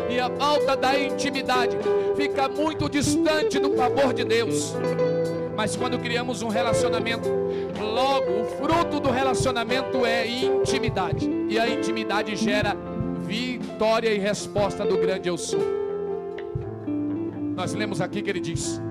E 0.09 0.19
a 0.19 0.29
falta 0.31 0.75
da 0.75 0.99
intimidade 0.99 1.77
fica 2.15 2.49
muito 2.49 2.89
distante 2.89 3.59
do 3.59 3.71
favor 3.75 4.13
de 4.13 4.25
Deus. 4.25 4.75
Mas 5.61 5.75
quando 5.75 5.99
criamos 5.99 6.41
um 6.41 6.47
relacionamento, 6.47 7.29
logo 7.79 8.41
o 8.41 8.45
fruto 8.45 8.99
do 8.99 9.11
relacionamento 9.11 10.03
é 10.03 10.25
intimidade. 10.27 11.29
E 11.47 11.59
a 11.59 11.69
intimidade 11.69 12.35
gera 12.35 12.75
vitória 13.19 14.09
e 14.09 14.17
resposta 14.17 14.83
do 14.83 14.97
grande 14.97 15.29
eu 15.29 15.37
sou. 15.37 15.61
Nós 17.55 17.75
lemos 17.75 18.01
aqui 18.01 18.23
que 18.23 18.29
ele 18.31 18.39
diz: 18.39 18.81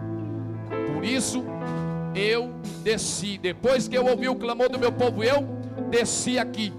Por 0.94 1.04
isso 1.04 1.42
eu 2.14 2.52
desci, 2.84 3.36
depois 3.36 3.88
que 3.88 3.98
eu 3.98 4.06
ouvi 4.06 4.28
o 4.28 4.36
clamor 4.36 4.68
do 4.68 4.78
meu 4.78 4.92
povo, 4.92 5.24
eu 5.24 5.42
desci 5.90 6.38
aqui 6.38 6.72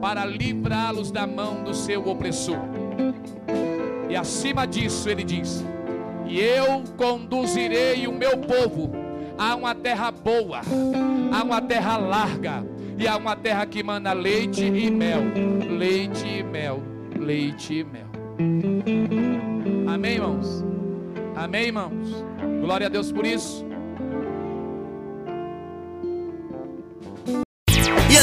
para 0.00 0.24
livrá-los 0.24 1.10
da 1.10 1.26
mão 1.26 1.62
do 1.64 1.74
seu 1.74 2.08
opressor. 2.08 2.60
E 4.08 4.16
acima 4.16 4.66
disso, 4.66 5.06
ele 5.06 5.22
diz: 5.22 5.62
E 6.24 6.40
eu 6.40 6.82
conduzirei 6.96 8.06
o 8.06 8.12
meu 8.12 8.38
povo 8.38 8.97
a 9.38 9.54
uma 9.54 9.74
terra 9.74 10.10
boa, 10.10 10.60
a 11.32 11.44
uma 11.44 11.62
terra 11.62 11.96
larga, 11.96 12.64
e 12.98 13.06
a 13.06 13.16
uma 13.16 13.36
terra 13.36 13.64
que 13.64 13.82
manda 13.82 14.12
leite 14.12 14.64
e 14.64 14.90
mel. 14.90 15.20
Leite 15.70 16.26
e 16.26 16.42
mel, 16.42 16.82
leite 17.16 17.78
e 17.78 17.84
mel. 17.84 18.08
Amém, 19.86 20.14
irmãos? 20.14 20.64
Amém, 21.36 21.66
irmãos? 21.66 22.24
Glória 22.60 22.88
a 22.88 22.90
Deus 22.90 23.12
por 23.12 23.24
isso. 23.24 23.67